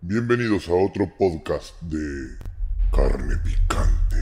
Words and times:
Bienvenidos 0.00 0.68
a 0.68 0.74
otro 0.74 1.10
podcast 1.18 1.80
de 1.82 2.38
Carne 2.92 3.34
Picante 3.38 4.16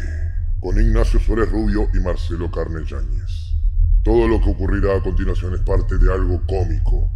con 0.59 0.81
Ignacio 0.81 1.21
Suárez 1.21 1.51
Rubio 1.51 1.89
y 1.93 2.01
Marcelo 2.01 2.51
Carne 2.51 2.83
Yáñez. 2.87 3.53
Todo 4.03 4.27
lo 4.27 4.41
que 4.41 4.49
ocurrirá 4.51 4.97
a 4.97 5.03
continuación 5.03 5.55
es 5.55 5.61
parte 5.61 5.99
de 5.99 6.11
algo 6.11 6.41
cómico. 6.47 7.11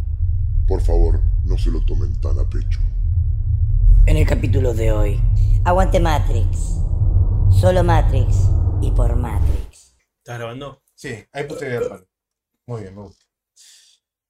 Por 0.67 0.79
favor, 0.81 1.19
no 1.43 1.57
se 1.57 1.71
lo 1.71 1.83
tomen 1.85 2.13
tan 2.21 2.37
a 2.37 2.47
pecho. 2.47 2.79
En 4.05 4.17
el 4.17 4.27
capítulo 4.27 4.75
de 4.75 4.91
hoy, 4.91 5.19
Aguante 5.65 5.99
Matrix. 5.99 6.77
Solo 7.49 7.83
Matrix 7.83 8.47
y 8.81 8.91
por 8.91 9.15
Matrix. 9.15 9.97
¿Estás 10.19 10.37
grabando? 10.37 10.83
Sí, 10.93 11.25
ahí 11.33 11.45
puse 11.45 11.67
grabar. 11.67 12.05
Muy 12.67 12.81
bien, 12.81 12.93
me 12.95 13.01
gusta. 13.01 13.25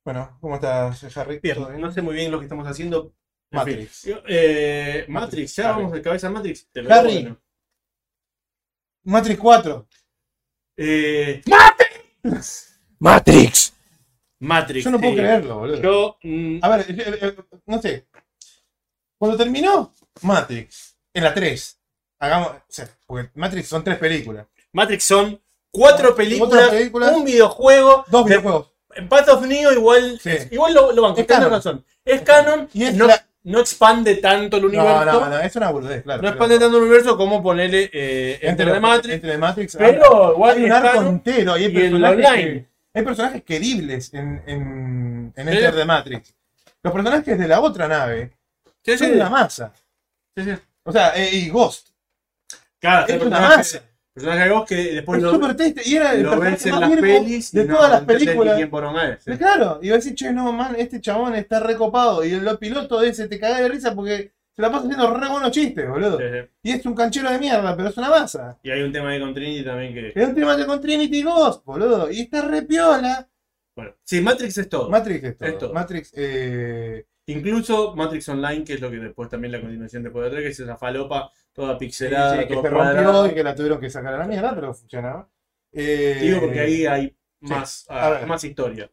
Bueno, 0.05 0.37
¿cómo 0.39 0.55
estás, 0.55 1.17
Harry? 1.17 1.39
Bien, 1.43 1.57
¿Todo 1.57 1.67
bien? 1.67 1.81
no 1.81 1.91
sé 1.91 2.01
muy 2.01 2.15
bien 2.15 2.31
lo 2.31 2.39
que 2.39 2.45
estamos 2.45 2.65
haciendo. 2.65 3.13
En 3.51 3.57
Matrix. 3.57 3.99
fin. 4.01 4.17
Eh, 4.27 5.05
Matrix, 5.09 5.55
ya 5.55 5.69
Harry. 5.69 5.77
vamos 5.77 5.91
de 5.93 6.01
cabeza 6.01 6.27
a 6.27 6.29
Matrix. 6.29 6.67
Te 6.71 6.81
lo 6.81 6.93
Harry. 6.93 7.09
digo, 7.09 7.21
bueno. 7.21 7.41
Matrix 9.03 9.39
4. 9.39 9.87
Eh, 10.77 11.41
Matrix. 12.99 13.73
Matrix. 14.39 14.85
Yo 14.85 14.91
no 14.91 14.99
puedo 14.99 15.11
sí. 15.13 15.17
creerlo, 15.19 15.57
boludo. 15.59 15.81
Yo, 15.81 16.17
mm, 16.23 16.59
A 16.61 16.69
ver, 16.77 16.85
eh, 16.89 17.19
eh, 17.21 17.35
no 17.65 17.81
sé. 17.81 18.07
Cuando 19.19 19.37
terminó 19.37 19.93
Matrix, 20.21 20.97
en 21.13 21.23
la 21.23 21.33
3, 21.33 21.79
hagamos. 22.19 22.47
O 22.51 22.61
sea, 22.69 22.89
porque 23.05 23.29
Matrix 23.35 23.67
son 23.67 23.83
tres 23.83 23.97
películas. 23.99 24.47
Matrix 24.73 25.03
son 25.03 25.39
cuatro 25.71 26.15
películas, 26.15 26.69
películas, 26.69 27.11
un 27.13 27.25
videojuego. 27.25 28.05
Dos 28.07 28.25
de- 28.25 28.29
videojuegos. 28.37 28.71
En 28.95 29.07
Path 29.07 29.29
of 29.29 29.45
Neo 29.45 29.71
igual, 29.71 30.19
Sí. 30.21 30.31
igual 30.51 30.73
lo, 30.73 30.91
lo 30.91 31.01
banco, 31.03 31.21
Es 31.21 31.27
tenés 31.27 31.39
canon. 31.39 31.51
razón. 31.51 31.85
Es 32.03 32.21
canon, 32.23 32.69
Y 32.73 32.83
es 32.85 32.93
no, 32.95 33.07
la- 33.07 33.25
no 33.43 33.59
expande 33.59 34.15
tanto 34.15 34.57
el 34.57 34.65
universo. 34.65 35.05
No, 35.05 35.19
no, 35.21 35.29
no, 35.29 35.39
es 35.39 35.55
una 35.55 35.71
boludez, 35.71 36.03
claro. 36.03 36.21
no 36.21 36.27
expande 36.29 36.59
tanto 36.59 36.77
el 36.77 36.83
universo 36.83 37.17
como 37.17 37.41
ponerle 37.41 37.89
eh, 37.91 38.39
Matrix. 38.79 39.15
Entre 39.15 39.31
the 39.31 39.37
Matrix. 39.37 39.75
Pero 39.77 40.33
igual 40.33 40.57
hay 40.57 40.63
un 40.65 40.71
arco 40.71 41.01
entero 41.01 41.57
y 41.57 41.63
hay 41.65 41.71
y 41.71 41.73
personajes, 41.73 42.25
online. 42.25 42.43
que- 42.43 42.65
hay 42.93 43.03
personajes 43.03 43.43
queribles 43.43 44.13
en, 44.13 44.43
en, 44.45 45.33
en. 45.35 45.47
Enter 45.49 45.73
the 45.75 45.85
Matrix. 45.85 46.35
Los 46.83 46.93
personajes 46.93 47.37
de 47.39 47.47
la 47.47 47.61
otra 47.61 47.87
nave 47.87 48.31
Sí, 48.83 48.93
sí, 48.93 48.97
son 48.97 49.13
una 49.13 49.29
masa. 49.29 49.73
sí, 50.35 50.43
sí. 50.43 50.51
O 50.83 50.91
sea, 50.91 51.13
eh, 51.15 51.29
y 51.31 51.49
Ghost. 51.49 51.89
Claro, 52.79 53.07
Es 53.07 53.21
una 53.21 53.39
masa. 53.39 53.81
Personaje 54.13 54.43
de 54.43 54.49
vos 54.49 54.65
que 54.65 54.75
después 54.75 55.17
Es 55.17 55.23
lo, 55.23 55.31
súper 55.31 55.55
triste. 55.55 55.81
Y 55.85 55.95
era 55.95 56.13
el 56.13 56.23
lo 56.23 56.39
ves 56.39 56.65
en 56.65 56.79
las 56.79 56.89
pelis 56.89 57.51
de 57.51 57.65
no 57.65 57.75
todas 57.75 57.91
las 57.91 58.01
películas. 58.03 58.55
quién 58.55 58.69
poronga 58.69 59.09
es, 59.09 59.23
sí. 59.23 59.31
Sí, 59.31 59.37
Claro, 59.37 59.79
y 59.81 59.89
va 59.89 59.95
a 59.95 59.97
decir, 59.97 60.15
che, 60.15 60.31
no, 60.31 60.51
man, 60.51 60.75
este 60.77 60.99
chabón 61.01 61.35
está 61.35 61.59
recopado. 61.59 62.23
Y 62.25 62.31
el 62.31 62.57
piloto 62.57 62.99
de 62.99 63.09
ese 63.09 63.27
te 63.27 63.39
caga 63.39 63.61
de 63.61 63.69
risa 63.69 63.95
porque 63.95 64.33
se 64.53 64.61
la 64.61 64.71
pasa 64.71 64.83
haciendo 64.85 65.13
re 65.13 65.29
buenos 65.29 65.51
chistes, 65.51 65.89
boludo. 65.89 66.17
Sí, 66.17 66.25
sí. 66.31 66.49
Y 66.63 66.71
es 66.71 66.85
un 66.85 66.93
canchero 66.93 67.31
de 67.31 67.39
mierda, 67.39 67.75
pero 67.75 67.89
es 67.89 67.97
una 67.97 68.09
masa. 68.09 68.59
Y 68.63 68.69
hay 68.69 68.81
un 68.81 68.91
tema 68.91 69.11
de 69.13 69.19
con 69.19 69.33
Trinity 69.33 69.63
también 69.63 69.93
que. 69.93 70.13
Es 70.13 70.27
un 70.27 70.35
tema 70.35 70.57
de 70.57 70.65
con 70.65 70.81
Trinity 70.81 71.19
y 71.19 71.23
Ghost, 71.23 71.65
boludo. 71.65 72.11
Y 72.11 72.21
está 72.21 72.41
re 72.41 72.63
piola. 72.63 73.27
Bueno, 73.75 73.95
sí, 74.03 74.19
Matrix 74.19 74.57
es 74.57 74.67
todo. 74.67 74.89
Matrix 74.89 75.23
es 75.23 75.37
todo. 75.37 75.49
Es 75.49 75.57
todo. 75.57 75.73
Matrix, 75.73 76.11
eh, 76.15 77.05
Incluso 77.27 77.95
Matrix 77.95 78.27
Online, 78.29 78.63
que 78.63 78.73
es 78.73 78.81
lo 78.81 78.89
que 78.89 78.97
después 78.97 79.29
también 79.29 79.51
la 79.51 79.61
continuación 79.61 80.03
después 80.03 80.23
de 80.23 80.27
otra, 80.29 80.39
que 80.41 80.47
es 80.47 80.59
esa 80.59 80.75
falopa 80.75 81.31
toda 81.53 81.77
pixelada, 81.77 82.33
sí, 82.41 82.47
que 82.47 82.53
se 82.55 82.61
rompió 82.61 82.77
cuadrada. 82.77 83.27
y 83.27 83.33
que 83.33 83.43
la 83.43 83.55
tuvieron 83.55 83.79
que 83.79 83.89
sacar 83.89 84.13
a 84.13 84.17
la 84.19 84.25
mierda, 84.27 84.53
pero 84.55 84.73
funcionaba. 84.73 85.29
Eh, 85.73 86.17
Digo 86.21 86.39
porque 86.41 86.59
ahí 86.59 86.85
hay 86.85 87.17
más, 87.41 87.85
ah, 87.89 88.21
más 88.27 88.43
historia. 88.43 88.89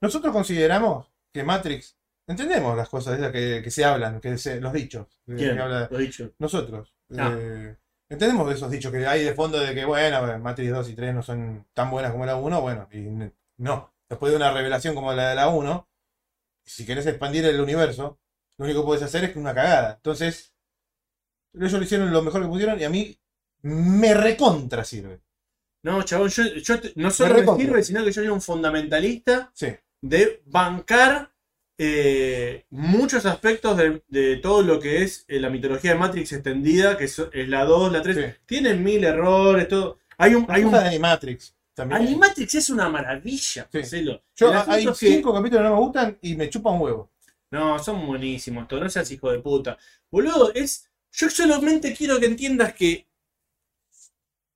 Nosotros 0.00 0.32
consideramos 0.32 1.10
que 1.32 1.42
Matrix. 1.42 1.96
Entendemos 2.26 2.76
las 2.76 2.88
cosas 2.90 3.18
esas 3.18 3.32
que, 3.32 3.62
que 3.64 3.70
se 3.70 3.84
hablan, 3.84 4.20
que 4.20 4.36
se- 4.36 4.60
los 4.60 4.72
dichos. 4.72 5.06
¿Quién? 5.24 5.56
que 5.56 5.62
habla- 5.62 5.88
Lo 5.90 5.98
dicho. 5.98 6.30
Nosotros. 6.38 6.94
Ah. 7.16 7.34
eh, 7.38 7.76
entendemos 8.10 8.46
de 8.48 8.54
esos 8.54 8.70
dichos 8.70 8.92
que 8.92 9.06
hay 9.06 9.24
de 9.24 9.34
fondo 9.34 9.58
de 9.58 9.74
que, 9.74 9.84
bueno, 9.86 10.38
Matrix 10.38 10.70
2 10.70 10.88
y 10.90 10.94
3 10.94 11.14
no 11.14 11.22
son 11.22 11.66
tan 11.72 11.90
buenas 11.90 12.12
como 12.12 12.26
la 12.26 12.36
1. 12.36 12.60
Bueno, 12.60 12.86
y 12.92 13.08
no. 13.58 13.94
Después 14.08 14.30
de 14.32 14.36
una 14.36 14.52
revelación 14.52 14.94
como 14.94 15.12
la 15.14 15.30
de 15.30 15.34
la 15.36 15.48
1, 15.48 15.88
si 16.64 16.84
querés 16.84 17.06
expandir 17.06 17.44
el 17.46 17.60
universo, 17.60 18.18
lo 18.58 18.66
único 18.66 18.82
que 18.82 18.86
puedes 18.86 19.02
hacer 19.02 19.24
es 19.24 19.36
una 19.36 19.54
cagada. 19.54 19.94
Entonces, 19.94 20.54
ellos 21.66 21.78
lo 21.78 21.82
hicieron 21.84 22.10
lo 22.12 22.22
mejor 22.22 22.42
que 22.42 22.48
pudieron 22.48 22.80
y 22.80 22.84
a 22.84 22.90
mí 22.90 23.16
me 23.62 24.14
recontra 24.14 24.84
sirve. 24.84 25.20
No, 25.82 26.02
chabón, 26.02 26.28
yo, 26.28 26.44
no 26.96 27.10
solo 27.10 27.34
me 27.56 27.62
sirve, 27.62 27.82
sino 27.82 28.00
que 28.04 28.06
yo 28.12 28.20
soy 28.22 28.28
un 28.28 28.40
fundamentalista 28.42 29.50
Sí. 29.54 29.68
de 30.02 30.42
bancar 30.46 31.30
eh, 31.80 32.64
muchos 32.70 33.24
aspectos 33.26 33.76
de, 33.76 34.02
de 34.08 34.36
todo 34.38 34.62
lo 34.62 34.80
que 34.80 35.02
es 35.04 35.24
eh, 35.28 35.38
la 35.38 35.48
mitología 35.50 35.92
de 35.92 35.98
Matrix 35.98 36.32
extendida, 36.32 36.96
que 36.98 37.04
es, 37.04 37.18
es 37.32 37.48
la 37.48 37.64
2, 37.64 37.92
la 37.92 38.02
3. 38.02 38.16
Sí. 38.16 38.22
Tienen 38.46 38.82
mil 38.82 39.04
errores, 39.04 39.68
todo. 39.68 39.98
Hay 40.18 40.34
un, 40.34 40.44
hay 40.48 40.56
Hay 40.62 40.64
un 40.64 40.72
de 40.72 40.78
Animatrix 40.78 41.54
también. 41.74 42.02
Animatrix 42.02 42.54
es 42.56 42.70
una 42.70 42.88
maravilla, 42.88 43.68
Sí. 43.70 43.78
Marcelo. 43.78 44.22
Yo, 44.34 44.52
hay 44.66 44.84
que- 44.86 44.94
cinco 44.94 45.32
capítulos 45.32 45.62
que 45.62 45.68
no 45.68 45.74
me 45.76 45.80
gustan 45.80 46.18
y 46.20 46.34
me 46.34 46.50
chupan 46.50 46.80
huevo. 46.80 47.10
No, 47.52 47.78
son 47.78 48.04
buenísimos, 48.06 48.66
todo. 48.66 48.80
No 48.80 48.90
seas 48.90 49.10
hijo 49.12 49.30
de 49.30 49.38
puta. 49.38 49.78
Boludo, 50.10 50.52
es. 50.52 50.90
Yo 51.12 51.30
solamente 51.30 51.94
quiero 51.94 52.18
que 52.20 52.26
entiendas 52.26 52.74
que 52.74 53.06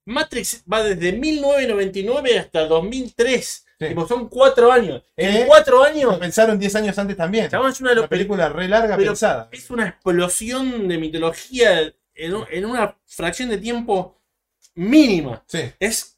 Matrix 0.04 0.64
va 0.70 0.82
desde 0.82 1.12
1999 1.12 2.38
hasta 2.38 2.66
2003. 2.66 3.64
Sí. 3.78 3.88
Tipo, 3.88 4.06
son 4.06 4.28
cuatro 4.28 4.70
años. 4.70 5.02
En 5.16 5.36
¿Eh? 5.36 5.44
cuatro 5.46 5.82
años, 5.82 6.16
Pensaron 6.18 6.58
10 6.58 6.74
años 6.76 6.98
antes 6.98 7.16
también. 7.16 7.48
chabón, 7.50 7.70
es 7.72 7.80
una, 7.80 7.92
Una 7.92 8.08
película 8.08 8.48
re 8.48 8.68
larga 8.68 8.96
pensada. 8.96 9.48
es 9.50 9.70
una 9.70 9.88
explosión 9.88 10.86
de 10.88 10.98
mitología 10.98 11.80
en, 12.14 12.34
en 12.50 12.64
una 12.64 12.96
fracción 13.06 13.48
de 13.48 13.58
tiempo 13.58 14.20
mínima. 14.74 15.42
Sí, 15.48 15.60
Es 15.80 16.16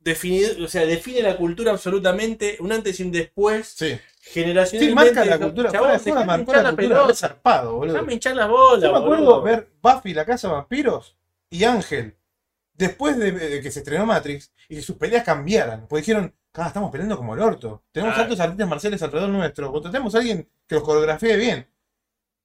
definido, 0.00 0.64
o 0.64 0.68
sea, 0.68 0.84
define 0.86 1.22
la 1.22 1.36
cultura 1.36 1.72
absolutamente, 1.72 2.56
un 2.60 2.72
antes 2.72 2.98
y 3.00 3.02
un 3.04 3.12
después, 3.12 3.68
sí. 3.76 3.98
Generacionalmente. 4.32 5.08
Sí, 5.08 5.14
marca 5.14 5.24
la 5.24 5.38
cultura. 5.38 5.70
Chabón, 5.70 6.00
Fuera 6.00 6.24
marcó 6.24 6.52
la 6.52 6.62
la 6.62 6.70
cultura 6.70 7.14
zarpado, 7.14 7.76
boludo. 7.76 7.94
Déjame 7.94 8.12
hinchar 8.14 8.36
las 8.36 8.48
bolas. 8.48 8.82
Yo 8.82 8.92
me 8.92 8.98
acuerdo 8.98 9.24
boludo. 9.24 9.42
ver 9.42 9.68
Buffy 9.82 10.14
la 10.14 10.24
casa 10.24 10.48
de 10.48 10.54
vampiros 10.54 11.16
y 11.50 11.64
Ángel 11.64 12.16
después 12.74 13.16
de, 13.18 13.32
de 13.32 13.60
que 13.60 13.70
se 13.70 13.78
estrenó 13.80 14.04
Matrix 14.06 14.52
y 14.68 14.76
que 14.76 14.82
sus 14.82 14.96
peleas 14.96 15.24
cambiaran. 15.24 15.86
Porque 15.88 16.02
dijeron, 16.02 16.34
"Ah, 16.54 16.66
estamos 16.68 16.90
peleando 16.90 17.16
como 17.16 17.34
el 17.34 17.40
orto. 17.40 17.84
Tenemos 17.92 18.14
Ah. 18.16 18.20
tantos 18.20 18.40
artistas 18.40 18.68
marciales 18.68 19.02
alrededor 19.02 19.30
nuestro. 19.30 19.72
Contratemos 19.72 20.14
a 20.14 20.18
alguien 20.18 20.48
que 20.66 20.74
los 20.74 20.84
coreografee 20.84 21.36
bien. 21.36 21.66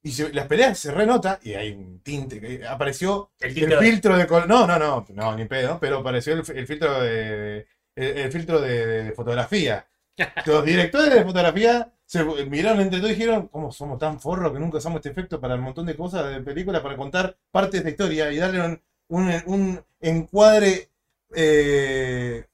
Y 0.03 0.11
se- 0.11 0.33
las 0.33 0.47
peleas 0.47 0.79
se 0.79 0.91
renota 0.91 1.39
y 1.43 1.53
hay 1.53 1.71
un 1.73 1.99
tinte. 2.01 2.39
que 2.39 2.65
apareció 2.65 3.31
El 3.39 3.49
el, 3.49 3.55
filtro. 3.55 3.79
filtro 3.79 4.17
de 4.17 4.25
color. 4.27 4.47
No, 4.47 4.65
no, 4.65 4.79
no, 4.79 5.05
no, 5.09 5.35
ni 5.35 5.45
pedo. 5.45 5.77
Pero 5.79 5.99
apareció 5.99 6.33
el, 6.33 6.43
el 6.55 6.67
filtro 6.67 7.01
de. 7.01 7.67
El, 7.95 8.17
el 8.17 8.31
filtro 8.31 8.59
de, 8.61 8.85
de 8.85 9.11
fotografía. 9.11 9.85
Los 10.45 10.65
directores 10.65 11.13
de 11.13 11.23
fotografía 11.23 11.91
se 12.05 12.23
miraron 12.45 12.81
entre 12.81 12.99
todos 12.99 13.11
y 13.11 13.15
dijeron, 13.15 13.47
¿cómo 13.47 13.71
somos 13.71 13.97
tan 13.97 14.19
forros 14.19 14.51
que 14.51 14.59
nunca 14.59 14.79
usamos 14.79 14.97
este 14.97 15.09
efecto 15.09 15.39
para 15.39 15.55
un 15.55 15.61
montón 15.61 15.85
de 15.85 15.95
cosas 15.95 16.29
de 16.29 16.41
películas, 16.41 16.81
para 16.81 16.97
contar 16.97 17.37
partes 17.51 17.83
de 17.83 17.91
historia 17.91 18.31
y 18.31 18.37
darle 18.37 18.81
un, 19.07 19.83
encuadre 19.99 20.89
eh, 21.33 22.45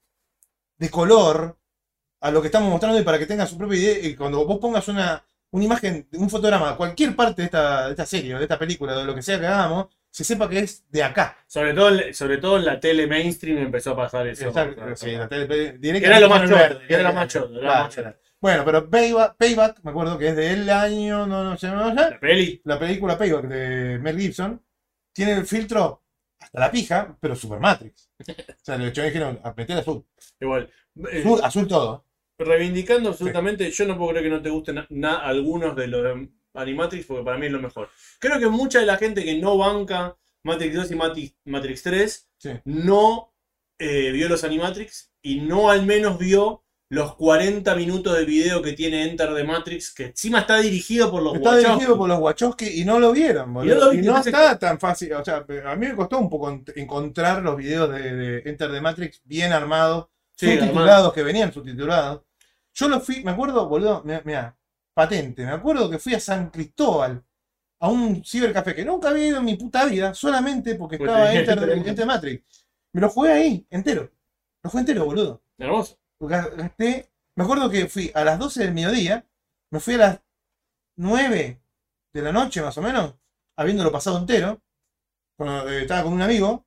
de 0.77 0.89
color 0.89 1.57
a 2.19 2.31
lo 2.31 2.41
que 2.41 2.47
estamos 2.47 2.69
mostrando 2.69 2.99
y 2.99 3.03
para 3.03 3.17
que 3.17 3.25
tengan 3.25 3.47
su 3.47 3.57
propia 3.57 3.79
idea? 3.79 4.07
Y 4.07 4.15
cuando 4.15 4.45
vos 4.45 4.59
pongas 4.59 4.87
una, 4.89 5.23
una 5.51 5.65
imagen, 5.65 6.07
un 6.13 6.29
fotograma, 6.29 6.77
cualquier 6.77 7.15
parte 7.15 7.41
de 7.41 7.45
esta, 7.47 7.85
de 7.85 7.91
esta 7.91 8.05
serie 8.05 8.35
o 8.35 8.37
de 8.37 8.43
esta 8.43 8.59
película, 8.59 8.95
de 8.95 9.05
lo 9.05 9.15
que 9.15 9.21
sea 9.21 9.39
que 9.39 9.47
hagamos, 9.47 9.87
se 10.17 10.23
sepa 10.23 10.49
que 10.49 10.57
es 10.59 10.83
de 10.89 11.03
acá. 11.03 11.37
Sobre 11.45 11.75
todo, 11.75 11.89
en- 11.89 12.11
sobre 12.11 12.37
todo 12.39 12.57
en 12.57 12.65
la 12.65 12.79
tele 12.79 13.05
mainstream 13.05 13.59
empezó 13.59 13.91
a 13.91 13.95
pasar 13.97 14.25
eso. 14.27 14.47
Exacto, 14.47 14.95
sí, 14.95 15.11
la 15.11 15.29
tele- 15.29 15.79
Que 15.79 15.97
era 16.07 16.19
lo 16.19 16.27
más 16.27 16.49
verde. 16.49 16.79
era 16.89 17.03
lo 17.03 17.13
más 17.13 17.27
choto. 17.27 17.51
Bueno, 18.41 18.65
pero 18.65 18.89
Payback, 18.89 19.35
Payback, 19.37 19.79
me 19.83 19.91
acuerdo 19.91 20.17
que 20.17 20.29
es 20.29 20.35
del 20.35 20.67
año, 20.71 21.27
no, 21.27 21.43
no 21.43 21.55
sé, 21.55 21.67
no 21.69 21.89
sé, 21.89 21.95
La 21.95 22.19
peli. 22.19 22.59
la 22.65 22.79
película 22.79 23.15
Payback 23.15 23.45
de 23.47 23.99
Mel 23.99 24.19
Gibson, 24.19 24.59
tiene 25.13 25.33
el 25.33 25.45
filtro 25.45 26.03
hasta 26.39 26.59
la 26.59 26.71
pija, 26.71 27.15
pero 27.19 27.35
Super 27.35 27.59
Matrix. 27.59 28.09
O 28.19 28.23
sea, 28.63 28.77
los 28.77 28.91
chavales 28.93 29.13
dijeron, 29.13 29.39
el 29.55 29.77
azul. 29.77 30.03
Igual. 30.39 30.67
Eh, 31.11 31.19
Azul, 31.19 31.39
azul 31.43 31.67
todo. 31.67 32.05
reivindicando 32.39 33.09
absolutamente, 33.09 33.69
yo 33.69 33.85
no 33.85 33.95
puedo 33.97 34.09
creer 34.11 34.25
que 34.25 34.29
no 34.31 34.41
te 34.41 34.49
gusten 34.49 34.83
na- 34.89 35.19
algunos 35.19 35.75
de 35.75 35.87
los 35.87 36.17
Animatrix, 36.57 37.05
porque 37.05 37.23
para 37.23 37.37
mí 37.37 37.45
es 37.45 37.51
lo 37.51 37.59
mejor. 37.61 37.89
Creo 38.19 38.39
que 38.39 38.47
mucha 38.47 38.79
de 38.79 38.85
la 38.85 38.97
gente 38.97 39.23
que 39.23 39.37
no 39.39 39.57
banca 39.57 40.15
Matrix 40.43 40.75
2 40.75 40.91
y 40.91 40.95
Matrix, 40.95 41.35
Matrix 41.45 41.83
3 41.83 42.29
Sí. 42.39 42.49
no 42.65 43.33
eh, 43.79 44.11
vio 44.11 44.29
los 44.29 44.43
Animatrix 44.43 45.11
y 45.21 45.39
no 45.41 45.69
al 45.69 45.85
menos 45.85 46.17
vio 46.19 46.63
los 46.89 47.15
40 47.15 47.75
minutos 47.75 48.17
de 48.17 48.23
video 48.23 48.61
que 48.61 48.71
tiene 48.73 49.03
Enter 49.09 49.35
the 49.35 49.43
Matrix, 49.43 49.93
que 49.93 50.05
encima 50.05 50.39
está 50.39 50.57
dirigido 50.59 51.11
por 51.11 51.21
los 51.21 51.35
Está 51.35 51.49
Wachowski. 51.49 51.69
dirigido 51.71 51.97
por 51.97 52.07
los 52.07 52.19
Wachowski 52.19 52.81
y 52.81 52.85
no 52.85 52.97
lo 52.99 53.11
vieron, 53.11 53.53
boludo. 53.53 53.73
Y 53.75 53.77
no 53.77 53.85
lo 53.85 53.93
Y 53.93 53.97
viste, 53.97 54.07
no 54.11 54.17
entonces- 54.17 54.33
está 54.33 54.57
tan 54.59 54.79
fácil. 54.79 55.13
O 55.13 55.25
sea, 55.25 55.45
a 55.65 55.75
mí 55.75 55.87
me 55.87 55.95
costó 55.95 56.17
un 56.17 56.29
poco 56.29 56.49
encontrar 56.75 57.41
los 57.43 57.57
videos 57.57 57.91
de, 57.91 58.15
de 58.15 58.49
Enter 58.49 58.71
the 58.71 58.79
Matrix 58.81 59.21
bien 59.25 59.51
armados, 59.51 60.07
Sí, 60.37 60.55
subtitulados, 60.57 61.11
que 61.13 61.23
venían 61.23 61.51
subtitulados. 61.51 62.21
Yo 62.73 62.87
los 62.87 63.03
fui, 63.03 63.23
me 63.23 63.31
acuerdo, 63.31 63.67
boludo, 63.67 64.03
mira, 64.23 64.55
patente, 64.97 65.45
me 65.45 65.51
acuerdo 65.51 65.89
que 65.91 65.99
fui 65.99 66.15
a 66.15 66.19
San 66.19 66.49
Cristóbal 66.49 67.23
a 67.79 67.87
un 67.89 68.23
cibercafé 68.25 68.73
que 68.73 68.83
nunca 68.83 69.09
había 69.09 69.27
ido 69.27 69.37
en 69.37 69.45
mi 69.45 69.55
puta 69.55 69.85
vida, 69.85 70.13
solamente 70.15 70.73
porque 70.73 70.97
estaba 71.13 71.31
Enter, 71.33 71.77
Enter- 71.93 72.05
Matrix. 72.07 72.65
Me 72.93 73.01
lo 73.01 73.09
jugué 73.09 73.31
ahí, 73.31 73.67
entero. 73.69 74.09
Lo 74.63 74.69
jugué 74.71 74.79
entero, 74.81 75.05
boludo. 75.05 75.43
Hermoso. 75.59 75.99
Ga- 76.19 76.49
Gasté. 76.55 77.11
Me 77.35 77.43
acuerdo 77.43 77.69
que 77.69 77.87
fui 77.87 78.09
a 78.15 78.23
las 78.23 78.39
12 78.39 78.63
del 78.63 78.73
mediodía, 78.73 79.23
me 79.71 79.79
fui 79.79 79.93
a 79.93 79.97
las 79.99 80.19
9 80.97 81.61
de 82.13 82.21
la 82.23 82.31
noche 82.31 82.61
más 82.63 82.75
o 82.79 82.81
menos, 82.81 83.13
habiéndolo 83.55 83.91
pasado 83.91 84.17
entero. 84.17 84.59
Cuando, 85.37 85.69
eh, 85.69 85.81
estaba 85.83 86.03
con 86.03 86.13
un 86.13 86.23
amigo, 86.23 86.65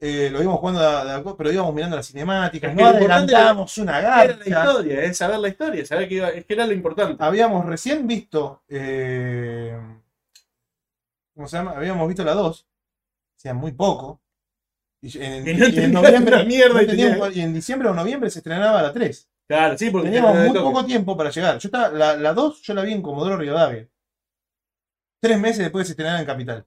eh, 0.00 0.28
lo 0.30 0.42
íbamos 0.42 0.60
jugando, 0.60 0.80
a- 0.80 1.16
a- 1.16 1.36
pero 1.36 1.52
íbamos 1.52 1.74
mirando 1.74 1.96
las 1.96 2.06
cinemáticas, 2.06 2.70
Es 2.70 2.76
no 2.76 2.86
adelantamos 2.86 3.78
una 3.78 3.98
Era 4.00 4.26
la 4.36 4.46
historia, 4.48 5.02
es 5.02 5.16
saber 5.16 5.38
la 5.38 5.48
historia, 5.48 5.86
saber 5.86 6.08
que, 6.08 6.14
iba, 6.16 6.28
es 6.30 6.44
que 6.44 6.54
era 6.54 6.66
lo 6.66 6.72
importante. 6.72 7.22
Habíamos 7.24 7.64
recién 7.66 8.06
visto. 8.06 8.62
eh, 8.68 9.76
¿Cómo 11.34 11.48
se 11.48 11.56
llama? 11.56 11.72
Habíamos 11.72 12.06
visto 12.06 12.22
la 12.24 12.34
2. 12.34 12.62
O 12.62 13.40
sea, 13.40 13.54
muy 13.54 13.72
poco. 13.72 14.20
Y 15.02 15.18
en, 15.18 15.46
Y 15.46 15.52
no 15.54 15.58
y 15.58 15.62
en 15.62 15.64
entendía 15.64 15.88
noviembre. 16.00 16.34
una 16.36 16.44
mierda 16.44 16.74
no 16.74 16.82
y 16.82 16.86
tenía- 16.86 17.06
teníamos- 17.10 17.36
y 17.36 17.40
en 17.40 17.52
diciembre 17.54 17.88
o 17.88 17.94
noviembre 17.94 18.30
se 18.30 18.38
estrenaba 18.38 18.82
la 18.82 18.92
3. 18.92 19.28
Claro, 19.46 19.76
sí, 19.76 19.90
porque 19.90 20.06
Teníamos 20.08 20.32
te- 20.32 20.38
te 20.38 20.44
muy 20.46 20.54
toque. 20.54 20.64
poco 20.72 20.86
tiempo 20.86 21.16
para 21.16 21.30
llegar. 21.30 21.58
Yo 21.58 21.66
estaba, 21.68 21.88
la, 21.90 22.16
la 22.16 22.32
2 22.32 22.62
yo 22.62 22.72
la 22.74 22.82
vi 22.82 22.92
en 22.92 23.02
Comodoro 23.02 23.36
Rivadavia. 23.36 23.86
Tres 25.20 25.38
meses 25.38 25.58
después 25.58 25.82
de 25.82 25.86
se 25.86 25.92
estrenara 25.92 26.20
en 26.20 26.26
Capital. 26.26 26.66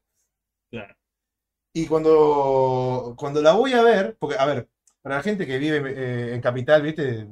Claro. 0.69 0.95
Y 1.77 1.85
cuando, 1.85 3.13
cuando 3.15 3.39
la 3.39 3.51
voy 3.51 3.73
a 3.73 3.83
ver, 3.83 4.17
porque, 4.17 4.35
a 4.35 4.47
ver, 4.47 4.67
para 4.99 5.17
la 5.17 5.21
gente 5.21 5.45
que 5.45 5.59
vive 5.59 5.93
eh, 5.95 6.33
en 6.33 6.41
Capital, 6.41 6.81
¿viste? 6.81 7.27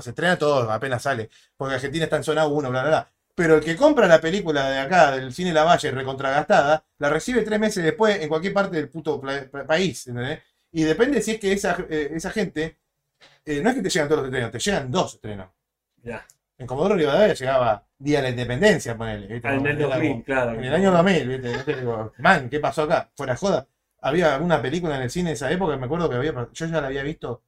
Se 0.00 0.08
estrena 0.08 0.38
todo, 0.38 0.70
apenas 0.72 1.02
sale. 1.02 1.28
Porque 1.54 1.74
Argentina 1.74 2.04
está 2.04 2.16
en 2.16 2.24
zona 2.24 2.46
1, 2.46 2.70
bla, 2.70 2.80
bla, 2.80 2.88
bla. 2.88 3.12
Pero 3.34 3.56
el 3.56 3.60
que 3.62 3.76
compra 3.76 4.06
la 4.06 4.22
película 4.22 4.70
de 4.70 4.78
acá, 4.78 5.10
del 5.10 5.34
cine 5.34 5.52
La 5.52 5.64
Valle, 5.64 5.90
recontragastada, 5.90 6.82
la 6.96 7.10
recibe 7.10 7.42
tres 7.42 7.60
meses 7.60 7.84
después 7.84 8.18
en 8.18 8.30
cualquier 8.30 8.54
parte 8.54 8.74
del 8.74 8.88
puto 8.88 9.20
país. 9.20 10.10
Y 10.72 10.84
depende 10.84 11.20
si 11.20 11.32
es 11.32 11.38
que 11.38 11.52
esa, 11.52 11.76
eh, 11.90 12.12
esa 12.14 12.30
gente, 12.30 12.78
eh, 13.44 13.60
no 13.62 13.68
es 13.68 13.76
que 13.76 13.82
te 13.82 13.90
llegan 13.90 14.08
todos 14.08 14.22
los 14.22 14.28
estrenos, 14.28 14.50
te 14.50 14.58
llegan 14.60 14.90
dos 14.90 15.14
estrenos. 15.16 15.50
Ya. 16.02 16.26
En 16.58 16.66
Comodoro 16.66 16.96
Rivadavia 16.96 17.34
llegaba 17.34 17.84
Día 17.98 18.18
de 18.18 18.22
la 18.24 18.28
Independencia, 18.30 18.96
ponele. 18.96 19.26
¿viste? 19.28 19.48
En 19.48 19.66
el 19.66 19.78
Era 19.78 19.88
2000, 19.88 20.10
como- 20.12 20.24
claro. 20.24 20.52
en 20.54 20.64
el 20.64 20.74
año 20.74 20.90
2000, 20.92 21.28
¿viste? 21.28 21.52
Yo 21.52 21.64
te 21.64 21.76
digo, 21.76 22.12
man, 22.18 22.48
¿qué 22.50 22.60
pasó 22.60 22.82
acá? 22.82 23.10
Fuera 23.16 23.36
joda. 23.36 23.66
Había 24.00 24.34
alguna 24.34 24.60
película 24.60 24.96
en 24.96 25.02
el 25.02 25.10
cine 25.10 25.30
de 25.30 25.34
esa 25.34 25.50
época, 25.50 25.76
me 25.76 25.86
acuerdo 25.86 26.08
que 26.08 26.16
había, 26.16 26.32
yo 26.52 26.66
ya 26.66 26.80
la 26.80 26.86
había 26.88 27.02
visto 27.02 27.42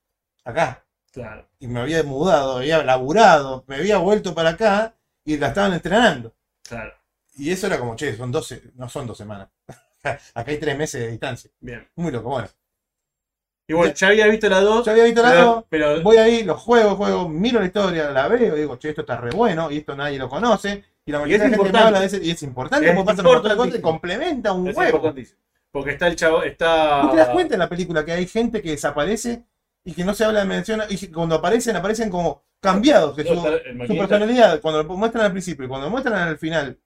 acá. 0.44 0.84
Claro. 1.12 1.48
Y 1.58 1.66
me 1.66 1.80
había 1.80 2.02
mudado, 2.04 2.58
había 2.58 2.82
laburado, 2.84 3.64
me 3.66 3.76
había 3.76 3.98
vuelto 3.98 4.34
para 4.34 4.50
acá 4.50 4.94
y 5.24 5.36
la 5.38 5.48
estaban 5.48 5.72
estrenando. 5.72 6.32
Claro. 6.68 6.92
Y 7.36 7.50
eso 7.50 7.66
era 7.66 7.78
como, 7.78 7.96
che, 7.96 8.16
son 8.16 8.30
12, 8.30 8.62
no 8.76 8.88
son 8.88 9.06
dos 9.06 9.18
semanas. 9.18 9.48
acá 10.02 10.20
hay 10.50 10.58
tres 10.58 10.76
meses 10.78 11.00
de 11.02 11.08
distancia. 11.10 11.50
Bien. 11.60 11.86
Muy 11.96 12.12
loco, 12.12 12.30
bueno. 12.30 12.48
Y 13.70 13.72
bueno, 13.72 13.94
ya 13.94 14.08
había 14.08 14.26
visto 14.26 14.48
la 14.48 14.60
2. 14.60 14.84
Yo 14.84 14.90
había 14.90 15.04
visto 15.04 15.22
la 15.22 15.30
pero, 15.30 15.44
dos, 15.44 15.64
pero 15.70 16.02
voy 16.02 16.16
ahí, 16.16 16.42
los 16.42 16.60
juego, 16.60 16.96
juego, 16.96 17.28
miro 17.28 17.60
la 17.60 17.66
historia, 17.66 18.10
la 18.10 18.26
veo, 18.26 18.56
digo, 18.56 18.76
che, 18.76 18.88
esto 18.88 19.02
está 19.02 19.16
re 19.16 19.30
bueno 19.30 19.70
y 19.70 19.76
esto 19.76 19.94
nadie 19.94 20.18
lo 20.18 20.28
conoce. 20.28 20.82
Y 21.06 21.12
la 21.12 21.18
Y 21.18 21.20
mayoría 21.20 21.36
es 21.36 21.42
de 21.42 21.48
la 21.50 21.56
gente 21.56 21.68
importante. 21.68 21.86
habla 21.86 22.00
de 22.00 22.06
ese, 22.06 22.24
y 22.24 22.30
es 22.32 22.42
importante, 22.42 22.88
Es 22.88 22.96
porque 22.96 23.48
de 23.48 23.56
cosas 23.56 23.74
y 23.76 23.80
complementa 23.80 24.52
un 24.52 24.66
es 24.66 24.76
huevo. 24.76 25.14
Porque 25.70 25.90
está 25.92 26.08
el 26.08 26.16
chavo, 26.16 26.42
está. 26.42 27.04
¿No 27.04 27.10
te 27.12 27.18
das 27.18 27.28
cuenta 27.28 27.54
en 27.54 27.60
la 27.60 27.68
película 27.68 28.04
que 28.04 28.10
hay 28.10 28.26
gente 28.26 28.60
que 28.60 28.70
desaparece 28.70 29.44
y 29.84 29.92
que 29.92 30.02
no 30.02 30.14
se 30.14 30.24
habla 30.24 30.40
de 30.40 30.46
mención 30.46 30.82
y 30.88 30.96
que 30.96 31.12
cuando 31.12 31.36
aparecen, 31.36 31.76
aparecen 31.76 32.10
como 32.10 32.42
cambiados 32.60 33.14
de 33.14 33.22
No, 33.22 33.36
su, 33.40 33.86
su 33.86 33.96
personalidad? 33.96 34.60
Cuando 34.60 34.82
lo 34.82 34.96
muestran 34.96 35.26
al 35.26 35.30
principio 35.32 35.64
y 35.64 35.68
cuando 35.68 35.86
lo 35.86 35.92
muestran 35.92 36.16
al 36.16 36.38
final, 36.38 36.76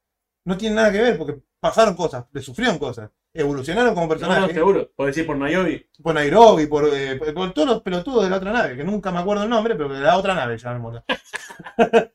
no 0.44 0.58
tienen 0.58 0.76
nada 0.76 0.92
que 0.92 1.00
ver 1.00 1.16
porque 1.16 1.38
pasaron 1.64 1.94
cosas, 1.96 2.26
le 2.30 2.42
sufrieron 2.42 2.78
cosas, 2.78 3.10
evolucionaron 3.32 3.94
como 3.94 4.06
No, 4.06 4.12
no, 4.14 4.18
personajes. 4.20 4.54
seguro. 4.54 4.90
Por 4.94 5.06
decir 5.06 5.24
por 5.24 5.38
Nayobi. 5.38 5.86
por 6.02 6.14
Nairobi, 6.14 6.66
por, 6.66 6.84
eh, 6.94 7.16
por- 7.16 7.32
por 7.32 7.52
todos 7.54 7.68
los 7.68 7.82
pelotudos 7.82 8.24
de 8.24 8.28
la 8.30 8.36
otra 8.36 8.52
nave, 8.52 8.76
que 8.76 8.84
nunca 8.84 9.10
me 9.10 9.20
acuerdo 9.20 9.44
el 9.44 9.48
nombre, 9.48 9.74
pero 9.74 9.88
de 9.94 10.00
la 10.00 10.18
otra 10.18 10.34
nave, 10.34 10.58
llamémosla. 10.58 11.04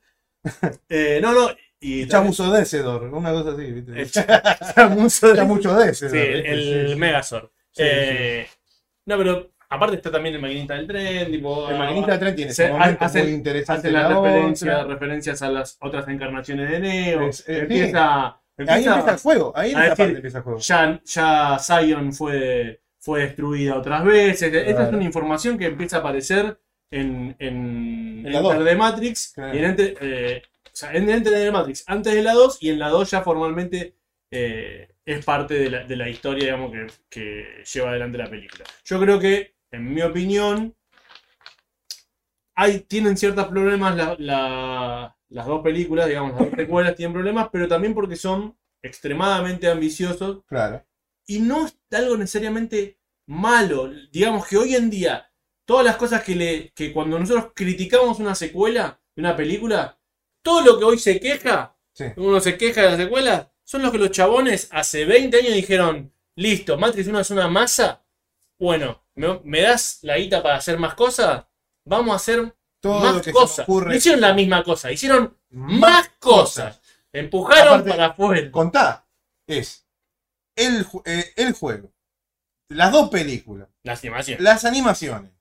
Eh, 0.88 1.20
no, 1.22 1.34
no. 1.34 1.50
Y 1.82 2.08
Chamuso 2.08 2.52
Desedor, 2.52 3.04
una 3.14 3.32
cosa 3.32 3.52
así, 3.52 3.72
¿viste? 3.72 4.06
Chamuso 4.76 5.36
Chamucho 5.36 5.76
Desedor. 5.78 6.12
Sí, 6.12 6.18
el. 6.46 6.96
Megazord. 6.98 7.50
Sí, 7.72 7.84
Eh, 7.86 8.48
No, 9.06 9.18
pero 9.18 9.52
aparte 9.70 9.96
está 9.98 10.12
también 10.12 10.36
el 10.36 10.42
maquinista 10.42 10.76
del 10.76 10.88
tren. 10.88 11.32
Tipo, 11.32 11.70
El 11.70 11.78
maquinista 11.78 12.14
de 12.14 12.18
tren 12.20 12.36
tiene 12.36 12.54
se- 12.54 12.66
ese 12.66 12.74
momento 12.74 13.06
hacen- 13.06 13.26
muy 13.26 13.34
interesante. 13.34 13.88
Hace 13.88 13.92
las 13.92 14.10
la 14.12 14.84
referencias, 14.86 15.42
a 15.42 15.50
las 15.50 15.78
otras 15.82 16.08
encarnaciones 16.08 16.70
de 16.72 16.80
Neo. 16.80 17.28
Es- 17.28 17.44
empieza, 17.48 18.40
Ahí 18.68 18.84
empieza- 18.98 19.12
el 19.14 19.20
juego, 19.20 19.54
ahí 19.56 19.72
en 19.72 19.78
esa 19.80 19.96
parte 19.96 20.16
empieza 20.16 20.38
el 20.40 20.44
juego. 20.44 20.60
ya, 20.60 21.02
ya 21.06 21.58
Zion 21.60 22.14
fue, 22.14 22.82
fue 23.00 23.22
destruida 23.22 23.78
otras 23.78 24.04
veces. 24.04 24.54
Esta 24.54 24.88
es 24.88 24.94
una 24.94 25.04
información 25.04 25.58
que 25.58 25.66
empieza 25.68 25.98
a 25.98 26.00
aparecer 26.00 26.60
en, 26.92 27.36
en, 27.40 28.24
En 28.26 28.34
la 28.34 28.40
Enter 28.40 28.64
the 28.66 28.76
Matrix. 28.76 29.32
Claro. 29.34 29.56
Y 29.56 29.58
en 29.60 29.66
Enter, 29.66 29.98
eh, 30.02 30.42
o 30.66 30.70
sea, 30.74 30.92
en 30.94 31.10
Enter 31.10 31.34
the 31.34 31.52
Matrix 31.52 31.84
antes 31.88 32.14
de 32.14 32.22
la 32.24 32.34
2 32.34 32.58
y 32.62 32.70
en 32.70 32.80
la 32.80 32.90
2 32.90 33.10
ya 33.12 33.22
formalmente 33.22 33.96
eh, 34.32 34.90
es 35.06 35.26
parte 35.26 35.54
de 35.56 35.70
la, 35.72 35.84
de 35.86 35.96
la 35.96 36.08
historia 36.10 36.46
digamos, 36.46 36.72
que, 36.72 36.88
que 37.10 37.64
lleva 37.74 37.90
adelante 37.90 38.18
la 38.18 38.30
película. 38.30 38.64
Yo 38.86 39.00
creo 39.00 39.20
que, 39.20 39.56
en 39.72 39.94
mi 39.94 40.02
opinión, 40.02 40.76
hay, 42.56 42.82
tienen 42.82 43.18
ciertos 43.18 43.48
problemas 43.48 43.96
la- 43.96 44.16
la- 44.20 45.16
las 45.30 45.46
dos 45.46 45.62
películas, 45.62 46.08
digamos, 46.08 46.32
las 46.32 46.40
dos 46.50 46.56
secuelas 46.58 46.96
tienen 46.96 47.14
problemas, 47.14 47.50
pero 47.52 47.68
también 47.68 47.94
porque 47.94 48.16
son 48.16 48.58
extremadamente 48.82 49.68
ambiciosos 49.70 50.44
Claro. 50.48 50.86
y 51.28 51.40
no 51.40 51.66
es 51.66 51.78
algo 51.92 52.18
necesariamente 52.18 53.00
malo. 53.28 53.90
Digamos 54.12 54.48
que 54.48 54.58
hoy 54.58 54.76
en 54.76 54.90
día, 54.90 55.32
todas 55.66 55.86
las 55.86 55.98
cosas 55.98 56.24
que, 56.24 56.36
le, 56.36 56.72
que 56.74 56.92
cuando 56.92 57.20
nosotros 57.20 57.52
criticamos 57.56 58.20
una 58.20 58.36
secuela 58.36 59.00
de 59.16 59.22
una 59.22 59.36
película, 59.36 60.00
todo 60.42 60.62
lo 60.62 60.80
que 60.80 60.86
hoy 60.86 60.98
se 61.00 61.20
queja, 61.20 61.76
Sí. 61.94 62.06
uno 62.18 62.40
se 62.40 62.58
queja 62.58 62.82
de 62.84 62.92
la 62.92 62.98
secuela, 62.98 63.52
son 63.64 63.82
los 63.82 63.92
que 63.92 63.98
los 63.98 64.12
chabones 64.12 64.70
hace 64.72 65.04
20 65.06 65.38
años 65.38 65.54
dijeron, 65.54 66.14
listo, 66.36 66.78
Matrix 66.78 67.08
1 67.10 67.20
es 67.20 67.30
una 67.32 67.48
masa, 67.50 68.06
bueno, 68.58 69.04
¿me, 69.16 69.40
me 69.44 69.62
das 69.62 70.00
la 70.04 70.18
guita 70.18 70.42
para 70.42 70.56
hacer 70.56 70.80
más 70.80 70.94
cosas? 70.96 71.46
Vamos 71.86 72.14
a 72.14 72.16
hacer 72.16 72.56
Todo 72.82 73.00
lo 73.04 73.14
más 73.14 73.18
que 73.18 73.24
se 73.26 73.32
cosas. 73.34 73.60
ocurre. 73.68 73.90
No 73.92 73.96
hicieron 73.96 74.22
la 74.22 74.34
misma 74.34 74.64
cosa, 74.64 74.92
hicieron 74.92 75.36
más 75.52 76.10
cosas. 76.20 76.80
Empujaron 77.12 77.68
Aparte- 77.82 77.90
para 77.90 78.06
afuera. 78.08 78.52
Contá, 78.52 79.06
es 79.48 79.86
el, 80.56 80.86
eh, 81.06 81.34
el 81.36 81.54
juego, 81.54 81.92
las 82.70 82.92
dos 82.92 83.10
películas, 83.10 83.68
La 83.84 83.94
animación. 83.94 84.44
las 84.44 84.64
animaciones, 84.66 85.32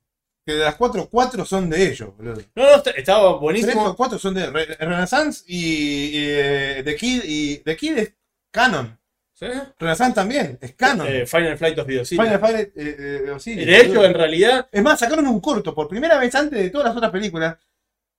que 0.47 0.55
de 0.55 0.65
las 0.65 0.77
cuatro, 0.77 1.09
cuatro 1.11 1.45
son 1.45 1.69
de 1.69 1.89
ellos, 1.91 2.17
boludo. 2.17 2.43
No, 2.55 2.63
no, 2.65 2.75
est- 2.77 2.87
estaba 2.97 3.29
Tres 3.31 3.41
buenísimo. 3.41 3.87
o 3.89 3.97
cuatro 3.97 4.19
son 4.19 4.35
de 4.35 4.47
Re- 4.51 4.77
Renaissance 4.81 5.45
y, 5.47 5.59
y, 5.59 6.25
eh, 6.27 6.83
The 6.85 6.97
Kid, 6.97 7.23
y 7.25 7.57
The 7.59 7.77
Kid 7.77 7.99
es 7.99 8.13
canon. 8.51 8.99
¿Sí? 9.39 9.47
Renaissance 9.79 10.15
también, 10.17 10.59
es 10.61 10.75
canon. 10.75 11.07
Eh, 11.09 11.25
Final 11.27 11.57
Flight 11.57 11.79
of 11.79 11.87
City. 11.87 12.17
Final 12.21 12.41
Fight, 12.41 12.57
eh, 12.57 12.73
eh, 12.77 13.31
Osiris, 13.31 13.67
de 13.67 13.81
hecho, 13.81 14.05
en 14.05 14.15
realidad, 14.15 14.69
Es 14.73 14.83
más, 14.83 14.99
sacaron 14.99 15.29
un 15.29 15.41
corto 15.41 15.73
por 15.75 15.87
primera 15.87 16.19
vez 16.19 16.35
antes 16.35 16.59
de 16.59 16.71
todas 16.71 16.89
las 16.89 16.97
otras 16.97 17.13
películas 17.13 17.57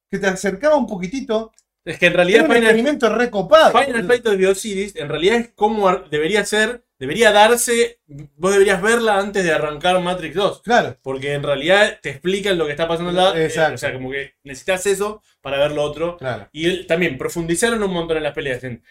que 0.09 0.17
te 0.17 0.27
acercaba 0.27 0.75
un 0.77 0.87
poquitito. 0.87 1.51
es 1.83 1.97
que 1.97 2.05
en 2.07 2.13
Era 2.13 2.23
realidad 2.23 2.41
un 2.43 2.47
Final, 2.47 2.63
experimento 2.63 3.09
recopado. 3.15 3.77
Final 3.77 4.03
Flight 4.05 4.27
of 4.27 4.57
Series, 4.57 4.95
en 4.95 5.09
realidad 5.09 5.35
es 5.37 5.49
como 5.55 5.91
debería 6.09 6.45
ser, 6.45 6.83
debería 6.99 7.31
darse, 7.31 7.99
vos 8.37 8.51
deberías 8.53 8.81
verla 8.81 9.17
antes 9.17 9.43
de 9.43 9.51
arrancar 9.51 9.99
Matrix 9.99 10.35
2. 10.35 10.61
Claro, 10.61 10.97
Porque 11.01 11.33
en 11.33 11.43
realidad 11.43 11.99
te 12.01 12.11
explican 12.11 12.57
lo 12.57 12.65
que 12.65 12.71
está 12.71 12.87
pasando 12.87 13.11
la. 13.11 13.37
eh, 13.37 13.45
Exacto. 13.45 13.75
o 13.75 13.77
sea, 13.77 13.93
como 13.93 14.11
que 14.11 14.35
necesitas 14.43 14.85
eso 14.85 15.21
para 15.41 15.57
ver 15.57 15.71
lo 15.71 15.83
otro. 15.83 16.15
claro. 16.17 16.47
Y 16.53 16.85
también 16.85 17.17
profundizaron 17.17 17.81
un 17.83 17.91
montón 17.91 18.17
en 18.17 18.23
las 18.23 18.33
peleas. 18.33 18.63
en- 18.63 18.83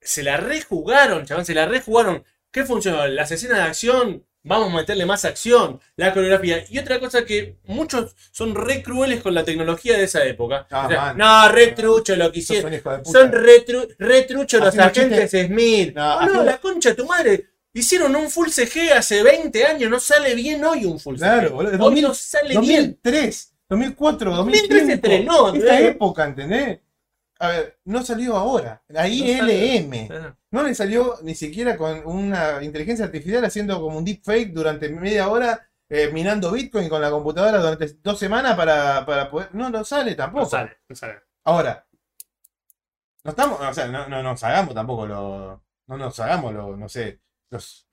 se 0.00 0.22
la 0.22 0.36
rejugaron, 0.36 1.24
chabón, 1.26 1.44
se 1.44 1.54
la 1.54 1.66
rejugaron. 1.66 2.24
¿Qué 2.50 2.64
funcionó? 2.64 3.06
Las 3.06 3.30
escenas 3.30 3.58
de 3.58 3.62
acción, 3.64 4.24
vamos 4.42 4.72
a 4.72 4.76
meterle 4.76 5.06
más 5.06 5.24
acción, 5.24 5.80
la 5.96 6.12
coreografía. 6.12 6.64
Y 6.68 6.78
otra 6.78 6.98
cosa 6.98 7.24
que 7.24 7.56
muchos 7.66 8.16
son 8.32 8.54
re 8.54 8.82
crueles 8.82 9.22
con 9.22 9.34
la 9.34 9.44
tecnología 9.44 9.96
de 9.96 10.04
esa 10.04 10.24
época. 10.24 10.66
Ah, 10.70 10.86
O 10.86 10.88
sea, 10.90 11.14
no, 11.14 11.48
re 11.52 11.68
trucho 11.68 12.16
lo 12.16 12.32
que 12.32 12.40
hicieron. 12.40 12.72
puta. 12.78 13.04
Son 13.04 13.30
re, 13.30 13.64
tru- 13.64 13.94
re 13.98 14.22
trucho 14.22 14.58
los 14.58 14.76
agentes 14.76 15.30
Smith. 15.30 15.94
No, 15.94 16.02
No, 16.02 16.14
no, 16.14 16.20
haciendo- 16.22 16.44
la 16.44 16.58
concha 16.58 16.88
de 16.90 16.94
tu 16.96 17.06
madre. 17.06 17.46
Hicieron 17.72 18.16
un 18.16 18.28
full 18.30 18.48
CG 18.48 18.90
hace 18.92 19.22
20 19.22 19.64
años, 19.64 19.88
no 19.88 20.00
sale 20.00 20.34
bien 20.34 20.64
hoy 20.64 20.84
un 20.86 20.98
full 20.98 21.16
Claro, 21.16 21.56
CG. 21.60 21.76
2000, 21.78 22.02
no 22.02 22.14
sale 22.14 22.48
bien. 22.48 22.98
2003, 23.00 23.52
2004, 23.68 24.34
2003 24.34 24.68
2005. 24.68 24.86
se 24.86 24.92
estrenó, 24.94 25.46
Esta 25.54 25.58
¿entendés? 25.58 25.94
época, 25.94 26.24
¿entendés? 26.24 26.78
A 27.40 27.48
ver, 27.48 27.78
no 27.86 28.02
salió 28.04 28.36
ahora. 28.36 28.82
La 28.88 29.02
No 29.08 29.08
ILM. 29.14 30.08
No 30.50 30.62
le 30.62 30.74
salió 30.74 31.16
ni 31.22 31.34
siquiera 31.34 31.76
con 31.76 32.06
una 32.06 32.62
inteligencia 32.62 33.06
artificial 33.06 33.44
haciendo 33.44 33.80
como 33.80 33.98
un 33.98 34.04
deepfake 34.04 34.52
durante 34.52 34.88
media 34.90 35.28
hora, 35.28 35.68
eh, 35.88 36.10
minando 36.12 36.52
Bitcoin 36.52 36.88
con 36.88 37.00
la 37.00 37.10
computadora 37.10 37.58
durante 37.58 37.88
dos 38.02 38.18
semanas 38.18 38.54
para, 38.56 39.04
para 39.06 39.30
poder. 39.30 39.54
No, 39.54 39.70
no 39.70 39.82
sale 39.84 40.14
tampoco. 40.14 40.44
No 40.44 40.50
sale, 40.50 40.78
no 40.88 40.94
sale. 40.96 41.14
Ahora, 41.44 41.86
no 43.24 43.30
estamos, 43.30 43.60
o 43.60 43.74
sea, 43.74 43.86
no, 43.88 44.08
no 44.08 44.22
nos 44.22 44.42
hagamos 44.44 44.74
tampoco 44.74 45.06
los, 45.06 45.58
no 45.86 45.96
nos 45.96 46.20
hagamos, 46.20 46.52
lo- 46.54 46.76
no 46.76 46.88
sé, 46.88 47.20
los, 47.50 47.86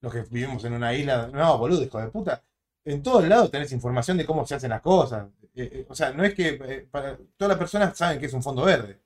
los 0.00 0.12
que 0.12 0.22
vivimos 0.22 0.64
en 0.64 0.72
una 0.74 0.94
isla. 0.94 1.28
No, 1.32 1.58
boludo, 1.58 1.82
hijo 1.82 1.98
de 2.00 2.08
puta. 2.08 2.42
En 2.86 3.02
todos 3.02 3.26
lados 3.28 3.50
tenés 3.50 3.72
información 3.72 4.16
de 4.16 4.24
cómo 4.24 4.46
se 4.46 4.54
hacen 4.54 4.70
las 4.70 4.80
cosas. 4.80 5.28
Eh, 5.54 5.68
eh, 5.72 5.86
o 5.88 5.94
sea, 5.94 6.12
no 6.12 6.24
es 6.24 6.34
que 6.34 6.48
eh, 6.62 6.88
para, 6.90 7.16
todas 7.36 7.48
las 7.50 7.58
personas 7.58 7.96
saben 7.98 8.18
que 8.18 8.26
es 8.26 8.32
un 8.32 8.42
fondo 8.42 8.64
verde. 8.64 9.00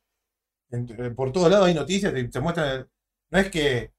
En- 0.70 1.14
por 1.16 1.32
todos 1.32 1.50
lados 1.50 1.66
hay 1.66 1.74
noticias 1.74 2.14
y 2.16 2.30
se 2.30 2.40
muestran. 2.40 2.88
No 3.30 3.38
es 3.38 3.50
que 3.50 3.92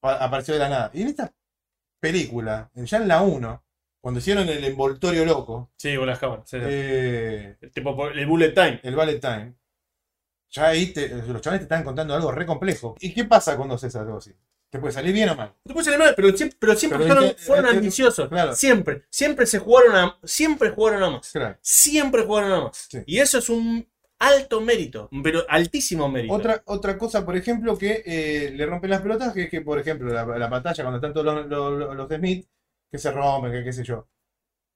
pa- 0.00 0.16
apareció 0.22 0.54
de 0.54 0.60
la 0.60 0.68
nada. 0.68 0.90
Y 0.92 1.02
en 1.02 1.08
esta 1.08 1.32
película, 2.00 2.70
en- 2.74 2.86
ya 2.86 2.98
en 2.98 3.08
la 3.08 3.22
1, 3.22 3.64
cuando 4.00 4.18
hicieron 4.20 4.48
el 4.48 4.64
envoltorio 4.64 5.24
loco, 5.24 5.70
Sí, 5.76 5.96
con 5.96 6.06
las 6.06 6.18
cámaras. 6.18 6.48
sí, 6.50 6.56
El 6.56 7.56
tipo 7.72 8.08
el 8.08 8.26
bullet 8.26 8.52
time. 8.52 8.80
el 8.82 8.96
Ballet 8.96 9.20
Time, 9.20 9.54
ya 10.50 10.68
ahí 10.68 10.92
te- 10.92 11.08
los 11.08 11.40
chavales 11.42 11.60
te 11.60 11.64
están 11.74 11.84
contando 11.84 12.14
algo 12.14 12.32
re 12.32 12.46
complejo. 12.46 12.96
¿Y 13.00 13.12
qué 13.14 13.24
pasa 13.24 13.56
cuando 13.56 13.74
haces 13.76 13.94
algo 13.96 14.16
así? 14.18 14.34
¿Te 14.70 14.78
puede 14.78 14.92
salir 14.92 15.12
bien 15.12 15.28
o 15.28 15.34
mal? 15.34 15.52
Te 15.64 15.72
puede 15.72 15.84
salir 15.84 15.98
mal, 15.98 16.14
pero 16.14 16.36
siempre, 16.36 16.56
pero 16.60 16.76
siempre 16.76 16.98
Pero 17.00 17.34
fueron, 17.36 17.66
ambiciosos. 17.76 18.28
claro. 18.28 18.54
Siempre. 18.54 19.02
Siempre 19.10 19.46
se 19.46 19.58
jugaron 19.58 19.96
a. 19.96 20.18
Siempre 20.22 20.70
jugaron 20.70 21.02
a 21.02 21.10
más. 21.10 21.30
Claro. 21.32 21.58
Siempre 21.60 22.22
jugaron 22.22 22.52
a 22.52 22.60
más. 22.62 22.86
Sí. 22.88 22.98
Y 23.06 23.18
eso 23.18 23.38
es 23.38 23.48
un 23.48 23.86
alto 24.20 24.60
mérito. 24.60 25.08
Pero 25.24 25.44
altísimo 25.48 26.08
mérito. 26.08 26.32
Otra, 26.34 26.62
otra 26.66 26.96
cosa, 26.96 27.24
por 27.26 27.36
ejemplo, 27.36 27.76
que 27.76 28.02
eh, 28.06 28.52
le 28.54 28.64
rompen 28.66 28.90
las 28.90 29.00
pelotas, 29.00 29.32
que 29.32 29.44
es 29.44 29.50
que, 29.50 29.60
por 29.60 29.78
ejemplo, 29.80 30.12
la, 30.12 30.24
la 30.24 30.48
pantalla, 30.48 30.84
cuando 30.84 30.98
están 30.98 31.12
todos 31.14 31.26
los, 31.26 31.46
los, 31.48 31.96
los 31.96 32.08
de 32.08 32.16
Smith, 32.16 32.46
que 32.90 32.98
se 32.98 33.10
rompen, 33.10 33.50
que 33.50 33.64
qué 33.64 33.72
sé 33.72 33.82
yo. 33.82 34.06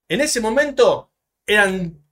En 0.08 0.20
ese 0.20 0.40
momento 0.40 1.12
eran 1.46 2.02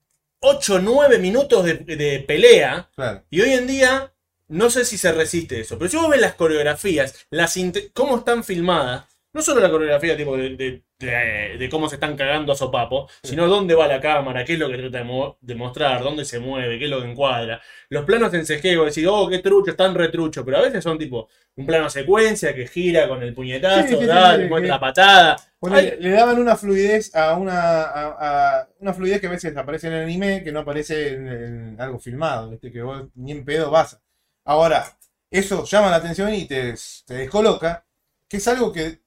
8 0.40 0.74
o 0.74 0.78
9 0.78 1.18
minutos 1.18 1.64
de, 1.64 1.74
de 1.74 2.24
pelea. 2.26 2.90
Claro. 2.94 3.24
Y 3.30 3.40
hoy 3.40 3.50
en 3.54 3.66
día, 3.66 4.12
no 4.48 4.70
sé 4.70 4.84
si 4.84 4.98
se 4.98 5.12
resiste 5.12 5.60
eso. 5.60 5.78
Pero 5.78 5.90
si 5.90 5.96
vos 5.96 6.08
ves 6.10 6.20
las 6.20 6.34
coreografías, 6.34 7.26
las 7.30 7.54
cómo 7.94 8.18
están 8.18 8.44
filmadas, 8.44 9.04
no 9.34 9.40
solo 9.42 9.60
la 9.60 9.70
coreografía 9.70 10.16
tipo 10.16 10.36
de, 10.36 10.56
de- 10.56 10.82
de- 10.98 11.56
de 11.58 11.68
cómo 11.68 11.88
se 11.88 11.96
están 11.96 12.16
cagando 12.16 12.52
a 12.52 12.56
sopapo, 12.56 13.08
sino 13.22 13.48
dónde 13.48 13.74
va 13.74 13.88
la 13.88 14.00
cámara, 14.00 14.44
qué 14.44 14.52
es 14.52 14.58
lo 14.58 14.68
que 14.70 14.76
trata 14.78 14.98
de, 14.98 15.04
mo- 15.04 15.36
de 15.40 15.54
mostrar, 15.56 16.02
dónde 16.02 16.24
se 16.24 16.38
mueve, 16.38 16.78
qué 16.78 16.84
es 16.84 16.90
lo 16.90 17.00
que 17.02 17.10
encuadra. 17.10 17.60
Los 17.88 18.04
planos 18.04 18.32
en 18.34 18.46
CG, 18.46 18.76
vos 18.76 18.86
decís, 18.94 19.08
oh, 19.10 19.28
qué 19.28 19.38
trucho, 19.40 19.72
están 19.72 19.94
retrucho, 19.94 20.44
pero 20.44 20.58
a 20.58 20.62
veces 20.62 20.84
son 20.84 20.98
tipo 20.98 21.28
un 21.56 21.66
plano 21.66 21.90
secuencia 21.90 22.54
que 22.54 22.66
gira 22.66 23.08
con 23.08 23.22
el 23.22 23.34
puñetazo, 23.34 23.82
Sí, 23.82 23.88
sí, 23.94 24.00
sí, 24.00 24.06
da, 24.06 24.36
sí, 24.36 24.44
muestra 24.44 24.74
la 24.74 24.80
patada. 24.80 25.36
Ay. 25.74 25.94
le 26.00 26.10
daban 26.10 26.38
una 26.38 26.56
fluidez 26.56 27.14
a 27.14 27.36
una, 27.36 27.82
a, 27.82 28.60
a- 28.60 28.68
una 28.80 28.92
fluidez 28.94 29.20
que 29.20 29.26
a 29.26 29.30
veces 29.30 29.56
aparece 29.56 29.86
en 29.88 29.92
el 29.94 30.02
anime, 30.04 30.42
que 30.44 30.52
no 30.52 30.60
aparece 30.60 31.14
en, 31.14 31.28
en 31.28 31.80
algo 31.80 31.98
filmado, 31.98 32.50
¿viste? 32.50 32.70
que 32.72 32.82
vos 32.82 33.04
ni 33.14 33.32
en 33.32 33.44
pedo 33.44 33.70
vas. 33.70 34.00
Ahora, 34.44 34.96
eso 35.30 35.64
llama 35.64 35.90
la 35.90 35.96
atención 35.96 36.32
y 36.34 36.44
te, 36.46 36.74
te 37.06 37.14
descoloca, 37.14 37.84
que 38.28 38.36
es 38.38 38.48
algo 38.48 38.72
que 38.72 39.00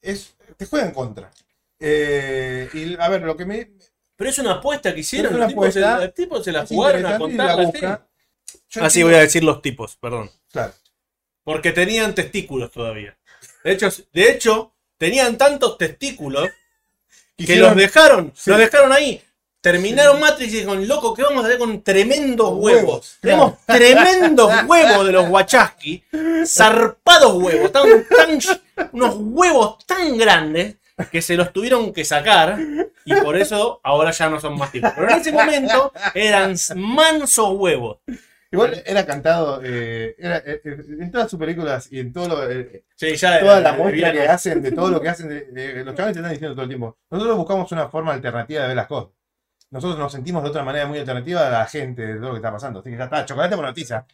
es, 0.00 0.34
te 0.56 0.66
juega 0.66 0.86
en 0.86 0.92
contra. 0.92 1.30
Eh, 1.78 2.68
y 2.72 2.94
a 3.00 3.08
ver, 3.08 3.22
lo 3.22 3.36
que 3.36 3.44
me, 3.44 3.70
Pero 4.16 4.30
es 4.30 4.38
una 4.38 4.52
apuesta 4.52 4.94
que 4.94 5.00
hicieron, 5.00 5.38
los 5.38 5.48
tipos, 5.48 5.72
se, 5.74 5.80
apuesta. 5.84 6.04
los 6.06 6.14
tipos 6.14 6.44
se 6.44 6.52
la 6.52 6.66
jugaron 6.66 7.04
a 7.06 7.18
contar 7.18 7.56
la 7.58 7.62
Así 7.62 9.00
entiendo- 9.00 9.06
voy 9.08 9.14
a 9.14 9.20
decir 9.20 9.44
los 9.44 9.60
tipos, 9.62 9.96
perdón. 9.96 10.30
Claro. 10.50 10.72
Porque 11.44 11.72
tenían 11.72 12.14
testículos 12.14 12.70
todavía. 12.72 13.16
De 13.62 13.72
hecho, 13.72 13.88
de 14.12 14.30
hecho 14.30 14.72
tenían 14.96 15.36
tantos 15.36 15.76
testículos 15.78 16.48
que 17.36 17.56
los 17.56 17.76
dejaron, 17.76 18.32
Sí. 18.34 18.50
los 18.50 18.58
dejaron 18.58 18.92
ahí. 18.92 19.22
Terminaron 19.72 20.20
Matrix 20.20 20.52
y 20.52 20.56
dijeron, 20.58 20.86
loco, 20.86 21.12
¿qué 21.12 21.22
vamos 21.24 21.42
a 21.42 21.46
hacer 21.48 21.58
con 21.58 21.82
tremendos 21.82 22.50
huevos? 22.54 22.84
Huevos, 22.84 23.16
Tenemos 23.20 23.54
tremendos 23.66 24.52
huevos 24.68 25.06
de 25.06 25.12
los 25.12 25.28
Wachowski, 25.28 26.04
zarpados 26.46 27.34
huevos, 27.42 27.72
tan, 27.72 27.84
tan- 28.04 28.88
unos 28.92 29.16
huevos 29.18 29.84
tan 29.86 30.16
grandes 30.16 30.76
que 31.10 31.20
se 31.20 31.34
los 31.36 31.52
tuvieron 31.52 31.92
que 31.92 32.04
sacar 32.04 32.58
y 33.04 33.14
por 33.16 33.36
eso 33.36 33.80
ahora 33.82 34.12
ya 34.12 34.30
no 34.30 34.40
son 34.40 34.56
más 34.56 34.70
tipos. 34.70 34.92
Pero 34.94 35.10
en 35.10 35.18
ese 35.18 35.32
momento 35.32 35.92
eran 36.14 36.54
mansos 36.76 37.50
huevos. 37.54 37.98
Igual 38.52 38.80
era 38.86 39.04
cantado, 39.04 39.60
eh, 39.64 40.14
era, 40.16 40.36
eh, 40.38 40.60
eh, 40.64 40.76
en 41.00 41.10
todas 41.10 41.28
sus 41.28 41.38
películas 41.40 41.88
y 41.90 41.98
en 41.98 42.12
todo 42.12 42.28
lo, 42.28 42.48
eh, 42.50 42.84
Sí, 42.94 43.16
ya 43.16 43.40
toda 43.40 43.60
la 43.60 43.72
muestra 43.72 44.12
que 44.12 44.28
hacen, 44.28 44.62
de 44.62 44.70
todo 44.70 44.88
lo 44.90 45.00
que 45.00 45.08
hacen, 45.08 45.28
de- 45.28 45.46
de- 45.46 45.84
los 45.84 45.94
chavales 45.96 46.14
te 46.14 46.20
están 46.20 46.32
diciendo 46.32 46.54
todo 46.54 46.62
el 46.62 46.68
tiempo. 46.68 46.96
Nosotros 47.10 47.36
buscamos 47.36 47.72
una 47.72 47.88
forma 47.88 48.12
alternativa 48.14 48.62
de 48.62 48.68
ver 48.68 48.76
las 48.76 48.86
cosas. 48.86 49.10
Nosotros 49.70 49.98
nos 49.98 50.12
sentimos 50.12 50.42
de 50.42 50.50
otra 50.50 50.62
manera 50.62 50.86
muy 50.86 50.98
alternativa 50.98 51.46
a 51.46 51.50
la 51.50 51.66
gente 51.66 52.02
de 52.06 52.14
todo 52.16 52.26
lo 52.28 52.30
que 52.32 52.36
está 52.38 52.52
pasando. 52.52 52.80
Así 52.80 52.90
que 52.90 52.96
ya 52.96 53.04
está, 53.04 53.24
chocolate 53.24 53.56
por 53.56 53.64
noticia. 53.64 54.06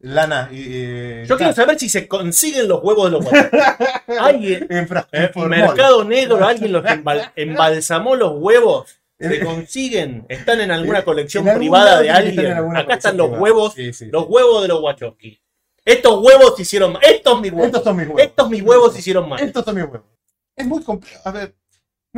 Lana 0.00 0.48
y. 0.52 0.64
eh, 0.68 1.24
Yo 1.26 1.36
quiero 1.36 1.52
saber 1.52 1.78
si 1.78 1.88
se 1.88 2.06
consiguen 2.06 2.68
los 2.68 2.80
huevos 2.84 3.06
de 3.06 3.18
los 3.18 3.24
huevos. 3.26 3.48
Alguien, 4.20 4.66
en 4.70 4.86
por 5.32 5.48
Mercado 5.48 6.04
Negro, 6.04 6.44
alguien 6.46 6.72
los 6.72 6.84
embal- 6.84 7.32
embalsamó 7.36 8.14
los 8.16 8.32
huevos. 8.36 8.94
Se 9.18 9.36
Eh, 9.38 9.44
consiguen, 9.44 10.24
están 10.28 10.60
en 10.60 10.70
alguna 10.70 11.02
colección 11.04 11.42
en 11.42 11.48
algún 11.48 11.60
privada 11.62 12.00
de 12.00 12.10
alguien. 12.10 12.52
Acá 12.52 12.94
están 12.94 13.16
colección 13.16 13.16
los 13.16 13.30
huevos, 13.40 13.74
Sí, 13.74 13.92
sí. 13.92 14.06
los 14.12 14.26
huevos 14.28 14.62
de 14.62 14.68
los 14.68 14.80
Wachowski. 14.80 15.40
Estos 15.84 16.22
huevos 16.22 16.60
hicieron 16.60 16.92
más. 16.92 17.02
Estos 17.02 17.40
mis 17.40 17.50
huevos. 17.50 17.66
Estos 17.66 17.82
son 17.82 17.96
mis 17.96 18.06
huevos. 18.06 18.22
Estos 18.22 18.50
mis 18.50 18.62
huevos 18.62 18.96
hicieron 18.98 19.28
más. 19.28 19.42
Estos 19.42 19.64
son 19.64 19.74
mis 19.74 19.84
huevos. 19.84 20.06
Es 20.54 20.66
muy 20.66 20.82
complejo. 20.84 21.20
A 21.24 21.32
ver, 21.32 21.54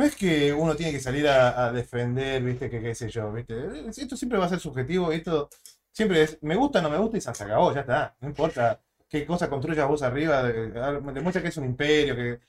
no 0.01 0.07
es 0.07 0.15
que 0.15 0.51
uno 0.53 0.75
tiene 0.75 0.91
que 0.91 0.99
salir 0.99 1.27
a, 1.27 1.67
a 1.67 1.71
defender, 1.71 2.41
viste, 2.43 2.69
que 2.69 2.81
qué 2.81 2.95
sé 2.95 3.09
yo, 3.09 3.31
viste. 3.31 3.55
Esto 3.89 4.17
siempre 4.17 4.39
va 4.39 4.45
a 4.45 4.49
ser 4.49 4.59
subjetivo, 4.59 5.11
esto 5.11 5.49
siempre 5.91 6.23
es, 6.23 6.37
me 6.41 6.55
gusta, 6.55 6.81
no 6.81 6.89
me 6.89 6.97
gusta 6.97 7.17
y 7.17 7.21
se 7.21 7.29
acabó, 7.29 7.73
ya 7.73 7.81
está. 7.81 8.15
No 8.21 8.27
importa 8.29 8.81
qué 9.09 9.25
cosa 9.25 9.49
construyas 9.49 9.87
vos 9.87 10.01
arriba, 10.03 10.43
demuestra 10.43 11.41
que 11.41 11.49
es 11.49 11.57
un 11.57 11.65
imperio, 11.65 12.15
que 12.15 12.39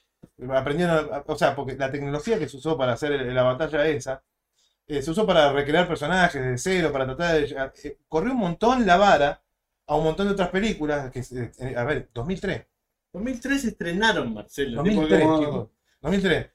aprendieron, 0.55 1.11
o 1.27 1.37
sea, 1.37 1.55
porque 1.55 1.77
la 1.77 1.91
tecnología 1.91 2.39
que 2.39 2.49
se 2.49 2.57
usó 2.57 2.77
para 2.79 2.93
hacer 2.95 3.11
la 3.33 3.43
batalla 3.43 3.87
esa, 3.87 4.23
eh, 4.87 5.03
se 5.03 5.11
usó 5.11 5.27
para 5.27 5.53
recrear 5.53 5.89
personajes 5.89 6.43
de 6.43 6.59
cero, 6.59 6.93
para 6.93 7.07
tratar 7.07 7.35
de... 7.35 7.47
llegar- 7.47 7.73
eh, 7.85 7.99
corrió 8.09 8.33
un 8.33 8.39
montón 8.39 8.87
la 8.87 8.97
vara 8.97 9.43
a 9.87 9.97
un 9.97 10.05
montón 10.05 10.27
de 10.29 10.33
otras 10.35 10.51
películas, 10.51 11.11
que, 11.11 11.21
eh, 11.21 11.75
a 11.77 11.85
ver, 11.85 12.09
2003. 12.15 12.67
2003 13.13 13.65
estrenaron, 13.65 14.33
Marcelo. 14.35 14.77
2003, 14.83 15.21
Tipo, 15.21 15.39
chicos. 15.41 15.69
2003. 16.01 16.47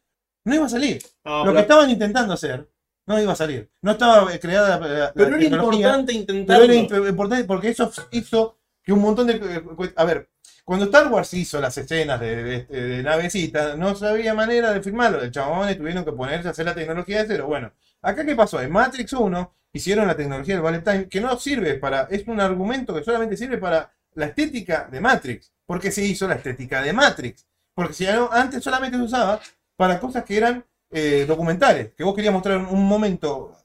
No 0.47 0.55
iba 0.55 0.65
a 0.65 0.69
salir. 0.69 0.99
No, 1.25 1.39
Lo 1.39 1.43
pero- 1.45 1.53
que 1.55 1.61
estaban 1.61 1.89
intentando 1.89 2.33
hacer 2.33 2.67
no 3.05 3.19
iba 3.21 3.33
a 3.33 3.35
salir. 3.35 3.69
No 3.81 3.91
estaba 3.91 4.29
creada 4.39 4.79
la, 4.79 4.87
la- 4.87 5.13
pero 5.13 5.35
era 5.35 5.43
importante 5.45 6.13
pero 6.13 6.19
intentarlo. 6.19 6.63
era 6.65 6.73
imp- 6.73 7.09
importante 7.09 7.43
porque 7.45 7.69
eso 7.69 7.91
hizo 8.11 8.57
que 8.83 8.93
un 8.93 8.99
montón 9.01 9.27
de... 9.27 9.33
eh, 9.35 9.93
A 9.95 10.03
ver, 10.05 10.29
cuando 10.65 10.85
Star 10.85 11.07
Wars 11.11 11.33
hizo 11.33 11.59
las 11.61 11.77
escenas 11.77 12.19
de, 12.19 12.43
de, 12.43 12.63
de 12.65 13.03
navecita, 13.03 13.75
no 13.77 13.95
sabía 13.95 14.33
manera 14.33 14.73
de 14.73 14.81
filmarlo. 14.81 15.19
Los 15.21 15.31
chabones 15.31 15.77
tuvieron 15.77 16.03
que 16.03 16.11
ponerse 16.11 16.47
a 16.47 16.51
hacer 16.51 16.65
la 16.65 16.75
tecnología 16.75 17.21
de 17.21 17.27
cero. 17.27 17.47
Bueno, 17.47 17.71
acá 18.01 18.25
qué 18.25 18.35
pasó? 18.35 18.61
En 18.61 18.71
Matrix 18.71 19.13
1 19.13 19.53
hicieron 19.73 20.07
la 20.07 20.15
tecnología 20.15 20.55
del 20.55 20.63
Ballet 20.63 20.83
Time, 20.83 21.07
que 21.07 21.21
no 21.21 21.37
sirve 21.39 21.75
para... 21.75 22.03
Es 22.09 22.27
un 22.27 22.39
argumento 22.41 22.93
que 22.93 23.03
solamente 23.03 23.37
sirve 23.37 23.57
para 23.57 23.91
la 24.15 24.25
estética 24.27 24.87
de 24.91 24.99
Matrix. 24.99 25.51
Porque 25.65 25.91
se 25.91 26.03
hizo 26.03 26.27
la 26.27 26.35
estética 26.35 26.81
de 26.81 26.91
Matrix. 26.93 27.45
Porque 27.73 27.93
si 27.93 28.05
antes 28.07 28.63
solamente 28.63 28.97
se 28.97 29.03
usaba 29.03 29.39
para 29.77 29.99
cosas 29.99 30.25
que 30.25 30.35
eran 30.35 30.65
eh, 30.89 31.25
documentales, 31.25 31.93
que 31.93 32.03
vos 32.03 32.15
querías 32.15 32.33
mostrar 32.33 32.57
un 32.57 32.85
momento 32.85 33.55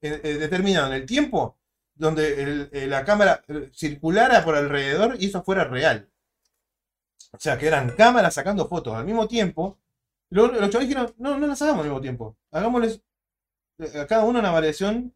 eh, 0.00 0.20
eh, 0.22 0.34
determinado 0.34 0.86
en 0.86 0.94
el 0.94 1.06
tiempo 1.06 1.58
donde 1.94 2.68
la 2.88 3.04
cámara 3.04 3.42
circulara 3.74 4.42
por 4.42 4.54
alrededor 4.54 5.16
y 5.18 5.26
eso 5.26 5.42
fuera 5.42 5.64
real. 5.64 6.08
O 7.32 7.38
sea, 7.38 7.58
que 7.58 7.66
eran 7.66 7.90
cámaras 7.90 8.32
sacando 8.32 8.66
fotos 8.66 8.94
al 8.94 9.04
mismo 9.04 9.28
tiempo. 9.28 9.78
Luego 10.30 10.48
los 10.54 10.70
chavales 10.70 10.88
dijeron, 10.88 11.14
no, 11.18 11.38
no 11.38 11.46
las 11.46 11.60
hagamos 11.60 11.80
al 11.80 11.88
mismo 11.88 12.00
tiempo. 12.00 12.38
Hagámosles 12.50 13.02
a 14.00 14.06
cada 14.06 14.24
uno 14.24 14.38
una 14.38 14.50
variación 14.50 15.14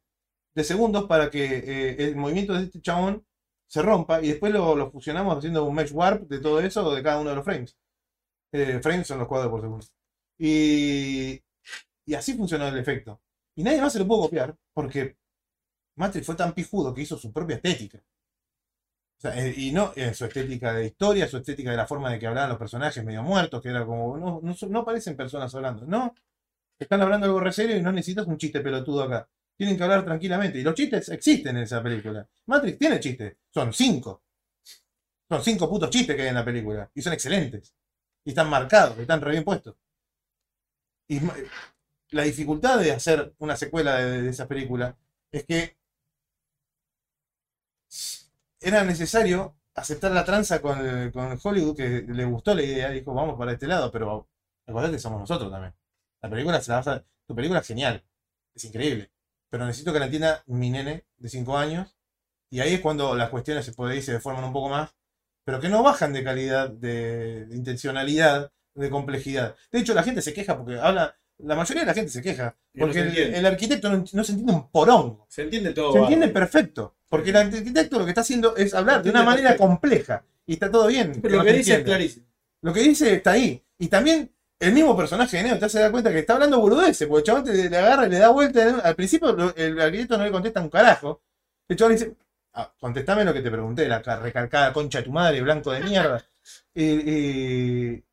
de 0.54 0.62
segundos 0.64 1.04
para 1.04 1.30
que 1.30 1.96
el 1.98 2.16
movimiento 2.16 2.52
de 2.52 2.64
este 2.64 2.82
chabón 2.82 3.24
se 3.66 3.80
rompa 3.80 4.20
y 4.20 4.28
después 4.28 4.52
lo, 4.52 4.90
fusionamos 4.90 5.38
haciendo 5.38 5.64
un 5.64 5.74
mesh 5.74 5.92
warp 5.92 6.28
de 6.28 6.38
todo 6.40 6.60
eso 6.60 6.94
de 6.94 7.02
cada 7.02 7.18
uno 7.18 7.30
de 7.30 7.36
los 7.36 7.44
frames. 7.44 7.78
Frames 8.82 9.06
son 9.06 9.20
los 9.20 9.28
cuadros 9.28 9.50
por 9.50 9.62
segundo. 9.62 9.86
Y, 10.38 11.42
y 12.06 12.14
así 12.14 12.34
funcionó 12.34 12.68
el 12.68 12.78
efecto. 12.78 13.20
Y 13.56 13.62
nadie 13.62 13.80
más 13.80 13.92
se 13.92 13.98
lo 13.98 14.06
pudo 14.06 14.22
copiar 14.22 14.56
porque 14.72 15.16
Matrix 15.96 16.26
fue 16.26 16.34
tan 16.34 16.52
pijudo 16.54 16.92
que 16.92 17.02
hizo 17.02 17.16
su 17.18 17.32
propia 17.32 17.56
estética. 17.56 18.02
Eh, 19.22 19.54
y 19.56 19.72
no 19.72 19.92
eh, 19.96 20.12
su 20.12 20.26
estética 20.26 20.74
de 20.74 20.86
historia, 20.86 21.26
su 21.26 21.38
estética 21.38 21.70
de 21.70 21.76
la 21.76 21.86
forma 21.86 22.10
de 22.10 22.18
que 22.18 22.26
hablaban 22.26 22.50
los 22.50 22.58
personajes 22.58 23.02
medio 23.04 23.22
muertos, 23.22 23.62
que 23.62 23.70
era 23.70 23.86
como, 23.86 24.18
no, 24.18 24.40
no 24.68 24.84
parecen 24.84 25.16
personas 25.16 25.54
hablando. 25.54 25.86
No, 25.86 26.14
están 26.78 27.00
hablando 27.00 27.26
algo 27.26 27.40
re 27.40 27.52
serio 27.52 27.76
y 27.76 27.82
no 27.82 27.92
necesitas 27.92 28.26
un 28.26 28.36
chiste 28.36 28.60
pelotudo 28.60 29.04
acá. 29.04 29.28
Tienen 29.56 29.76
que 29.76 29.82
hablar 29.84 30.04
tranquilamente. 30.04 30.58
Y 30.58 30.62
los 30.62 30.74
chistes 30.74 31.08
existen 31.08 31.56
en 31.56 31.62
esa 31.62 31.82
película. 31.82 32.28
Matrix 32.46 32.78
tiene 32.78 33.00
chistes. 33.00 33.36
Son 33.50 33.72
cinco. 33.72 34.22
Son 35.28 35.42
cinco 35.42 35.70
putos 35.70 35.90
chistes 35.90 36.16
que 36.16 36.22
hay 36.22 36.28
en 36.28 36.34
la 36.34 36.44
película. 36.44 36.90
Y 36.94 37.00
son 37.00 37.12
excelentes. 37.12 37.74
Y 38.24 38.30
están 38.30 38.50
marcados, 38.50 38.98
están 38.98 39.20
re 39.20 39.30
bien 39.30 39.44
puestos. 39.44 39.76
Y 41.08 41.20
la 42.11 42.23
dificultad 42.25 42.78
de 42.80 42.92
hacer 42.92 43.34
una 43.38 43.56
secuela 43.56 43.96
de, 43.96 44.23
de 44.23 44.30
esa 44.30 44.49
película 44.49 44.96
es 45.32 45.44
que 45.46 45.76
era 48.61 48.84
necesario 48.84 49.56
aceptar 49.75 50.12
la 50.12 50.25
tranza 50.25 50.61
con, 50.62 50.78
Hollywood, 51.42 51.76
que 51.76 52.02
le 52.08 52.25
gustó 52.25 52.54
la 52.54 52.62
idea, 52.62 52.90
dijo, 52.90 53.12
vamos 53.14 53.37
para 53.38 53.52
este 53.52 53.66
lado, 53.66 53.90
pero 53.90 54.28
acordate 54.66 54.99
somos 54.99 55.20
nosotros 55.20 55.50
también. 55.50 55.75
La 56.23 56.30
película 56.30 56.61
se 56.61 56.70
la 56.70 56.76
vas 56.78 56.88
a- 56.88 57.04
Tu 57.26 57.34
película 57.34 57.61
es 57.61 57.66
genial, 57.66 58.04
es 58.54 58.64
increíble, 58.64 59.11
pero 59.50 59.64
necesito 59.66 59.92
que 59.92 59.99
la 59.99 60.06
entienda 60.06 60.42
mi 60.46 60.70
nene 60.70 61.04
de 61.16 61.28
5 61.28 61.56
años, 61.56 61.96
y 62.50 62.61
ahí 62.61 62.75
es 62.75 62.80
cuando 62.80 63.14
las 63.16 63.30
cuestiones 63.30 63.64
se 63.66 63.73
puede 63.75 64.02
se 64.02 64.12
deforman 64.12 64.44
un 64.44 64.52
poco 64.52 64.68
más, 64.70 64.94
pero 65.44 65.61
que 65.61 65.68
no 65.70 65.82
bajan 65.82 66.12
de 66.12 66.25
calidad, 66.25 66.70
de 66.70 67.49
intencionalidad, 67.52 68.52
de 68.74 68.90
complejidad. 68.90 69.54
De 69.70 69.80
hecho, 69.80 69.94
la 69.94 70.02
gente 70.02 70.20
se 70.22 70.32
queja 70.32 70.56
porque 70.56 70.78
habla, 70.78 71.16
la 71.38 71.54
mayoría 71.54 71.82
de 71.82 71.86
la 71.86 71.94
gente 71.94 72.10
se 72.10 72.22
queja, 72.22 72.56
no 72.74 72.86
porque 72.86 73.10
se 73.10 73.38
el, 73.38 73.46
arquitecto 73.46 73.90
no, 73.90 74.04
no 74.12 74.24
se 74.24 74.32
entiende 74.32 74.52
un 74.52 74.68
porongo. 74.70 75.26
Se 75.28 75.42
entiende 75.42 75.72
todo. 75.72 75.92
Se 75.92 75.98
entiende 76.00 76.28
perfecto. 76.28 76.94
Porque 77.08 77.30
el 77.30 77.36
arquitecto 77.36 77.98
lo 77.98 78.04
que 78.04 78.10
está 78.10 78.22
haciendo 78.22 78.56
es 78.56 78.74
hablar 78.74 79.02
de 79.02 79.10
una 79.10 79.22
manera 79.22 79.50
perfecto. 79.50 79.66
compleja. 79.68 80.24
Y 80.46 80.54
está 80.54 80.70
todo 80.70 80.86
bien. 80.88 81.20
Pero 81.22 81.36
lo 81.38 81.44
que 81.44 81.52
dice 81.52 81.74
es 81.76 81.84
clarísimo. 81.84 82.26
Lo 82.62 82.72
que 82.72 82.80
dice 82.80 83.14
está 83.14 83.32
ahí. 83.32 83.62
Y 83.78 83.88
también 83.88 84.30
el 84.58 84.72
mismo 84.72 84.96
personaje 84.96 85.36
de 85.36 85.42
Neo 85.44 85.58
te 85.58 85.64
hace 85.66 85.78
dar 85.78 85.90
cuenta 85.92 86.10
que 86.10 86.18
está 86.20 86.34
hablando 86.34 86.58
boludeces. 86.60 87.06
Porque 87.06 87.20
el 87.20 87.24
chabón 87.24 87.44
te 87.44 87.68
le 87.70 87.76
agarra 87.76 88.06
y 88.06 88.10
le 88.10 88.18
da 88.18 88.30
vuelta. 88.30 88.80
Al 88.82 88.96
principio 88.96 89.54
el 89.56 89.80
arquitecto 89.80 90.18
no 90.18 90.24
le 90.24 90.30
contesta 90.32 90.60
un 90.60 90.70
carajo. 90.70 91.22
El 91.68 91.76
chabón 91.76 91.92
le 91.92 91.98
dice, 91.98 92.14
ah, 92.54 92.72
contestame 92.80 93.24
lo 93.24 93.32
que 93.32 93.42
te 93.42 93.50
pregunté, 93.50 93.86
la 93.86 94.02
ca- 94.02 94.18
recalcada 94.18 94.72
concha 94.72 94.98
de 94.98 95.04
tu 95.04 95.12
madre, 95.12 95.40
blanco 95.40 95.70
de 95.72 95.80
mierda. 95.80 96.24
Y, 96.74 96.84
y- 96.84 98.04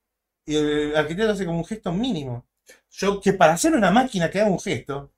y 0.45 0.55
el 0.55 0.95
arquitecto 0.95 1.31
hace 1.31 1.45
como 1.45 1.59
un 1.59 1.65
gesto 1.65 1.91
mínimo. 1.91 2.45
Yo 2.91 3.21
Que 3.21 3.33
para 3.33 3.53
hacer 3.53 3.73
una 3.73 3.91
máquina 3.91 4.29
que 4.29 4.39
haga 4.41 4.49
un 4.49 4.59
gesto, 4.59 5.11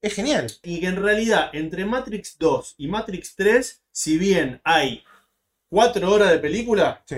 es 0.00 0.14
genial. 0.14 0.46
y 0.62 0.80
que 0.80 0.86
en 0.86 0.96
realidad 1.02 1.50
entre 1.52 1.84
Matrix 1.84 2.36
2 2.38 2.74
y 2.78 2.86
Matrix 2.88 3.34
3, 3.34 3.82
si 3.90 4.18
bien 4.18 4.60
hay 4.64 5.02
4 5.68 6.10
horas 6.12 6.30
de 6.30 6.38
película, 6.38 7.02
Sí. 7.06 7.16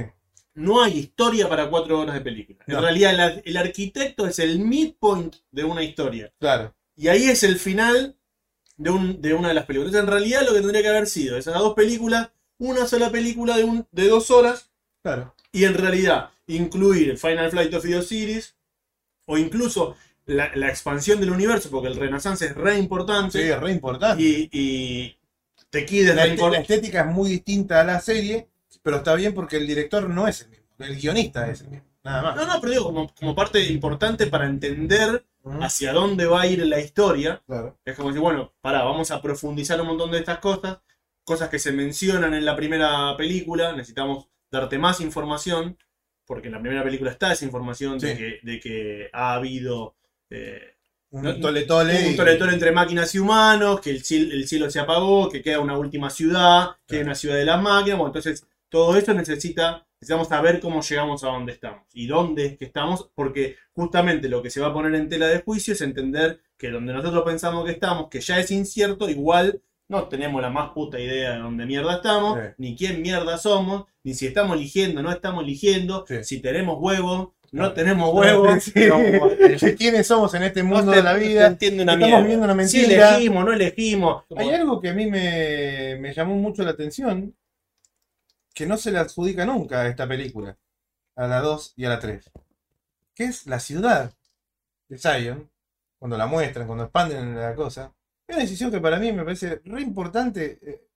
no 0.55 0.83
hay 0.83 0.99
historia 0.99 1.49
para 1.49 1.69
4 1.71 2.01
horas 2.01 2.15
de 2.15 2.21
película. 2.23 2.59
En 2.67 2.81
realidad 2.81 3.41
el 3.45 3.57
arquitecto 3.57 4.27
es 4.27 4.39
el 4.39 4.59
midpoint 4.61 5.37
de 5.51 5.65
una 5.65 5.83
historia. 5.83 6.33
Claro. 6.39 6.75
Y 6.97 7.09
ahí 7.09 7.25
es 7.25 7.43
el 7.43 7.59
final 7.59 8.17
de, 8.77 8.91
un- 8.91 9.21
de 9.21 9.35
una 9.35 9.49
de 9.49 9.55
las 9.55 9.67
películas. 9.67 9.93
Entonces, 9.95 10.09
en 10.09 10.13
realidad 10.19 10.43
lo 10.47 10.53
que 10.55 10.61
tendría 10.61 10.83
que 10.83 10.89
haber 10.89 11.07
sido 11.07 11.37
esas 11.37 11.55
dos 11.55 11.75
películas, 11.75 12.31
una 12.59 12.87
sola 12.87 13.11
película 13.11 13.57
de, 13.57 13.65
un, 13.65 13.87
de 13.93 14.09
dos 14.09 14.31
horas, 14.31 14.71
Claro. 15.03 15.35
y 15.53 15.65
en 15.65 15.75
realidad 15.75 16.31
incluir 16.57 17.17
Final 17.19 17.51
Flight 17.51 17.75
of 17.75 17.83
the 17.83 17.97
Osiris, 17.97 18.57
o 19.27 19.39
incluso 19.39 19.97
la, 20.27 20.51
la 20.55 20.69
expansión 20.69 21.21
del 21.21 21.31
universo, 21.31 21.71
porque 21.71 21.89
el 21.89 21.97
Renaissance 21.97 22.47
es 22.47 22.55
re 22.55 22.79
importante. 22.79 23.43
Sí, 23.43 23.49
es 23.51 23.59
re 23.61 23.73
importante. 23.73 24.23
Y, 24.23 24.49
y 24.53 25.17
es 25.73 25.73
La, 25.73 25.81
re 25.81 25.83
est- 25.83 26.15
la 26.15 26.27
importante. 26.29 26.61
estética 26.75 27.01
es 27.03 27.07
muy 27.15 27.31
distinta 27.31 27.81
a 27.81 27.85
la 27.85 28.01
serie, 28.01 28.49
pero 28.83 28.99
está 28.99 29.15
bien 29.15 29.35
porque 29.35 29.57
el 29.57 29.67
director 29.67 30.09
no 30.09 30.27
es 30.29 30.43
el 30.43 30.49
mismo. 30.51 30.67
El 30.79 30.97
guionista 30.97 31.51
es 31.51 31.61
el 31.63 31.69
mismo. 31.69 31.87
Nada 32.03 32.23
más. 32.23 32.37
No, 32.37 32.47
no, 32.47 32.61
pero 32.61 32.73
digo, 32.73 32.85
como, 32.85 33.15
como 33.15 33.35
parte 33.35 33.63
importante 33.67 34.27
para 34.27 34.47
entender 34.47 35.25
hacia 35.61 35.93
dónde 35.93 36.27
va 36.27 36.43
a 36.43 36.47
ir 36.47 36.65
la 36.67 36.81
historia. 36.81 37.43
Claro. 37.47 37.79
Es 37.85 37.95
como 37.95 38.09
decir, 38.09 38.23
bueno, 38.23 38.53
pará, 38.61 38.83
vamos 38.85 39.11
a 39.11 39.21
profundizar 39.21 39.81
un 39.81 39.89
montón 39.89 40.11
de 40.11 40.19
estas 40.19 40.39
cosas, 40.39 40.79
cosas 41.25 41.49
que 41.51 41.59
se 41.59 41.73
mencionan 41.73 42.33
en 42.35 42.45
la 42.45 42.57
primera 42.57 43.15
película, 43.17 43.73
necesitamos 43.73 44.29
darte 44.51 44.79
más 44.79 45.01
información, 45.01 45.77
porque 46.31 46.47
en 46.47 46.53
la 46.55 46.61
primera 46.61 46.85
película 46.85 47.11
está 47.11 47.33
esa 47.33 47.45
información 47.45 47.99
de, 47.99 48.17
que, 48.17 48.39
de 48.45 48.61
que 48.61 49.11
ha 49.13 49.35
habido 49.35 49.97
eh, 50.31 50.77
Un 51.11 51.23
No- 51.23 51.41
tole 51.41 51.63
tole. 51.63 52.07
un 52.09 52.15
toletón 52.15 52.51
entre 52.51 52.71
máquinas 52.71 53.13
y 53.17 53.19
humanos, 53.19 53.81
que 53.81 53.91
el 53.91 54.05
cielo, 54.05 54.33
el 54.33 54.47
cielo 54.47 54.71
se 54.71 54.79
apagó, 54.79 55.29
que 55.29 55.43
queda 55.43 55.59
una 55.59 55.77
última 55.77 56.09
ciudad, 56.09 56.69
que 56.87 56.95
hay 56.97 57.01
Claro. 57.01 57.07
una 57.07 57.15
ciudad 57.17 57.35
de 57.37 57.45
las 57.47 57.61
máquinas, 57.61 57.99
bueno, 57.99 58.11
entonces 58.15 58.47
todo 58.69 58.97
eso 58.97 59.13
necesita, 59.13 59.85
necesitamos 60.01 60.29
saber 60.29 60.61
cómo 60.61 60.83
llegamos 60.83 61.25
a 61.25 61.29
donde 61.35 61.51
estamos 61.53 61.83
y 61.93 62.07
dónde 62.07 62.47
es 62.47 62.57
que 62.59 62.67
estamos, 62.67 63.11
porque 63.17 63.57
justamente 63.73 64.29
lo 64.29 64.41
que 64.41 64.51
se 64.51 64.61
va 64.61 64.69
a 64.69 64.73
poner 64.73 64.95
en 64.95 65.09
tela 65.09 65.27
de 65.27 65.41
juicio 65.41 65.75
es 65.75 65.81
entender 65.81 66.39
que 66.57 66.71
donde 66.71 66.93
nosotros 66.93 67.25
pensamos 67.25 67.65
que 67.65 67.73
estamos, 67.73 68.09
que 68.09 68.21
ya 68.21 68.39
es 68.39 68.53
incierto, 68.53 69.11
igual 69.11 69.61
no 69.91 70.05
tenemos 70.09 70.41
la 70.41 70.51
más 70.51 70.71
puta 70.71 70.99
idea 71.01 71.33
de 71.33 71.39
dónde 71.41 71.67
mierda 71.67 71.97
estamos, 71.97 72.39
Sí. 72.39 72.45
ni 72.59 72.77
quién 72.77 73.03
mierda 73.03 73.37
somos, 73.39 73.85
ni 74.05 74.15
si 74.15 74.27
estamos 74.29 74.57
eligiendo, 74.57 75.03
no 75.03 75.11
estamos 75.11 75.43
eligiendo, 75.43 76.05
Sí. 76.07 76.23
si 76.23 76.41
tenemos 76.41 76.77
huevos, 76.81 77.31
no 77.51 77.73
tenemos 77.73 78.15
huevos, 78.15 78.63
Sí. 78.63 78.73
no, 78.89 78.97
¿Quiénes 79.77 80.07
somos 80.07 80.33
en 80.35 80.45
este 80.45 80.63
mundo 80.63 80.85
no 80.87 80.93
de 80.93 81.03
la 81.03 81.15
vida? 81.15 81.49
una 81.49 81.93
Estamos 81.95 82.23
viviendo 82.23 82.45
una 82.53 82.67
Si 82.69 82.79
mentira. 82.79 83.11
elegimos, 83.17 83.45
no 83.45 83.53
elegimos. 83.53 84.25
Hay 84.37 84.51
algo 84.51 84.81
que 84.81 84.91
a 84.91 84.95
mí 84.95 85.07
me, 85.07 85.97
me 86.01 86.15
llamó 86.15 86.37
mucho 86.37 86.63
la 86.63 86.71
atención, 86.71 87.35
que 88.55 88.67
no 88.67 88.77
se 88.77 88.93
le 88.93 88.99
adjudica 88.99 89.45
nunca 89.45 89.83
a 89.83 89.89
esta 89.89 90.07
película, 90.07 90.57
a 91.17 91.27
la 91.27 91.41
2 91.41 91.75
y 91.77 91.85
a 91.85 91.89
la 91.89 91.99
3, 91.99 92.31
que 93.15 93.25
es 93.25 93.47
la 93.47 93.59
ciudad 93.59 94.13
de 94.89 94.99
Zion, 94.99 95.51
cuando 95.99 96.17
la 96.17 96.27
muestran, 96.27 96.67
cuando 96.69 96.85
expanden 96.85 97.35
la 97.35 97.55
cosa. 97.57 97.93
Es 98.31 98.37
una 98.37 98.45
decisión 98.45 98.71
que 98.71 98.81
para 98.81 99.01
mí 99.01 99.13
me 99.13 99.25
parece 99.25 99.61
re 99.65 99.81
importante, 99.83 100.61
eh, 100.63 100.87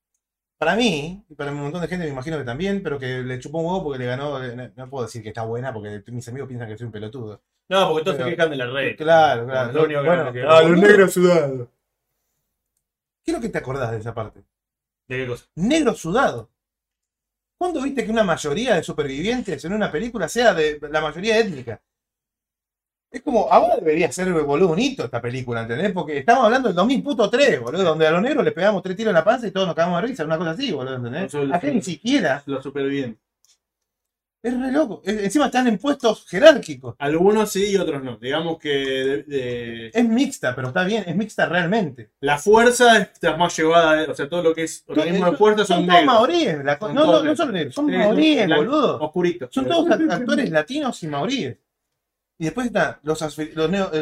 para 0.57 0.77
mí, 0.77 1.25
y 1.29 1.35
para 1.35 1.51
un 1.51 1.63
montón 1.63 1.81
de 1.83 1.89
gente 1.89 2.05
me 2.07 2.13
imagino 2.13 2.39
que 2.39 2.45
también, 2.45 2.81
pero 2.81 2.97
que 2.97 3.23
le 3.23 3.41
chupó 3.41 3.59
un 3.59 3.67
huevo 3.67 3.83
porque 3.83 3.99
le 3.99 4.07
ganó, 4.07 4.43
eh, 4.45 4.55
no, 4.55 4.71
no 4.77 4.89
puedo 4.89 5.07
decir 5.07 5.21
que 5.21 5.31
está 5.31 5.43
buena 5.43 5.73
porque 5.75 6.01
mis 6.13 6.29
amigos 6.29 6.47
piensan 6.47 6.69
que 6.69 6.79
soy 6.79 6.87
un 6.87 6.93
pelotudo. 6.93 7.43
No, 7.69 7.89
porque 7.89 8.05
todos 8.05 8.19
se 8.19 8.25
quejan 8.25 8.51
de 8.51 8.57
la 8.57 8.67
red. 8.67 8.97
Claro, 8.97 9.47
claro. 9.47 9.73
Lo 9.73 9.85
único 9.85 10.01
que 10.03 10.07
Bueno, 10.07 10.25
no 10.25 10.31
me 10.31 10.33
pero 10.33 10.49
queda. 10.49 10.63
boludo, 10.63 11.09
sudados. 11.09 11.69
¿Qué 13.25 13.33
es 13.33 13.37
lo 13.37 13.41
que 13.43 13.49
te 13.49 13.59
acordás 13.59 13.91
de 13.91 13.99
esa 13.99 14.15
parte? 14.15 14.45
¿De 15.09 15.17
qué 15.17 15.27
cosa? 15.27 15.45
negro 15.57 15.93
sudado. 15.95 16.51
¿Cuándo 17.59 17.83
viste 17.83 18.05
que 18.05 18.13
una 18.13 18.23
mayoría 18.23 18.77
de 18.77 18.85
supervivientes 18.85 19.65
en 19.65 19.73
una 19.73 19.91
película 19.91 20.29
sea 20.29 20.55
de 20.55 20.79
la 20.89 21.01
mayoría 21.01 21.37
étnica? 21.39 21.83
Es 23.15 23.23
como, 23.23 23.47
ahora 23.51 23.77
debería 23.77 24.11
ser, 24.11 24.33
boludo, 24.33 24.73
un 24.73 24.79
hito 24.81 25.05
esta 25.05 25.23
película, 25.23 25.63
¿entendés? 25.63 25.93
Porque 25.93 26.19
estamos 26.19 26.45
hablando 26.45 26.69
del 26.69 26.75
2003, 26.75 27.61
boludo, 27.61 27.85
donde 27.85 28.07
a 28.09 28.11
los 28.11 28.21
negros 28.21 28.45
le 28.45 28.51
pegamos 28.53 28.83
tres 28.83 28.97
tiros 28.97 29.11
en 29.11 29.15
la 29.15 29.23
panza 29.25 29.47
y 29.47 29.53
todos 29.53 29.67
nos 29.69 29.77
cagamos 29.77 30.01
de 30.03 30.09
risa, 30.09 30.25
una 30.25 30.37
cosa 30.37 30.51
así, 30.51 30.73
boludo, 30.73 30.97
¿entendés? 30.97 31.31
Son- 31.31 31.55
Acá 31.55 31.69
ni 31.69 31.81
siquiera. 31.81 32.43
Los 32.47 32.63
supervivientes. 32.65 33.21
Es 34.43 34.61
re 34.61 34.71
loco. 34.73 35.01
Encima 35.07 35.47
están 35.47 35.67
en 35.69 35.79
puestos 35.79 36.27
jerárquicos. 36.29 36.97
Algunos 36.99 37.51
sí 37.51 37.71
y 37.71 37.77
otros 37.79 38.03
no. 38.03 38.19
Digamos 38.19 38.59
que 38.59 38.69
de- 38.69 39.23
de- 39.23 39.87
Es 39.95 40.05
mixta, 40.07 40.55
pero 40.55 40.69
está 40.69 40.85
bien, 40.85 41.03
es 41.07 41.17
mixta 41.17 41.47
realmente. 41.47 42.11
la 42.21 42.37
fuerza 42.37 42.99
está 42.99 43.37
más 43.39 43.57
llevada, 43.57 44.05
o 44.11 44.15
sea, 44.15 44.29
todo 44.29 44.43
lo 44.43 44.53
que 44.55 44.65
es 44.65 44.85
organismo 44.87 45.31
de 45.31 45.37
fuerza 45.39 45.65
son, 45.65 45.77
son 45.79 45.87
negros. 45.87 46.05
maoríes. 46.05 46.63
la 46.65 46.79
Son 46.79 46.95
no, 46.95 47.07
no, 47.07 47.23
no 47.23 47.37
solo 47.37 47.53
negros, 47.53 47.75
son 47.75 47.87
Sí, 47.89 47.97
maoríes, 47.97 48.49
boludo. 48.49 48.99
Oscuritos. 49.01 49.49
Son 49.51 49.67
todos 49.67 49.87
act- 49.87 50.11
actores 50.13 50.51
latinos 50.51 51.03
y 51.03 51.07
maoríes. 51.07 51.57
Y 52.39 52.45
después 52.45 52.67
están 52.67 52.99
los, 53.03 53.39
eh, 53.39 53.53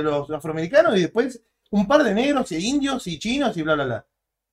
los 0.02 0.30
afroamericanos 0.30 0.96
y 0.96 1.02
después 1.02 1.42
un 1.70 1.86
par 1.86 2.02
de 2.04 2.14
negros 2.14 2.52
y 2.52 2.66
indios 2.68 3.06
y 3.06 3.18
chinos 3.18 3.56
y 3.56 3.62
bla, 3.62 3.74
bla, 3.74 3.84
bla. 3.84 4.06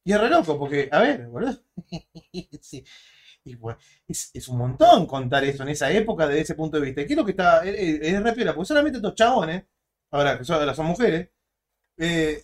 Y 0.04 0.13
es 0.13 0.20
re 0.20 0.30
loco 0.30 0.58
porque, 0.58 0.89
a 0.92 1.00
ver, 1.02 1.28
boludo. 1.28 1.62
Sí. 2.62 2.84
Y, 3.44 3.56
bueno, 3.56 3.80
es, 4.08 4.48
un 4.50 4.58
montón 4.58 5.06
contar 5.08 5.44
eso 5.44 5.63
en 5.63 5.70
esa 5.70 5.92
época 5.92 6.28
desde 6.28 6.42
ese 6.42 6.56
punto 6.56 6.78
de 6.80 6.86
vista. 6.86 7.02
¿Y 7.02 7.08
¿Qué 7.08 7.13
es 7.13 7.18
lo 7.18 7.26
que 7.26 7.32
está? 7.32 7.63
Es, 7.65 7.76
es, 7.76 8.13
es 8.13 8.24
re 8.24 8.34
piola, 8.34 8.54
porque 8.54 8.68
solamente 8.68 8.98
estos 8.98 9.15
chabones, 9.15 9.65
ahora 10.12 10.38
que 10.38 10.46
son, 10.46 10.86
mujeres, 10.86 11.30
eh, 11.98 12.44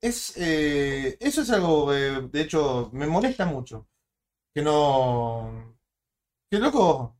es, 0.00 0.34
eh, 0.36 1.16
eso 1.20 1.42
es 1.42 1.50
algo, 1.50 1.94
eh, 1.94 2.28
de 2.30 2.40
hecho, 2.40 2.90
me 2.92 3.06
molesta 3.06 3.46
mucho. 3.46 3.88
Que 4.54 4.62
no. 4.62 5.76
Que 6.50 6.58
loco. 6.58 7.18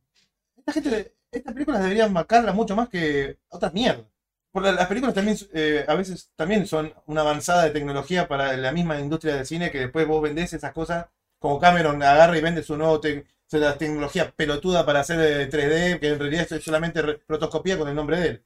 Esta 0.57 0.73
gente, 0.73 1.15
estas 1.31 1.53
películas 1.53 1.81
deberían 1.81 2.13
marcarla 2.13 2.53
mucho 2.53 2.75
más 2.75 2.89
que 2.89 3.37
otras 3.49 3.73
mierdas. 3.73 4.05
Porque 4.51 4.71
las 4.73 4.87
películas 4.87 5.15
también, 5.15 5.37
eh, 5.53 5.85
a 5.87 5.95
veces 5.95 6.31
también 6.35 6.67
son 6.67 6.93
una 7.05 7.21
avanzada 7.21 7.63
de 7.63 7.71
tecnología 7.71 8.27
para 8.27 8.55
la 8.57 8.71
misma 8.73 8.99
industria 8.99 9.35
del 9.35 9.45
cine 9.45 9.71
que 9.71 9.79
después 9.79 10.05
vos 10.07 10.21
vendés 10.21 10.51
esas 10.53 10.73
cosas, 10.73 11.07
como 11.39 11.59
Cameron 11.59 12.03
agarra 12.03 12.37
y 12.37 12.41
vende 12.41 12.63
su 12.63 12.77
nuevo 12.77 12.99
tecnología 13.77 14.31
pelotuda 14.35 14.85
para 14.85 15.01
hacer 15.01 15.19
eh, 15.19 15.49
3D, 15.49 15.99
que 15.99 16.09
en 16.09 16.19
realidad 16.19 16.47
es 16.51 16.63
solamente 16.63 17.01
re- 17.01 17.21
rotoscopía 17.27 17.77
con 17.77 17.87
el 17.89 17.95
nombre 17.95 18.19
de 18.19 18.27
él. 18.27 18.45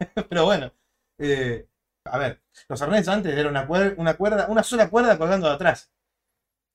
Pero 0.28 0.44
bueno, 0.44 0.72
eh, 1.18 1.66
a 2.04 2.18
ver, 2.18 2.42
los 2.68 2.82
arneses 2.82 3.08
antes 3.08 3.36
era 3.36 3.48
una, 3.48 3.66
cuer- 3.68 3.94
una 3.98 4.14
cuerda, 4.16 4.46
una 4.48 4.62
sola 4.62 4.90
cuerda 4.90 5.18
colgando 5.18 5.48
de 5.48 5.54
atrás. 5.54 5.90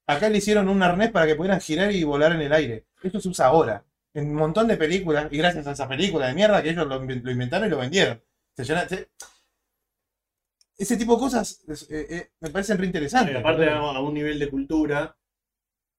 Acá 0.07 0.29
le 0.29 0.37
hicieron 0.39 0.69
un 0.69 0.83
arnés 0.83 1.11
para 1.11 1.25
que 1.27 1.35
pudieran 1.35 1.61
girar 1.61 1.91
y 1.91 2.03
volar 2.03 2.33
en 2.33 2.41
el 2.41 2.53
aire. 2.53 2.85
Esto 3.03 3.19
se 3.21 3.29
usa 3.29 3.47
ahora. 3.47 3.83
En 4.13 4.27
un 4.29 4.35
montón 4.35 4.67
de 4.67 4.77
películas, 4.77 5.27
y 5.31 5.37
gracias 5.37 5.67
a 5.67 5.71
esa 5.71 5.87
película 5.87 6.27
de 6.27 6.33
mierda 6.33 6.61
que 6.61 6.71
ellos 6.71 6.85
lo, 6.87 7.01
inven- 7.01 7.21
lo 7.23 7.31
inventaron 7.31 7.67
y 7.67 7.71
lo 7.71 7.77
vendieron. 7.77 8.21
Se 8.55 8.63
llena- 8.65 8.87
se- 8.87 9.09
Ese 10.77 10.97
tipo 10.97 11.13
de 11.15 11.19
cosas 11.19 11.61
eh, 11.89 12.07
eh, 12.09 12.31
me 12.39 12.49
parecen 12.49 12.77
re 12.77 12.85
interesantes. 12.87 13.35
Aparte 13.35 13.69
a, 13.69 13.99
un 13.99 14.13
nivel 14.13 14.39
de 14.39 14.49
cultura, 14.49 15.15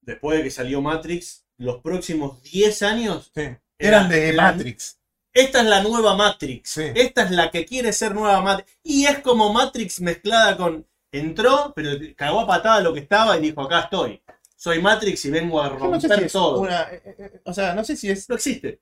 después 0.01 0.37
de 0.37 0.43
que 0.43 0.51
salió 0.51 0.81
Matrix, 0.81 1.45
los 1.57 1.81
próximos 1.81 2.41
10 2.43 2.81
años, 2.83 3.31
Sí. 3.33 3.47
Eran 3.79 4.09
de 4.09 4.33
la- 4.33 4.51
Matrix. 4.53 4.99
esta 5.33 5.61
es 5.61 5.65
la 5.67 5.81
nueva 5.81 6.15
Matrix. 6.15 6.69
Sí. 6.69 6.83
Esta 6.95 7.23
es 7.23 7.31
la 7.31 7.49
que 7.49 7.65
quiere 7.65 7.91
ser 7.93 8.13
nueva 8.13 8.41
Matrix. 8.41 8.77
Y 8.83 9.05
es 9.05 9.19
como 9.19 9.51
Matrix 9.53 10.01
mezclada 10.01 10.55
con... 10.57 10.87
Entró, 11.11 11.73
pero 11.75 11.91
cagó 12.15 12.39
a 12.41 12.47
patada 12.47 12.81
lo 12.81 12.91
que 12.93 13.01
estaba 13.01 13.37
y 13.37 13.41
dijo, 13.41 13.61
acá 13.61 13.81
estoy. 13.81 14.21
Soy 14.63 14.81
Matrix 14.81 15.25
y 15.25 15.29
vengo 15.29 15.61
a 15.61 15.69
romper 15.69 15.89
no 15.89 15.99
sé 16.01 16.07
si 16.07 16.23
es 16.23 16.31
todo. 16.31 16.61
una. 16.61 16.83
eh, 16.93 17.01
eh, 17.19 17.41
o 17.43 17.53
sea, 17.53 17.73
no 17.75 17.83
sé 17.83 17.95
si 17.97 18.09
es. 18.09 18.29
No 18.29 18.35
existe. 18.35 18.79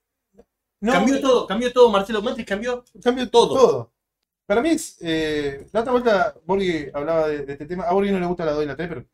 No, 0.80 0.92
cambió 0.92 1.20
todo, 1.20 1.46
cambió 1.46 1.72
todo, 1.72 1.90
Marcelo. 1.90 2.22
Matrix 2.22 2.48
cambió. 2.48 2.84
Cambio 3.02 3.28
Todo. 3.30 3.54
todo. 3.54 3.92
Para 4.46 4.60
mí 4.62 4.70
es. 4.70 4.96
eh, 5.00 5.66
la 5.72 5.80
otra 5.80 5.92
vuelta, 5.92 6.34
Borghi 6.44 6.88
hablaba 6.92 7.28
de, 7.28 7.44
de 7.46 7.52
este 7.54 7.66
tema. 7.66 7.84
A 7.84 7.92
Borghi 7.94 8.10
no 8.12 8.20
le 8.20 8.26
gusta 8.26 8.44
la 8.44 8.52
2 8.52 8.64
y 8.64 8.66
la 8.66 8.76
3, 8.76 8.88
pero. 8.88 9.04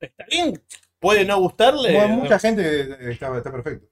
Está 0.00 0.24
bien. 0.30 0.62
Puede 1.00 1.24
no 1.24 1.38
gustarle. 1.40 2.06
Mucha 2.08 2.38
gente 2.38 2.62
eh, 2.82 3.12
está, 3.12 3.36
está 3.36 3.50
perfecto. 3.52 3.86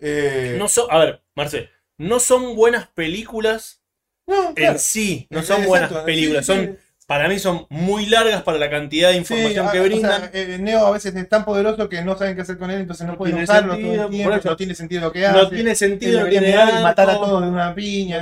Eh, 0.00 0.56
No 0.58 0.68
son, 0.68 0.86
a 0.90 0.98
ver, 0.98 1.22
Marce, 1.34 1.68
no 1.98 2.20
son 2.20 2.54
buenas 2.56 2.86
películas 2.88 3.82
no, 4.26 4.54
claro. 4.54 4.72
en 4.74 4.78
sí. 4.78 5.26
No 5.30 5.40
Eh, 5.40 5.42
son 5.42 5.62
exacto, 5.62 5.68
buenas 5.68 5.92
películas. 6.04 6.46
sí. 6.46 6.52
Son, 6.52 6.78
para 7.08 7.26
mí 7.26 7.38
son 7.38 7.66
muy 7.70 8.04
largas 8.04 8.42
para 8.42 8.58
la 8.58 8.68
cantidad 8.68 9.08
de 9.08 9.16
información 9.16 9.66
ah, 9.66 9.72
que 9.72 9.80
o 9.80 9.84
brindan. 9.84 10.30
sea, 10.30 10.30
eh, 10.34 10.58
Neo 10.60 10.86
a 10.86 10.90
veces 10.90 11.16
es 11.16 11.26
tan 11.26 11.42
poderoso 11.46 11.88
que 11.88 12.02
no 12.02 12.18
saben 12.18 12.36
qué 12.36 12.42
hacer 12.42 12.58
con 12.58 12.70
él, 12.70 12.82
entonces 12.82 13.06
no, 13.06 13.12
No 13.12 13.18
pueden 13.18 13.38
usarlo 13.38 13.78
todo 13.78 13.80
sentido, 13.80 14.04
el 14.04 14.10
tiempo, 14.10 14.30
por 14.30 14.38
eso. 14.40 14.48
no 14.50 14.56
tiene 14.56 14.74
sentido 14.74 15.00
lo 15.00 15.12
que 15.12 15.20
no 15.20 15.28
hace. 15.28 15.54
tiene 15.54 15.74
sentido, 15.74 16.20
no 16.20 16.28
tiene 16.28 16.50
y 16.50 16.82
matar 16.82 17.08
a 17.08 17.14
todos 17.14 17.42
de 17.42 17.48
una 17.48 17.74
piña. 17.74 18.20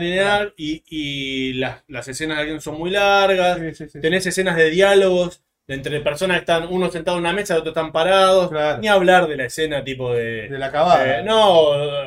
y, 0.56 0.84
y 0.88 1.52
las, 1.54 1.82
las 1.88 2.06
escenas 2.06 2.36
de 2.36 2.42
acción 2.44 2.60
son 2.60 2.78
muy 2.78 2.90
largas. 2.90 3.58
Sí, 3.58 3.74
sí, 3.74 3.88
sí. 3.88 4.00
Tenés 4.00 4.24
escenas 4.24 4.54
de 4.56 4.70
diálogos 4.70 5.42
entre 5.68 5.98
personas 6.00 6.36
que 6.36 6.40
están 6.42 6.68
uno 6.70 6.88
sentado 6.88 7.16
en 7.16 7.24
una 7.24 7.32
mesa, 7.32 7.54
otros 7.56 7.70
están 7.76 7.90
parados. 7.90 8.50
Claro. 8.50 8.78
Ni 8.80 8.86
hablar 8.86 9.26
de 9.26 9.36
la 9.36 9.46
escena 9.46 9.82
tipo 9.82 10.14
de. 10.14 10.48
De 10.48 10.58
la 10.60 10.66
acabada. 10.66 11.18
eh, 11.18 11.22
no, 11.24 11.40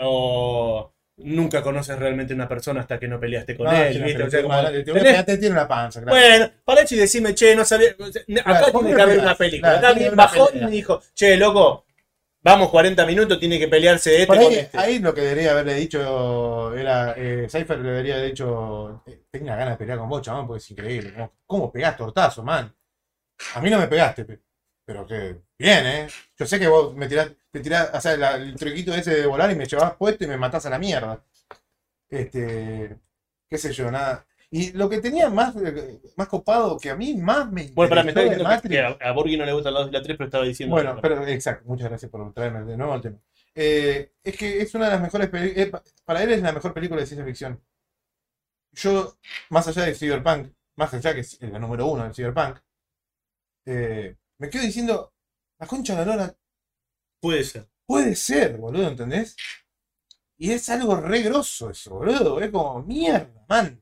o, 0.03 0.93
nunca 1.23 1.61
conoces 1.61 1.97
realmente 1.99 2.33
una 2.33 2.47
persona 2.47 2.81
hasta 2.81 2.99
que 2.99 3.07
no 3.07 3.19
peleaste 3.19 3.55
con 3.57 3.67
él. 3.73 3.93
sí, 3.93 3.99
¿viste? 3.99 4.13
pero 4.13 4.27
O 4.27 4.29
sea, 4.29 4.39
tiene 4.39 4.43
como- 4.43 4.59
una- 4.59 4.69
tiene 4.69 4.83
tenés- 5.01 5.13
una- 5.13 5.23
tiene 5.39 5.49
una 5.51 5.67
panza, 5.67 6.01
claro. 6.01 6.17
Bueno, 6.17 6.51
para 6.65 6.81
y 6.89 6.95
decime, 6.95 7.35
che, 7.35 7.55
no 7.55 7.65
sabía. 7.65 7.89
Acá 7.91 8.43
Claro, 8.43 8.71
¿por 8.71 8.81
tiene 8.81 8.95
que 8.95 9.01
haber 9.01 9.19
una 9.19 9.35
película. 9.35 9.79
Claro, 9.79 9.97
Acá 9.99 10.15
bajó 10.15 10.49
y 10.53 10.59
me 10.59 10.71
dijo, 10.71 11.01
che, 11.13 11.37
loco, 11.37 11.85
vamos 12.41 12.69
40 12.69 13.05
minutos, 13.05 13.39
tiene 13.39 13.59
que 13.59 13.67
pelearse 13.67 14.13
este 14.15 14.27
con 14.27 14.37
ahí, 14.39 14.55
este. 14.55 14.77
ahí 14.77 14.99
lo 14.99 15.13
que 15.13 15.21
debería 15.21 15.51
haberle 15.51 15.73
dicho 15.75 16.73
era. 16.75 17.13
Eh, 17.17 17.47
Cypher 17.49 17.79
le 17.79 17.89
debería 17.89 18.15
haber 18.15 18.27
dicho. 18.27 19.03
Eh, 19.07 19.23
tenía 19.29 19.55
ganas 19.55 19.73
de 19.73 19.77
pelear 19.77 19.97
con 19.99 20.09
vos, 20.09 20.21
chabón, 20.21 20.47
porque 20.47 20.59
es 20.59 20.71
increíble. 20.71 21.13
¿Cómo, 21.13 21.33
cómo 21.45 21.71
pegás 21.71 21.97
tortazo, 21.97 22.43
man? 22.43 22.73
A 23.55 23.61
mí 23.61 23.69
no 23.69 23.77
me 23.79 23.87
pegaste, 23.87 24.25
pe- 24.25 24.39
pero 24.89 25.05
que. 25.05 25.39
Bien, 25.59 25.85
¿eh? 25.85 26.07
Yo 26.35 26.47
sé 26.47 26.57
que 26.59 26.67
vos 26.67 26.95
me 26.95 27.07
tirás. 27.07 27.29
Te 27.51 27.59
tirás, 27.59 27.91
o 27.93 28.01
sea, 28.01 28.17
la- 28.17 28.35
el 28.37 28.55
truquito 28.55 28.91
ese 28.95 29.13
de 29.13 29.27
volar 29.27 29.51
y 29.51 29.55
me 29.55 29.67
llevás 29.67 29.93
puesto 29.95 30.23
y 30.23 30.27
me 30.27 30.35
matás 30.35 30.65
a 30.65 30.71
la 30.71 30.79
mierda. 30.79 31.23
Este. 32.09 32.97
Qué 33.47 33.57
sé 33.59 33.71
yo, 33.71 33.91
nada. 33.91 34.25
Y 34.49 34.71
lo 34.71 34.89
que 34.89 34.97
tenía 34.99 35.29
más, 35.29 35.55
eh, 35.57 35.99
más 36.15 36.27
copado, 36.27 36.79
que 36.79 36.89
a 36.89 36.95
mí 36.95 37.13
más 37.13 37.51
me 37.51 37.67
Bueno, 37.67 37.89
para 37.89 38.01
me 38.03 38.09
está 38.09 38.21
diciendo 38.21 38.45
Matrix- 38.45 38.69
que 38.69 38.79
a, 38.79 38.97
a 38.99 39.11
Borghi 39.11 39.37
no 39.37 39.45
le 39.45 39.53
gusta 39.53 39.69
la 39.69 39.81
2 39.81 39.89
y 39.89 39.91
la 39.91 40.01
3, 40.01 40.17
pero 40.17 40.25
estaba 40.27 40.43
diciendo. 40.45 40.73
bueno, 40.75 40.97
pero 40.99 41.23
exacto, 41.27 41.67
muchas 41.69 41.89
gracias 41.89 42.09
por 42.09 42.33
traerme 42.33 42.63
de 42.63 42.75
nuevo 42.75 42.93
al 42.93 43.01
tema. 43.01 43.17
Eh, 43.53 44.11
es 44.23 44.35
que 44.37 44.59
es 44.59 44.73
una 44.73 44.85
de 44.85 44.91
las 44.93 45.01
mejores 45.01 45.29
películas, 45.29 45.83
para 46.03 46.23
él 46.23 46.31
es 46.31 46.41
la 46.41 46.51
mejor 46.51 46.73
película 46.73 46.99
de 46.99 47.05
ciencia 47.05 47.25
ficción. 47.25 47.61
Yo, 48.71 49.15
más 49.51 49.67
allá 49.67 49.83
de 49.85 49.93
Cyberpunk, 49.93 50.47
más 50.77 50.91
allá 50.95 51.13
que 51.13 51.19
es 51.19 51.39
la 51.41 51.59
número 51.59 51.85
uno 51.85 52.03
del 52.05 52.15
Cyberpunk, 52.15 52.57
eh, 53.67 54.15
me 54.39 54.49
quedo 54.49 54.63
diciendo, 54.63 55.13
la 55.59 55.67
concha 55.67 55.93
de 55.95 56.05
la 56.05 56.11
lora 56.15 56.37
puede 57.21 57.43
ser. 57.43 57.69
puede 57.87 58.15
ser, 58.15 58.57
boludo, 58.57 58.87
¿entendés? 58.89 59.35
Y 60.37 60.51
es 60.53 60.67
algo 60.69 60.95
re 60.95 61.21
grosso 61.21 61.69
eso, 61.69 61.91
boludo, 61.93 62.41
es 62.41 62.49
como 62.49 62.81
mierda, 62.81 63.45
man. 63.47 63.79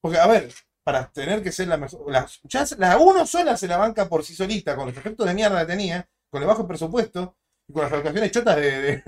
Porque, 0.00 0.18
a 0.18 0.26
ver, 0.26 0.52
para 0.84 1.10
tener 1.10 1.42
que 1.42 1.52
ser 1.52 1.68
la 1.68 1.76
mejor, 1.76 2.10
la, 2.10 2.26
ya 2.44 2.64
la 2.78 2.98
uno 2.98 3.26
sola 3.26 3.56
se 3.56 3.68
la 3.68 3.76
banca 3.76 4.08
por 4.08 4.24
sí 4.24 4.34
solita, 4.34 4.76
con 4.76 4.86
los 4.88 4.96
efectos 4.96 5.26
de 5.26 5.34
mierda 5.34 5.60
que 5.60 5.72
tenía, 5.72 6.08
con 6.30 6.42
el 6.42 6.48
bajo 6.48 6.66
presupuesto, 6.66 7.36
y 7.68 7.72
con 7.72 7.82
las 7.82 7.90
fabricaciones 7.90 8.30
chotas 8.32 8.56
de, 8.56 9.02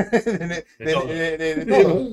de, 0.83 1.05
de- 1.39 1.39
de- 1.39 1.67
todo. 1.67 2.11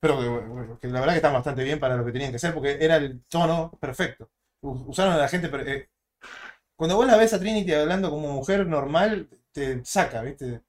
Pero 0.00 0.18
que, 0.20 0.28
bueno, 0.28 0.78
que 0.80 0.88
la 0.88 1.00
verdad 1.00 1.12
que 1.14 1.18
están 1.18 1.32
bastante 1.32 1.62
bien 1.64 1.78
para 1.78 1.96
lo 1.96 2.04
que 2.04 2.12
tenían 2.12 2.30
que 2.30 2.36
hacer, 2.36 2.52
porque 2.54 2.76
era 2.80 2.96
el 2.96 3.24
tono 3.26 3.70
perfecto. 3.80 4.30
Usaron 4.62 5.14
a 5.14 5.18
la 5.18 5.28
gente. 5.28 5.48
Eh, 6.84 6.88
cuando 6.88 6.96
vos 6.96 7.06
la 7.06 7.16
ves 7.16 7.32
a 7.34 7.38
Trinity 7.38 7.72
hablando 7.72 8.10
como 8.10 8.32
mujer 8.32 8.66
normal, 8.66 9.28
te 9.52 9.84
saca, 9.84 10.22
¿viste? 10.22 10.62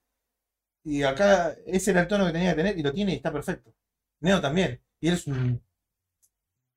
Y 0.83 1.03
acá 1.03 1.55
ese 1.65 1.91
era 1.91 2.01
el 2.01 2.07
tono 2.07 2.25
que 2.27 2.33
tenía 2.33 2.51
que 2.51 2.57
tener 2.57 2.79
y 2.79 2.83
lo 2.83 2.93
tiene 2.93 3.13
y 3.13 3.17
está 3.17 3.31
perfecto. 3.33 3.73
Neo 4.21 4.41
también. 4.41 4.81
Y 5.01 5.09
él 5.09 5.15
es 5.15 5.27
un, 5.27 5.61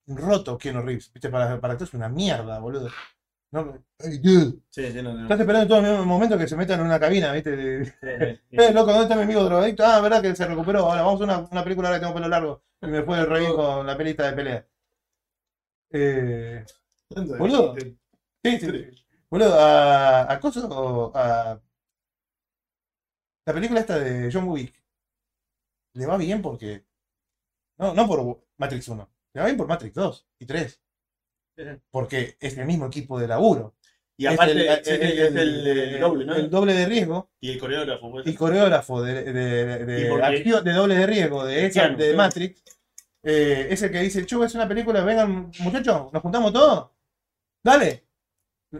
un 0.06 0.16
roto 0.16 0.56
Keanu 0.58 0.82
Reeves, 0.82 1.12
¿viste? 1.12 1.28
Para, 1.30 1.60
para 1.60 1.72
actor 1.74 1.88
es 1.88 1.94
una 1.94 2.08
mierda, 2.08 2.58
boludo. 2.58 2.90
No, 3.52 3.60
hey, 3.98 4.18
dude. 4.22 4.58
Sí, 4.70 4.92
sí, 4.92 5.02
no, 5.02 5.14
no. 5.14 5.22
Estás 5.22 5.40
esperando 5.40 5.76
en 5.76 5.82
todo 5.84 6.00
el 6.00 6.06
momento 6.06 6.38
que 6.38 6.48
se 6.48 6.56
metan 6.56 6.80
en 6.80 6.86
una 6.86 7.00
cabina, 7.00 7.32
¿viste? 7.32 7.84
Sí, 7.84 7.92
eh, 8.52 8.72
loco, 8.72 8.88
¿dónde 8.90 9.04
está 9.04 9.16
mi 9.16 9.22
amigo 9.22 9.44
drogadicto? 9.44 9.84
Ah, 9.84 10.00
verdad 10.00 10.22
que 10.22 10.36
se 10.36 10.46
recuperó. 10.46 10.80
Ahora 10.86 11.02
vamos 11.02 11.20
a 11.20 11.24
una, 11.24 11.38
una 11.50 11.64
película 11.64 11.88
ahora 11.88 11.98
que 12.00 12.04
tengo 12.04 12.14
pelo 12.14 12.28
largo. 12.28 12.62
Y 12.82 12.86
me 12.88 13.02
fue 13.04 13.24
reír 13.24 13.50
con 13.54 13.86
la 13.86 13.96
pelita 13.96 14.26
de 14.28 14.32
pelea. 14.34 14.66
Eh, 15.90 16.64
boludo. 17.38 17.74
Sí, 18.44 18.58
sí, 18.60 18.70
sí. 18.70 19.05
Boludo, 19.30 19.54
a, 19.58 20.32
a 20.32 20.40
coso, 20.40 21.12
a 21.14 21.60
la 23.46 23.52
película 23.52 23.80
esta 23.80 23.98
de 23.98 24.30
John 24.32 24.48
Wick 24.48 24.74
le 25.94 26.06
va 26.06 26.16
bien 26.16 26.42
porque 26.42 26.84
no, 27.78 27.94
no 27.94 28.06
por 28.06 28.44
Matrix 28.58 28.88
1, 28.88 29.10
le 29.34 29.40
va 29.40 29.46
bien 29.46 29.56
por 29.56 29.66
Matrix 29.66 29.94
2 29.94 30.26
y 30.40 30.46
3. 30.46 30.80
Porque 31.90 32.36
es 32.38 32.56
el 32.58 32.66
mismo 32.66 32.86
equipo 32.86 33.18
de 33.18 33.26
laburo. 33.28 33.74
Y 34.18 34.26
Es 34.26 34.34
aparte, 34.34 34.52
el- 34.52 34.84
sí, 34.84 34.90
el- 34.92 35.02
es 35.02 35.34
el, 35.34 35.66
el 35.66 36.00
doble, 36.00 36.24
¿no? 36.24 36.34
el 36.36 36.50
doble 36.50 36.72
de 36.74 36.86
riesgo 36.86 37.30
y 37.40 37.50
el 37.52 37.58
coreógrafo. 37.58 38.10
pues. 38.10 38.26
y 38.26 38.34
coreógrafo 38.34 39.02
de, 39.02 39.24
de, 39.32 39.84
de- 39.84 40.00
Y 40.06 40.08
porque- 40.10 40.24
acción- 40.26 40.64
de 40.64 40.72
doble 40.72 40.94
de 40.96 41.06
riesgo 41.06 41.44
de, 41.44 41.66
esa, 41.66 41.88
de. 41.88 42.14
Matrix, 42.14 42.62
eh, 43.22 43.68
es 43.70 43.82
el 43.82 43.90
que 43.90 44.00
dice, 44.00 44.24
Chu, 44.24 44.42
es 44.44 44.54
una 44.54 44.68
película, 44.68 45.02
vengan 45.04 45.50
muchachos, 45.60 46.12
nos 46.12 46.22
juntamos 46.22 46.52
todos, 46.52 46.90
dale. 47.62 48.05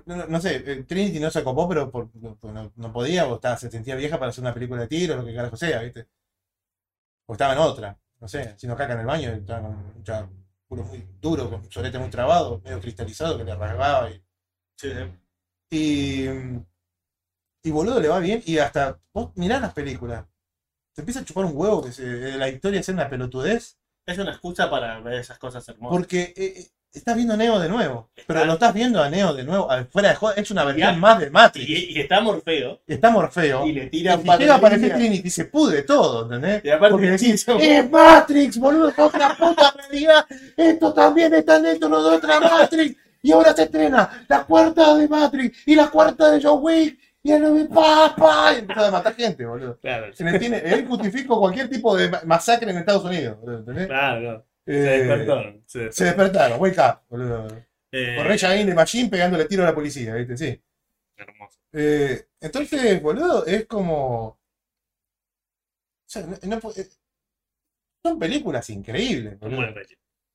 No, 0.07 0.17
no- 0.17 0.27
no 0.27 0.41
sé, 0.41 0.57
eh, 0.57 0.85
Trinity 0.85 1.21
no 1.21 1.31
se 1.31 1.43
copó, 1.45 1.69
pero 1.69 1.91
por- 1.91 2.11
por- 2.11 2.53
no, 2.53 2.73
no 2.77 2.93
podía, 2.93 3.27
o 3.27 3.37
estaba, 3.37 3.57
se 3.57 3.71
sentía 3.71 3.95
vieja 3.97 4.19
para 4.19 4.31
hacer 4.31 4.43
una 4.43 4.55
película 4.55 4.83
de 4.83 4.89
tiro, 4.89 5.17
lo 5.17 5.25
que 5.25 5.35
carajo 5.35 5.57
sea, 5.57 5.81
¿viste? 5.83 6.09
O 7.29 7.33
estaba 7.35 7.53
en 7.55 7.59
otra, 7.61 7.99
no 8.21 8.29
sé, 8.29 8.41
haciendo 8.43 8.77
caca 8.77 8.95
en 8.95 9.01
el 9.01 9.07
baño, 9.07 9.31
estaba 9.31 9.63
con 9.63 9.95
mucha 9.97 10.29
culo 10.69 10.83
muy 10.85 11.07
duro, 11.21 11.49
con 11.51 11.61
un 11.61 11.71
solete 11.73 11.99
muy 11.99 12.11
trabado, 12.11 12.61
medio 12.65 12.81
cristalizado, 12.81 13.37
que 13.39 13.45
le 13.45 13.55
rasgaba 13.55 14.11
y 14.11 14.23
Sí, 14.77 14.91
sí. 14.93 15.05
y, 15.71 16.29
y 17.63 17.71
boludo, 17.71 18.01
le 18.01 18.09
va 18.09 18.19
bien. 18.19 18.43
Y 18.47 18.59
hasta 18.59 18.99
vos 19.13 19.33
mirás 19.37 19.61
las 19.61 19.73
películas. 19.73 20.25
Te 20.95 21.03
empieza 21.03 21.21
a 21.21 21.25
chupar 21.25 21.47
un 21.47 21.53
huevo 21.57 21.83
que 21.85 21.93
se- 21.93 22.37
la 22.39 22.49
historia 22.49 22.83
sea 22.83 22.95
una 22.95 23.11
pelotudez. 23.11 23.79
Es 24.07 24.19
una 24.19 24.33
excusa 24.33 24.71
para 24.71 25.01
ver 25.01 25.15
esas 25.15 25.39
cosas 25.39 25.69
hermosas. 25.69 25.97
Porque 25.97 26.35
eh, 26.37 26.55
eh, 26.61 26.71
estás 26.99 27.15
viendo 27.17 27.35
a 27.35 27.37
Neo 27.37 27.59
de 27.59 27.69
nuevo. 27.69 28.11
Pero 28.27 28.45
lo 28.45 28.55
estás 28.55 28.75
viendo 28.75 29.03
a 29.03 29.09
Neo 29.09 29.33
de 29.35 29.45
nuevo. 29.45 29.69
Fuera 29.91 30.11
de 30.11 30.41
es 30.41 30.51
una 30.51 30.65
versión 30.65 30.95
Ya. 30.95 30.99
más 30.99 31.19
de 31.21 31.31
Matrix. 31.31 31.69
Y, 31.69 31.93
y 31.97 32.01
está 32.01 32.21
Morfeo. 32.21 32.81
Está 32.87 33.11
Morfeo. 33.11 33.67
Y 33.67 33.71
Y, 33.71 33.73
le 33.73 33.87
tira 33.87 34.17
un 34.17 34.23
si 34.23 34.31
llega 34.39 34.55
a 34.55 34.57
aparecer. 34.59 34.95
Trinity, 34.95 35.31
se 35.31 35.45
pudre 35.47 35.83
todo, 35.83 36.25
¿entendés? 36.25 36.65
Y 36.65 36.71
aparte 36.71 36.93
Porque 36.93 37.11
decís, 37.11 37.47
¡Es 37.61 37.91
Matrix, 37.91 38.59
boludo! 38.59 38.89
¡Es 38.89 38.99
otra 38.99 39.37
puta 39.37 39.73
realidad! 39.77 40.25
Esto 40.57 40.93
también 40.93 41.33
está 41.35 41.59
dentro 41.61 41.89
de 41.89 42.17
otra 42.17 42.41
Matrix. 42.41 42.97
Y 43.23 43.33
ahora 43.33 43.53
se 43.55 43.63
estrena 43.65 44.25
la 44.29 44.45
cuarta 44.45 44.95
de 44.97 45.09
Matrix 45.09 45.59
y 45.67 45.75
la 45.75 45.89
cuarta 45.89 46.31
de 46.31 46.41
John 46.43 46.59
Wick. 46.63 46.99
Y 47.23 47.33
el 47.33 47.43
de 47.57 47.65
papá. 47.65 48.53
Y 48.55 48.59
empieza 48.61 48.87
a 48.87 48.91
matar 48.93 49.13
gente, 49.17 49.45
boludo. 49.45 49.77
Claro, 49.83 50.15
Se 50.15 50.23
le 50.23 50.39
tiene, 50.39 50.59
él 50.65 50.87
justificó 50.87 51.41
cualquier 51.41 51.69
tipo 51.69 51.97
de 51.97 52.09
ma- 52.09 52.21
masacre 52.25 52.71
en 52.71 52.79
Estados 52.79 53.05
Unidos, 53.05 53.37
¿entendés? 53.45 53.89
claro, 53.89 54.21
claro. 54.21 54.47
Se 54.67 54.73
Eh, 54.97 54.99
despertaron. 54.99 55.63
Se 55.67 55.93
Se 55.93 56.05
despertaron, 56.05 56.61
wake 56.61 56.79
up, 56.81 57.01
boludo. 57.09 57.47
Eh, 57.93 58.17
Con 58.17 58.27
Rey 58.27 58.37
Against 58.43 58.69
the 58.69 58.75
Machine 58.75 59.09
pegándole 59.09 59.45
tiro 59.47 59.63
a 59.63 59.67
la 59.67 59.75
policía, 59.75 60.15
¿viste? 60.15 60.37
Sí. 60.37 60.63
hermoso. 61.17 61.59
Eh, 61.73 62.29
entonces, 62.41 63.01
boludo, 63.03 63.47
es 63.47 63.67
como. 63.67 64.27
O 64.29 64.39
sea, 66.09 66.23
no- 66.23 66.37
no 66.43 66.61
pu- 66.61 66.89
son 68.05 68.19
películas 68.19 68.69
increíbles, 68.71 69.39
boludo. 69.39 69.57
Buena. 69.59 69.81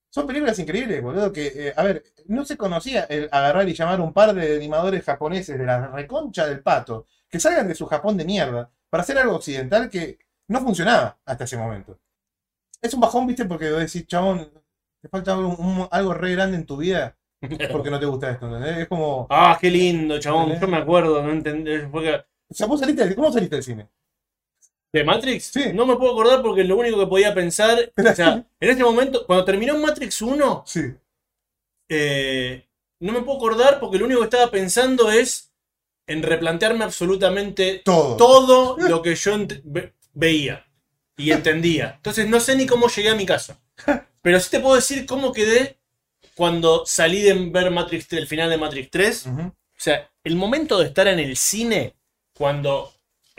Son 0.10 0.28
películas 0.28 0.60
increíbles, 0.60 1.02
boludo. 1.02 1.32
Que, 1.32 1.48
eh, 1.70 1.74
a 1.76 1.84
ver, 1.84 2.04
no 2.26 2.44
se 2.46 2.58
conocía 2.58 3.04
el 3.06 3.30
agarrar 3.32 3.68
y 3.70 3.74
llamar 3.74 4.00
a 4.00 4.04
un 4.04 4.12
par 4.14 4.34
de 4.34 4.56
animadores 4.58 5.04
japoneses 5.04 5.58
de 5.58 5.66
la 5.66 5.88
reconcha 5.88 6.46
del 6.48 6.62
pato 6.62 7.06
que 7.30 7.40
salgan 7.40 7.68
de 7.68 7.76
su 7.76 7.86
Japón 7.86 8.18
de 8.18 8.26
mierda 8.26 8.70
para 8.90 9.04
hacer 9.04 9.18
algo 9.18 9.36
occidental 9.36 9.90
que 9.90 10.20
no 10.50 10.60
funcionaba 10.62 11.20
hasta 11.26 11.46
ese 11.46 11.56
momento. 11.58 12.00
Es 12.82 12.94
un 12.94 13.00
bajón, 13.02 13.28
viste, 13.28 13.46
porque 13.46 13.66
decís, 13.66 14.08
chabón, 14.08 14.50
te 15.02 15.08
falta 15.10 15.38
un- 15.38 15.56
un- 15.60 15.88
algo 15.92 16.14
re 16.14 16.32
grande 16.32 16.58
en 16.58 16.66
tu 16.66 16.78
vida 16.78 17.16
porque 17.72 17.90
no 17.92 18.00
te 18.00 18.06
gusta 18.06 18.32
esto, 18.32 18.48
¿entendés? 18.48 18.78
Es 18.80 18.88
como. 18.88 19.28
Ah, 19.30 19.58
qué 19.60 19.70
lindo, 19.70 20.20
chabón. 20.20 20.44
¿Entendés? 20.52 20.62
Yo 20.62 20.68
me 20.68 20.78
acuerdo, 20.78 21.22
no 21.24 21.32
porque- 21.92 22.24
O 22.50 22.54
sea, 22.54 22.68
vos 22.68 22.80
saliste 22.80 23.06
del- 23.06 23.16
¿Cómo 23.16 23.32
saliste 23.32 23.56
del 23.56 23.64
cine? 23.64 23.90
¿De 24.94 25.04
Matrix? 25.06 25.46
Sí. 25.46 25.72
No 25.74 25.86
me 25.86 25.96
puedo 25.96 26.12
acordar 26.12 26.42
porque 26.42 26.66
lo 26.66 26.76
único 26.76 27.00
que 27.00 27.08
podía 27.08 27.34
pensar. 27.34 27.92
O 27.98 28.14
sea, 28.14 28.34
en 28.60 28.70
este 28.70 28.84
momento, 28.84 29.26
cuando 29.26 29.46
terminó 29.46 29.78
Matrix 29.78 30.22
1, 30.22 30.64
Sí. 30.66 30.82
eh, 31.90 32.68
no 33.00 33.14
me 33.14 33.22
puedo 33.22 33.38
acordar 33.38 33.80
porque 33.80 33.98
lo 33.98 34.06
único 34.06 34.20
que 34.22 34.26
estaba 34.26 34.52
pensando 34.52 35.12
es. 35.12 35.48
en 36.08 36.24
replantearme 36.24 36.84
absolutamente 36.84 37.84
Todo. 37.86 38.18
todo 38.18 38.76
lo 38.90 39.02
que 39.02 39.16
yo 39.16 39.38
veía 40.14 40.66
y 41.22 41.32
entendía. 41.32 41.94
Entonces 41.98 42.28
no 42.28 42.40
sé 42.40 42.56
ni 42.56 42.66
cómo 42.66 42.88
llegué 42.88 43.10
a 43.10 43.16
mi 43.16 43.26
casa. 43.26 43.60
Pero 44.22 44.40
sí 44.40 44.50
te 44.50 44.60
puedo 44.60 44.76
decir 44.76 45.06
cómo 45.06 45.32
quedé 45.32 45.78
cuando 46.36 46.86
salí 46.86 47.22
de 47.22 47.34
ver 47.34 47.72
Matrix 47.72 48.08
3, 48.08 48.22
el 48.22 48.28
final 48.28 48.50
de 48.50 48.58
Matrix 48.58 48.90
3. 48.92 49.26
Ujú. 49.28 49.42
O 49.42 49.84
sea, 49.84 50.12
el 50.24 50.36
momento 50.36 50.80
de 50.80 50.88
estar 50.88 51.08
en 51.08 51.20
el 51.20 51.36
cine, 51.38 51.96
cuando 52.34 52.94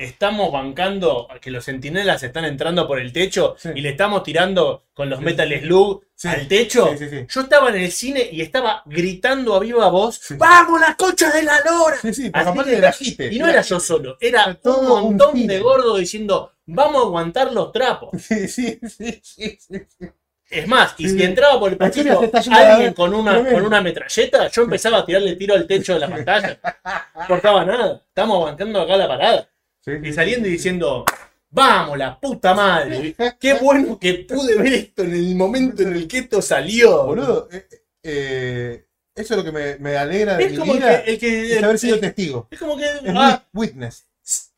estamos 0.05 0.53
bancando 0.53 1.29
que 1.41 1.51
los 1.51 1.65
sentinelas 1.65 2.23
están 2.23 2.45
entrando 2.45 2.87
por 2.87 2.99
el 3.01 3.13
techo 3.13 3.57
Sí. 3.59 3.71
y 3.75 3.81
le 3.81 3.91
estamos 3.91 4.23
tirando 4.23 4.85
con 4.95 5.09
los 5.11 5.19
Sí, 5.19 5.25
Metal. 5.25 5.61
Slug 5.61 6.05
Sí. 6.15 6.29
al 6.29 6.47
techo, 6.47 6.91
yo 6.95 7.41
estaba 7.41 7.71
en 7.71 7.77
el 7.77 7.91
cine 7.91 8.29
y 8.31 8.43
estaba 8.43 8.83
gritando 8.87 9.55
a 9.55 9.61
viva 9.61 9.89
voz. 9.89 10.21
¡Vamos, 10.39 10.81
la 10.81 10.95
concha 10.97 11.31
de 11.33 11.43
la 11.43 11.59
lora! 11.61 11.97
Aparte 12.33 12.87
agite. 12.87 13.33
Y 13.33 13.39
no 13.39 13.49
era 13.49 13.63
yo 13.63 13.81
solo, 13.81 14.17
era 14.21 14.45
Era 14.45 14.55
todo 14.55 14.81
un 14.81 14.89
montón 15.19 15.47
de 15.47 15.59
gordos 15.59 15.99
diciendo, 15.99 16.53
vamos 16.67 17.03
a 17.03 17.07
aguantar 17.07 17.53
los 17.53 17.73
trapos. 17.73 18.11
Sí, 18.23 18.47
sí, 18.49 18.79
sí, 18.89 19.21
sí, 19.23 19.59
sí. 19.59 20.07
Es 20.49 20.69
más, 20.69 20.95
y 20.99 21.09
si 21.09 21.23
entraba 21.23 21.59
por 21.59 21.73
el 21.73 21.79
pasillo 21.79 22.21
alguien 22.51 22.93
con 22.93 23.15
una, 23.15 23.43
con 23.43 23.65
una 23.65 23.81
metralleta, 23.81 24.49
yo 24.49 24.63
empezaba 24.65 24.99
a 24.99 25.07
tirarle 25.07 25.35
tiro 25.37 25.55
al 25.55 25.67
techo 25.67 25.95
de 25.95 26.01
la 26.01 26.09
pantalla. 26.09 26.59
No 27.15 27.23
importaba 27.23 27.65
nada. 27.65 28.03
Estamos 28.09 28.37
aguantando 28.37 28.81
acá 28.81 28.97
la 28.97 29.09
parada. 29.09 29.49
Sí, 29.85 29.91
Y 30.03 30.13
saliendo 30.13 30.49
y 30.49 30.53
diciendo, 30.53 31.05
vamos, 31.51 31.99
la 31.99 32.19
puta 32.21 32.55
madre. 32.55 33.15
Qué 33.41 33.55
bueno 33.55 33.99
que 33.99 34.15
pude 34.29 34.57
ver 34.57 34.73
esto 34.75 35.03
en 35.03 35.13
el 35.13 35.35
momento 35.35 35.83
en 35.83 35.93
el 35.95 36.07
que 36.09 36.19
esto 36.19 36.41
salió. 36.41 37.05
Boludo, 37.07 37.49
eh, 37.51 37.67
eh, 38.05 38.87
eso 39.15 39.35
es 39.35 39.39
lo 39.39 39.45
que 39.45 39.53
me, 39.53 39.77
me 39.79 39.97
alegra 39.97 40.37
de 40.37 40.45
Es 40.45 40.53
mi 40.53 40.59
como 40.59 40.75
el 40.75 40.81
que, 40.81 40.95
el 41.13 41.19
que- 41.19 41.57
es 41.57 41.63
haber 41.63 41.79
sido 41.79 41.97
el- 41.97 42.01
testigo. 42.01 42.49
es 42.51 42.59
como 42.59 42.77
que 42.77 42.85
Es 42.87 43.01
ah, 43.09 43.45
witness. 43.53 44.07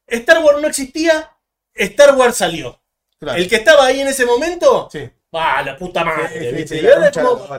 Star 0.06 0.44
Wars 0.44 0.60
no 0.60 0.68
existía, 0.68 1.30
Star 1.74 2.14
Wars 2.16 2.36
salió. 2.36 2.80
Claro. 3.18 3.38
El 3.38 3.48
que 3.48 3.56
estaba 3.56 3.86
ahí 3.86 4.00
en 4.00 4.08
ese 4.08 4.26
momento, 4.26 4.88
Sí. 4.92 5.08
¡Ah, 5.40 5.62
la 5.64 5.76
puta 5.76 6.04
madre! 6.04 6.66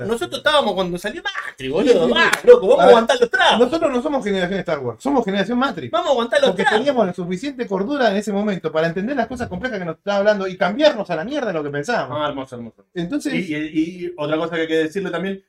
Nosotros 0.06 0.38
estábamos 0.40 0.74
cuando 0.74 0.98
salió 0.98 1.22
Matrix, 1.24 1.72
boludo. 1.72 2.06
sí, 2.08 2.12
Va, 2.14 2.32
sí. 2.42 2.48
loco, 2.48 2.68
vamos 2.68 2.84
A 2.84 2.88
aguantar 2.88 3.18
los 3.20 3.30
trapos. 3.30 3.60
Nosotros 3.60 3.92
no 3.92 4.02
somos 4.02 4.24
generación 4.24 4.60
Star 4.60 4.80
Wars, 4.80 5.02
somos 5.04 5.24
generación 5.26 5.58
Matrix. 5.58 5.92
Vamos 5.92 6.08
a 6.08 6.12
aguantar 6.12 6.40
los 6.42 6.50
Porque 6.50 6.64
trapos. 6.64 6.80
teníamos 6.80 7.06
la 7.08 7.14
suficiente 7.14 7.68
cordura 7.68 8.10
en 8.12 8.18
ese 8.18 8.32
momento 8.32 8.72
para 8.72 8.88
entender 8.88 9.16
las 9.16 9.28
cosas 9.28 9.48
complejas 9.48 9.80
que 9.80 9.86
nos 9.86 9.98
estaba 9.98 10.18
hablando 10.20 10.48
y 10.48 10.58
cambiarnos 10.58 11.10
a 11.10 11.16
la 11.16 11.24
mierda 11.24 11.48
de 11.48 11.54
lo 11.54 11.64
que 11.64 11.70
pensábamos. 11.70 12.18
Ah, 12.22 12.28
hermoso, 12.30 12.56
hermoso. 12.56 12.86
Entonces, 12.94 13.34
Y, 13.34 13.54
y- 13.56 14.06
y 14.06 14.14
otra 14.18 14.38
cosa 14.38 14.56
que 14.56 14.62
hay 14.62 14.68
que 14.68 14.78
decirle 14.78 15.12
también, 15.12 15.44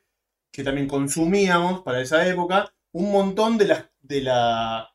que 0.52 0.62
también 0.64 0.88
consumíamos 0.88 1.82
para 1.82 2.00
esa 2.00 2.26
época 2.26 2.72
un 2.92 3.12
montón 3.12 3.58
de 3.58 3.66
la, 3.66 3.90
de 4.00 4.22
la, 4.22 4.90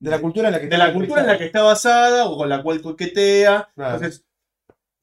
de 0.00 0.10
la 0.10 0.18
cultura 0.20 0.48
en 0.48 0.54
la 0.54 0.60
que 0.60 0.66
de 0.66 0.76
la 0.78 0.92
cultura 0.92 1.20
en 1.20 1.26
la 1.28 1.38
que 1.38 1.44
está 1.46 1.62
basada 1.62 2.26
o 2.26 2.36
con 2.36 2.48
la 2.48 2.62
cual 2.62 2.82
coquetea. 2.82 3.70
Claro. 3.74 3.94
Entonces, 3.94 4.24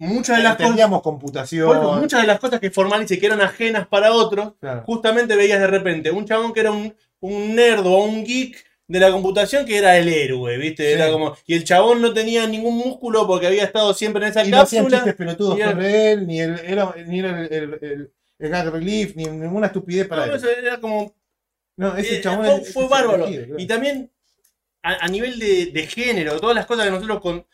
muchas 0.07 0.37
de 0.37 0.43
las 0.43 0.53
cosas, 0.53 0.67
Entendíamos 0.67 1.01
computación. 1.01 1.67
bueno, 1.67 1.93
muchas 1.93 2.21
de 2.21 2.27
las 2.27 2.39
cosas 2.39 2.59
que 2.59 2.71
formales 2.71 3.09
y 3.11 3.19
que 3.19 3.25
eran 3.27 3.41
ajenas 3.41 3.87
para 3.87 4.11
otros, 4.13 4.53
Claro. 4.59 4.83
justamente 4.85 5.35
veías 5.35 5.59
de 5.59 5.67
repente 5.67 6.11
un 6.11 6.25
chabón 6.25 6.53
que 6.53 6.59
era 6.61 6.71
un, 6.71 6.93
un 7.19 7.55
nerd 7.55 7.85
o 7.85 8.03
un 8.03 8.23
geek 8.25 8.57
de 8.87 8.99
la 8.99 9.11
computación 9.11 9.65
que 9.65 9.77
era 9.77 9.97
el 9.97 10.09
héroe, 10.09 10.57
¿viste? 10.57 10.83
Sí. 10.87 10.91
Era 10.93 11.11
como, 11.11 11.35
y 11.47 11.53
el 11.53 11.63
chabón 11.63 12.01
no 12.01 12.13
tenía 12.13 12.45
ningún 12.47 12.77
músculo 12.77 13.25
porque 13.25 13.47
había 13.47 13.63
estado 13.63 13.93
siempre 13.93 14.23
en 14.25 14.31
esa 14.31 14.43
Y 14.43 14.49
no 14.51 14.59
hacían 14.61 14.83
cápsula. 14.83 14.97
chistes 14.99 15.15
pelotudos 15.15 15.57
era- 15.57 15.71
sobre 15.71 16.11
él, 16.11 16.27
ni, 16.27 16.41
el, 16.41 16.59
era, 16.59 16.93
ni 17.07 17.19
era 17.19 17.39
el, 17.41 17.53
el, 17.53 17.79
el- 17.81 18.11
el 18.39 18.49
gag 18.49 18.69
relief, 18.71 19.15
ni 19.15 19.25
ninguna 19.25 19.67
estupidez 19.67 20.07
para 20.07 20.25
No, 20.25 20.31
él. 20.33 20.37
eso 20.37 20.49
era 20.49 20.79
como 20.81 21.13
No, 21.77 21.95
ese 21.95 22.17
Eh, 22.17 22.21
chabón 22.21 22.45
fue, 22.45 22.55
es- 22.61 22.73
fue 22.73 22.87
bárbaro. 22.87 23.25
claro. 23.27 23.55
Y 23.57 23.65
también 23.67 24.11
a, 24.83 25.05
a 25.05 25.07
nivel 25.07 25.37
de, 25.39 25.67
de 25.67 25.87
género, 25.87 26.39
todas 26.39 26.55
las 26.55 26.65
cosas 26.65 26.85
que 26.85 26.91
nosotros 26.91 27.21
con- 27.21 27.45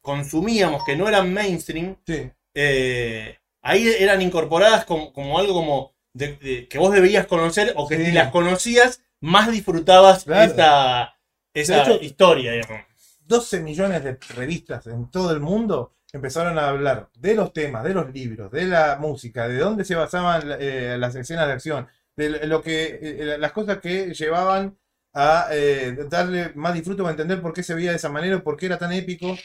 consumíamos 0.00 0.84
que 0.84 0.96
no 0.96 1.08
eran 1.08 1.32
mainstream, 1.32 1.96
Sí, 2.06 2.30
eh, 2.54 3.38
ahí 3.62 3.88
eran 3.98 4.22
incorporadas 4.22 4.84
como, 4.84 5.12
como 5.12 5.38
algo 5.38 5.54
como 5.54 5.94
de- 6.14 6.36
de- 6.36 6.68
que 6.68 6.78
vos 6.78 6.92
debías 6.94 7.26
conocer 7.26 7.72
o 7.76 7.86
que 7.88 7.96
Sí. 7.96 8.06
si 8.06 8.12
las 8.12 8.30
conocías, 8.30 9.02
más 9.20 9.50
disfrutabas 9.50 10.24
Claro. 10.24 10.52
esa, 10.52 11.14
esa 11.54 11.74
De 11.76 11.82
hecho- 11.82 12.02
historia. 12.02 12.52
digamos. 12.52 12.82
12 13.20 13.60
millones 13.60 14.04
de 14.04 14.16
revistas 14.36 14.86
en 14.86 15.10
todo 15.10 15.32
el 15.32 15.40
mundo 15.40 15.94
empezaron 16.12 16.58
a 16.58 16.68
hablar 16.68 17.08
de 17.18 17.34
los 17.34 17.52
temas, 17.52 17.82
de 17.84 17.92
los 17.92 18.10
libros, 18.12 18.50
de 18.52 18.64
la 18.66 18.96
música, 19.00 19.48
de 19.48 19.58
dónde 19.58 19.84
se 19.84 19.96
basaban 19.96 20.42
eh, 20.60 20.96
las 20.98 21.14
escenas 21.16 21.46
de 21.48 21.52
acción, 21.54 21.88
de 22.16 22.46
lo 22.46 22.62
que, 22.62 22.98
eh, 23.02 23.36
las 23.38 23.52
cosas 23.52 23.78
que 23.78 24.14
llevaban 24.14 24.78
a 25.12 25.48
eh, 25.50 25.96
darle 26.08 26.52
más 26.54 26.72
disfrute 26.74 27.02
o 27.02 27.06
a 27.08 27.10
entender 27.10 27.42
por 27.42 27.52
qué 27.52 27.62
se 27.62 27.74
veía 27.74 27.90
de 27.90 27.96
esa 27.96 28.08
manera, 28.10 28.42
por 28.42 28.56
qué 28.56 28.66
era 28.66 28.78
tan 28.78 28.92
épico. 28.92 29.36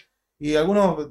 Y 0.42 0.56
algunos, 0.56 1.10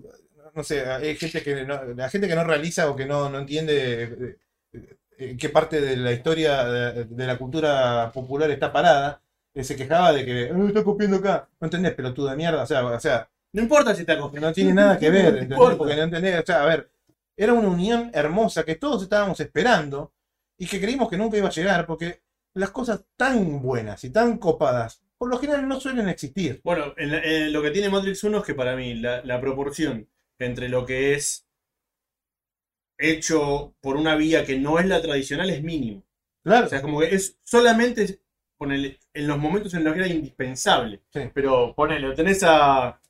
no 0.54 0.64
sé, 0.64 0.84
hay 0.86 1.16
gente 1.16 1.42
que 1.42 1.64
no, 1.64 1.84
la 1.94 2.08
gente 2.10 2.26
que 2.28 2.34
no 2.34 2.44
realiza 2.44 2.90
o 2.90 2.96
que 2.96 3.06
no, 3.06 3.28
no 3.30 3.38
entiende 3.38 4.02
eh, 4.04 4.36
eh, 4.72 4.98
en 5.18 5.36
qué 5.38 5.48
parte 5.50 5.80
de 5.80 5.96
la 5.96 6.12
historia 6.12 6.64
de, 6.64 7.04
de 7.04 7.26
la 7.26 7.38
cultura 7.38 8.10
popular 8.12 8.50
está 8.50 8.72
parada, 8.72 9.22
eh, 9.54 9.62
se 9.64 9.76
quejaba 9.76 10.12
de 10.12 10.24
que 10.24 10.42
"Eh, 10.44 10.52
está 10.68 10.82
copiando 10.84 11.18
acá. 11.18 11.48
No 11.60 11.66
entendés, 11.66 11.94
pelotudo 11.94 12.28
de 12.30 12.36
mierda. 12.36 12.62
O 12.64 12.66
sea, 12.66 12.84
o 12.84 13.00
sea, 13.00 13.28
No 13.52 13.62
importa 13.62 13.94
si 13.94 14.04
que 14.04 14.12
acoges. 14.12 14.40
no 14.42 14.52
tiene 14.52 14.74
nada 14.74 14.98
que 14.98 15.10
ver, 15.10 15.32
No 15.34 15.38
¿entendés? 15.42 15.76
Porque 15.78 15.96
no 15.96 16.02
entendés, 16.02 16.40
o 16.42 16.46
sea, 16.46 16.62
a 16.62 16.66
ver, 16.66 16.90
era 17.36 17.52
una 17.54 17.68
unión 17.68 18.10
hermosa 18.14 18.64
que 18.64 18.74
todos 18.76 19.02
estábamos 19.04 19.38
esperando 19.40 20.12
y 20.58 20.66
que 20.66 20.80
creímos 20.80 21.08
que 21.08 21.16
nunca 21.18 21.36
iba 21.38 21.48
a 21.48 21.52
llegar 21.52 21.86
porque 21.86 22.22
las 22.54 22.70
cosas 22.70 23.04
tan 23.16 23.62
buenas 23.62 24.02
y 24.04 24.10
tan 24.10 24.38
copadas, 24.38 25.02
por 25.20 25.30
lo 25.30 25.38
general 25.38 25.68
no 25.68 25.80
suelen 25.80 26.08
existir. 26.08 26.62
Bueno, 26.64 26.94
en 26.96 27.12
la- 27.12 27.22
en 27.24 27.52
lo 27.52 27.62
que 27.62 27.70
tiene 27.72 27.90
Matrix 27.90 28.24
1 28.24 28.38
es 28.40 28.44
que 28.46 28.54
para 28.56 28.74
mí 28.76 28.94
la, 28.96 29.22
la 29.24 29.40
proporción 29.40 30.08
entre 30.40 30.68
lo 30.70 30.86
que 30.86 31.14
es 31.14 31.46
hecho 32.98 33.74
por 33.80 33.96
una 33.96 34.14
vía 34.16 34.44
que 34.44 34.58
no 34.58 34.78
es 34.78 34.86
la 34.86 35.00
tradicional 35.00 35.50
es 35.50 35.62
mínimo. 35.62 36.04
Claro, 36.44 36.66
O 36.66 36.68
sea, 36.68 36.78
es 36.78 36.82
como 36.82 37.00
que 37.00 37.14
es 37.14 37.38
solamente 37.42 38.20
ponele, 38.58 38.98
en 39.14 39.26
los 39.26 39.38
momentos 39.38 39.72
en 39.74 39.84
los 39.84 39.94
que 39.94 40.00
era 40.00 40.08
indispensable. 40.08 41.02
Sí. 41.12 41.20
Pero 41.34 41.74
ponele, 41.74 42.14
tenés 42.14 42.42
a, 42.42 43.00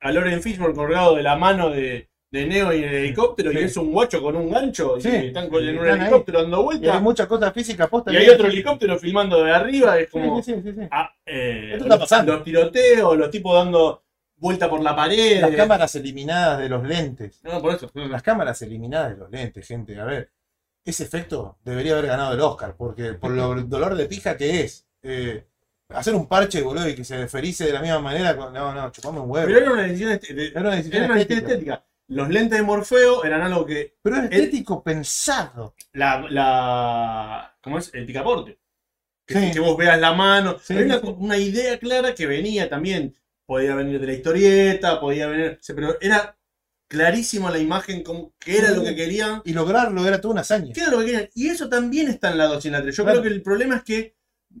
a 0.00 0.12
Loren 0.12 0.42
Fishburne 0.42 0.74
colgado 0.74 1.16
de 1.16 1.22
la 1.22 1.36
mano 1.36 1.70
de, 1.70 2.10
de 2.34 2.46
Neo 2.46 2.72
y 2.72 2.78
en 2.82 2.88
el 2.88 2.94
helicóptero 2.96 3.50
Sí. 3.52 3.58
y 3.58 3.62
es 3.62 3.76
un 3.76 3.92
guacho 3.92 4.20
con 4.22 4.34
un 4.36 4.50
gancho 4.50 5.00
Sí, 5.00 5.08
y 5.08 5.26
están 5.28 5.44
en 5.54 5.78
un 5.78 5.86
ahí. 5.88 6.00
helicóptero 6.00 6.42
dando 6.42 6.56
y 6.56 6.60
hay 6.60 6.64
vueltas. 6.80 7.02
muchas 7.02 7.26
cosas 7.26 7.52
físicas 7.52 7.88
posta 7.88 8.12
Y 8.12 8.16
hay 8.16 8.28
otro 8.28 8.48
helicóptero 8.48 8.98
filmando 8.98 9.42
de 9.44 9.52
arriba, 9.52 9.98
es 9.98 10.10
como 10.10 10.42
sí, 10.42 10.54
sí, 10.54 10.60
sí, 10.64 10.72
sí. 10.72 10.88
ah, 10.90 11.10
eh, 11.24 11.70
Esto 11.72 11.84
está 11.84 11.98
pasando. 11.98 12.32
los 12.34 12.44
tiroteos, 12.44 13.16
los 13.16 13.30
tipos 13.30 13.54
dando 13.54 14.02
vuelta 14.36 14.68
por 14.68 14.82
la 14.82 14.94
pared. 14.96 15.40
Las 15.40 15.54
cámaras 15.54 15.94
eliminadas 15.94 16.58
de 16.58 16.68
los 16.68 16.82
lentes. 16.82 17.40
No, 17.44 17.62
por 17.62 17.74
eso. 17.74 17.90
Las 17.94 18.22
cámaras 18.22 18.60
eliminadas 18.62 19.10
de 19.12 19.16
los 19.16 19.30
lentes, 19.30 19.66
gente. 19.66 19.98
A 19.98 20.04
ver, 20.04 20.30
ese 20.84 21.04
efecto 21.04 21.56
debería 21.64 21.92
haber 21.92 22.06
ganado 22.08 22.34
el 22.34 22.40
Oscar, 22.40 22.74
porque 22.76 23.14
por 23.14 23.30
lo 23.30 23.54
dolor 23.62 23.94
de 23.94 24.06
pija 24.06 24.36
que 24.36 24.60
es. 24.62 24.86
eh, 25.02 25.44
hacer 25.90 26.14
un 26.14 26.26
parche, 26.26 26.60
boludo, 26.62 26.88
y 26.88 26.94
que 26.96 27.04
se 27.04 27.16
desferice 27.16 27.66
de 27.66 27.72
la 27.72 27.80
misma 27.80 28.00
manera. 28.00 28.36
con- 28.36 28.52
No, 28.52 28.74
no, 28.74 28.90
chupame 28.90 29.20
un 29.20 29.30
huevo. 29.30 29.46
Pero 29.46 29.58
era 29.60 29.72
una 29.72 29.82
decisión, 29.82 30.12
est- 30.12 30.28
de- 30.30 30.48
Era 30.48 30.60
una 30.62 30.70
decisión 30.76 30.96
era 31.04 31.12
una 31.12 31.14
decisión 31.22 31.38
estética. 31.44 31.84
Los 32.08 32.28
lentes 32.28 32.58
de 32.58 32.62
Morfeo 32.64 33.24
eran 33.24 33.40
algo 33.42 33.64
que 33.64 33.96
Pero 34.02 34.16
es 34.16 34.24
estético 34.24 34.82
pensado. 34.82 35.74
la, 35.92 36.20
la 36.30 37.56
¿cómo 37.62 37.78
es? 37.78 37.90
El 37.94 38.06
picaporte. 38.06 38.58
Que, 39.26 39.34
Sí. 39.34 39.50
que 39.52 39.60
vos 39.60 39.76
veas 39.76 39.98
la 39.98 40.12
mano. 40.12 40.58
Sí, 40.58 40.74
sí. 40.76 40.82
una, 40.82 40.98
una 40.98 41.38
idea 41.38 41.78
clara 41.78 42.14
que 42.14 42.26
venía 42.26 42.68
también. 42.68 43.14
Podía 43.46 43.74
venir 43.74 44.00
de 44.00 44.06
la 44.06 44.12
historieta, 44.12 45.00
podía 45.00 45.26
venir. 45.28 45.58
Pero 45.74 45.96
era 46.00 46.36
clarísima 46.88 47.50
la 47.50 47.58
imagen, 47.58 48.02
como 48.02 48.34
que 48.38 48.58
era 48.58 48.68
Sí. 48.68 48.76
lo 48.76 48.82
que 48.84 48.94
querían. 48.94 49.40
Y 49.44 49.52
lograrlo 49.54 50.06
era 50.06 50.20
toda 50.20 50.32
una 50.32 50.40
hazaña. 50.42 50.72
¿Qué 50.74 50.82
era 50.82 50.90
lo 50.90 50.98
que 50.98 51.06
querían? 51.06 51.28
Y 51.34 51.48
eso 51.48 51.68
también 51.70 52.08
está 52.08 52.30
en 52.32 52.38
la 52.38 52.46
2 52.46 52.64
y 52.64 52.68
en 52.68 52.72
la 52.72 52.82
3. 52.82 52.94
Yo 52.96 53.04
Claro. 53.04 53.20
creo 53.20 53.30
que 53.30 53.34
el 53.36 53.42
problema 53.42 53.76
es 53.76 53.82
que 53.82 54.14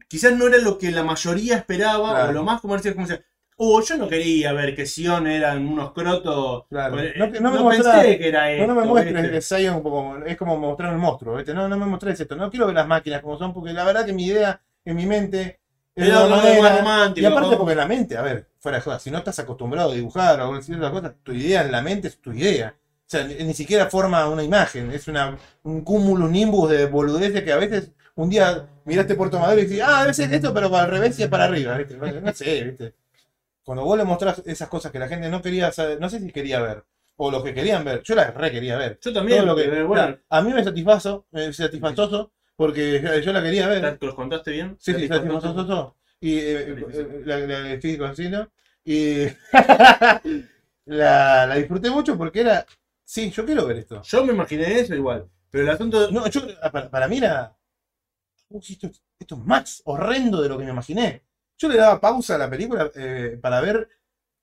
quizás 0.08 0.34
no 0.34 0.46
era 0.46 0.58
lo 0.58 0.78
que 0.78 0.90
la 0.90 1.02
mayoría 1.02 1.56
esperaba, 1.56 2.10
Claro. 2.12 2.30
o 2.30 2.32
lo 2.32 2.42
más 2.44 2.60
comercial 2.62 2.94
como 2.94 3.06
Oh, 3.56 3.80
yo 3.80 3.96
no 3.96 4.08
quería 4.08 4.52
ver 4.52 4.74
que 4.74 4.84
Sion 4.84 5.28
eran 5.28 5.66
unos 5.66 5.92
crotos. 5.92 6.64
Claro. 6.68 6.98
Eh, 7.00 7.14
No- 7.16 7.26
no 7.28 7.52
me 7.52 7.60
mostrás- 7.60 8.04
que 8.04 8.28
era 8.28 8.46
No, 8.46 8.48
esto. 8.48 8.66
no 8.66 8.74
me 8.80 8.86
muestres 8.86 9.48
que 9.48 9.82
como, 9.82 10.16
es 10.24 10.36
como 10.36 10.58
mostrar 10.58 10.92
el 10.92 10.98
monstruo, 10.98 11.36
¿viste? 11.36 11.54
No, 11.54 11.68
no 11.68 11.76
me 11.76 11.86
mostrés 11.86 12.18
esto. 12.18 12.34
No 12.34 12.50
quiero 12.50 12.66
ver 12.66 12.74
las 12.74 12.88
máquinas 12.88 13.22
como 13.22 13.38
son, 13.38 13.54
porque 13.54 13.72
la 13.72 13.84
verdad 13.84 14.04
que 14.04 14.12
mi 14.12 14.26
idea 14.26 14.60
en 14.84 14.96
mi 14.96 15.06
mente 15.06 15.60
es 15.94 16.08
Era 16.08 16.26
una 16.26 16.36
manera. 16.36 16.78
romántico. 16.78 17.22
Y 17.22 17.30
aparte 17.30 17.50
¿no? 17.52 17.58
porque 17.58 17.74
la 17.76 17.86
mente, 17.86 18.16
a 18.16 18.22
ver, 18.22 18.48
fuera 18.58 18.78
de 18.78 18.82
joda, 18.82 18.98
si 18.98 19.12
no 19.12 19.18
estás 19.18 19.38
acostumbrado 19.38 19.92
a 19.92 19.94
dibujar 19.94 20.40
o 20.40 20.52
a 20.52 20.56
decir 20.56 20.74
otras 20.74 20.90
cosas, 20.90 21.12
tu 21.22 21.32
idea 21.32 21.62
en 21.62 21.70
la 21.70 21.80
mente 21.80 22.08
es 22.08 22.20
tu 22.20 22.32
idea. 22.32 22.74
O 23.06 23.06
sea, 23.06 23.22
ni, 23.22 23.54
siquiera 23.54 23.86
forma 23.88 24.26
una 24.28 24.42
imagen, 24.42 24.90
es 24.90 25.06
una, 25.06 25.36
un 25.62 25.82
cúmulo, 25.82 26.24
un 26.24 26.32
nimbus 26.32 26.70
de 26.70 26.86
boludeces 26.86 27.44
que 27.44 27.52
a 27.52 27.56
veces 27.58 27.92
un 28.16 28.30
día 28.30 28.66
miraste 28.84 29.14
Puerto 29.14 29.38
Madero 29.38 29.60
y 29.60 29.66
dices, 29.66 29.84
ah, 29.86 30.00
debe 30.00 30.14
ser 30.14 30.32
esto, 30.34 30.52
pero 30.52 30.70
para 30.70 30.84
al 30.84 30.90
revés 30.90 31.18
y 31.20 31.22
es 31.22 31.28
para 31.28 31.44
arriba, 31.44 31.76
¿viste? 31.78 31.96
No, 31.96 32.06
no 32.20 32.32
sé, 32.32 32.64
¿viste? 32.64 32.94
Cuando 33.64 33.84
vos 33.84 33.96
le 33.98 34.04
mostrás 34.04 34.42
esas 34.46 34.68
cosas 34.68 34.92
que 34.92 34.98
la 34.98 35.08
gente 35.08 35.28
no 35.28 35.40
quería 35.42 35.72
saber, 35.72 36.00
no 36.00 36.08
sé 36.08 36.20
si 36.20 36.30
quería 36.30 36.60
ver, 36.60 36.84
o 37.16 37.30
los 37.30 37.42
que 37.42 37.54
querían 37.54 37.84
ver, 37.84 38.02
yo 38.02 38.14
las 38.14 38.34
re 38.34 38.50
quería 38.52 38.76
ver. 38.76 38.98
Yo 39.00 39.12
también, 39.12 39.38
Todo 39.38 39.46
lo 39.48 39.56
que, 39.56 39.64
porque, 39.64 39.82
bueno, 39.84 40.18
a 40.28 40.42
mí 40.42 40.52
me 40.52 40.64
satisfazo, 40.64 41.26
me 41.30 41.52
satisfazoso, 41.52 42.32
porque 42.56 43.22
yo 43.24 43.32
la 43.32 43.42
quería 43.42 43.68
ver. 43.68 43.98
¿te 43.98 44.06
los 44.06 44.14
contaste 44.14 44.50
bien? 44.50 44.76
Sí, 44.78 44.92
¿Te 44.92 45.00
sí, 45.00 45.08
satisfazoso. 45.08 45.96
Y 46.20 46.38
eh, 46.38 46.76
eh, 46.92 47.22
la, 47.24 47.38
la, 47.38 47.58
la 47.60 47.80
físico 47.80 48.04
casino. 48.04 48.50
Y 48.84 49.24
la, 50.86 51.46
la 51.46 51.54
disfruté 51.56 51.90
mucho 51.90 52.16
porque 52.16 52.40
era. 52.40 52.66
Sí, 53.04 53.30
yo 53.30 53.44
quiero 53.44 53.66
ver 53.66 53.78
esto. 53.78 54.02
Yo 54.02 54.24
me 54.24 54.32
imaginé 54.32 54.80
eso 54.80 54.94
igual. 54.94 55.28
Pero 55.50 55.64
el 55.64 55.70
asunto. 55.70 56.10
No, 56.10 56.26
yo, 56.28 56.42
para, 56.72 56.90
para 56.90 57.08
mí 57.08 57.18
era. 57.18 57.56
"Uy, 58.48 58.62
esto, 58.68 58.90
esto 59.18 59.34
es 59.36 59.40
más 59.42 59.82
horrendo 59.84 60.40
de 60.42 60.48
lo 60.48 60.58
que 60.58 60.64
me 60.64 60.70
imaginé. 60.70 61.22
Yo 61.58 61.68
le 61.68 61.76
daba 61.76 62.00
pausa 62.00 62.34
a 62.36 62.38
la 62.38 62.50
película 62.50 62.90
eh, 62.94 63.38
para 63.40 63.60
ver 63.60 63.88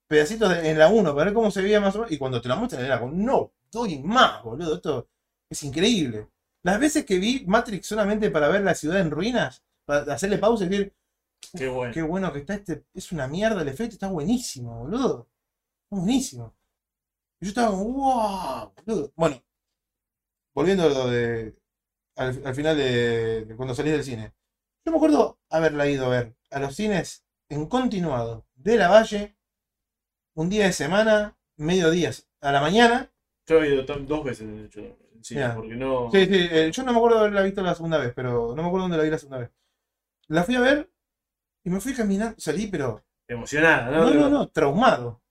pedacitos 0.08 0.50
de- 0.50 0.70
en 0.72 0.80
la 0.80 0.90
1, 0.90 1.14
para 1.14 1.26
ver 1.26 1.34
cómo 1.34 1.52
se 1.52 1.62
veía 1.62 1.80
más 1.82 1.96
o 1.96 2.00
menos. 2.00 2.12
Y 2.12 2.18
cuando 2.18 2.42
te 2.42 2.50
la 2.50 2.56
muestran 2.56 2.86
era 2.86 3.00
como, 3.00 3.14
no, 3.14 3.54
doy 3.72 4.00
más, 4.04 4.44
boludo. 4.44 4.76
Esto 4.76 5.10
es 5.50 5.64
increíble. 5.64 6.30
Las 6.64 6.80
veces 6.80 7.06
que 7.06 7.20
vi 7.20 7.46
Matrix 7.48 7.88
solamente 7.88 8.32
para 8.32 8.50
ver 8.50 8.62
la 8.64 8.76
ciudad 8.76 9.00
en 9.02 9.12
ruinas, 9.12 9.64
para 9.86 10.14
hacerle 10.14 10.38
pausa 10.38 10.66
y 10.66 10.70
decir, 10.70 10.94
Qué 11.56 11.68
bueno. 11.70 11.94
qué 11.94 12.02
bueno 12.02 12.32
que 12.34 12.40
está 12.40 12.56
este. 12.56 12.86
Es 12.94 13.12
una 13.12 13.28
mierda 13.28 13.62
el 13.62 13.68
efecto, 13.70 13.94
está 13.96 14.08
buenísimo, 14.10 14.80
boludo. 14.82 15.30
Está 15.86 15.98
buenísimo. 15.98 16.56
Y 17.42 17.46
yo 17.48 17.50
estaba 17.50 17.72
wow, 17.72 18.74
boludo. 18.86 19.14
Bueno, 19.16 19.44
volviendo 20.54 20.84
a 20.84 20.90
lo 20.90 21.08
de. 21.10 21.56
Al, 22.18 22.42
al 22.46 22.56
final 22.56 22.78
de, 22.78 23.46
de 23.46 23.56
cuando 23.56 23.76
salí 23.76 23.92
del 23.92 24.04
cine. 24.04 24.34
Yo 24.86 24.92
me 24.92 24.98
acuerdo 24.98 25.40
haberla 25.50 25.88
ido 25.90 26.06
a 26.08 26.10
ver 26.10 26.36
a 26.52 26.60
los 26.60 26.76
cines 26.76 27.26
en 27.50 27.66
continuado 27.66 28.46
de 28.56 28.78
la 28.78 28.90
Valle, 28.90 29.36
un 30.36 30.50
día 30.50 30.66
de 30.66 30.74
semana, 30.74 31.38
mediodías 31.58 32.30
a 32.42 32.52
la 32.52 32.62
mañana. 32.62 33.12
Yo 33.48 33.62
he 33.62 33.74
ido 33.74 33.84
dos 33.84 34.24
veces, 34.24 34.48
de 34.48 34.66
hecho, 34.66 34.80
en 34.80 35.24
cine, 35.24 35.42
Mira. 35.42 35.56
porque 35.56 35.76
no. 35.76 36.10
Sí, 36.12 36.26
sí, 36.26 36.48
eh, 36.52 36.72
yo 36.72 36.84
no 36.84 36.92
me 36.92 36.98
acuerdo 36.98 37.18
de 37.18 37.22
haberla 37.24 37.42
visto 37.42 37.62
la 37.62 37.76
segunda 37.76 37.98
vez, 37.98 38.14
pero 38.16 38.54
no 38.56 38.62
me 38.62 38.68
acuerdo 38.68 38.84
dónde 38.84 38.98
la 38.98 39.04
vi 39.04 39.10
la 39.10 39.18
segunda 39.18 39.40
vez. 39.40 39.52
La 40.28 40.44
fui 40.44 40.56
a 40.56 40.62
ver 40.62 40.90
y 41.64 41.70
me 41.70 41.82
fui 41.82 41.94
caminando, 41.94 42.36
salí, 42.40 42.68
pero. 42.68 43.04
Emocionada, 43.28 43.90
¿no? 43.90 44.10
No, 44.10 44.14
no, 44.14 44.30
no, 44.30 44.50
traumado. 44.50 45.22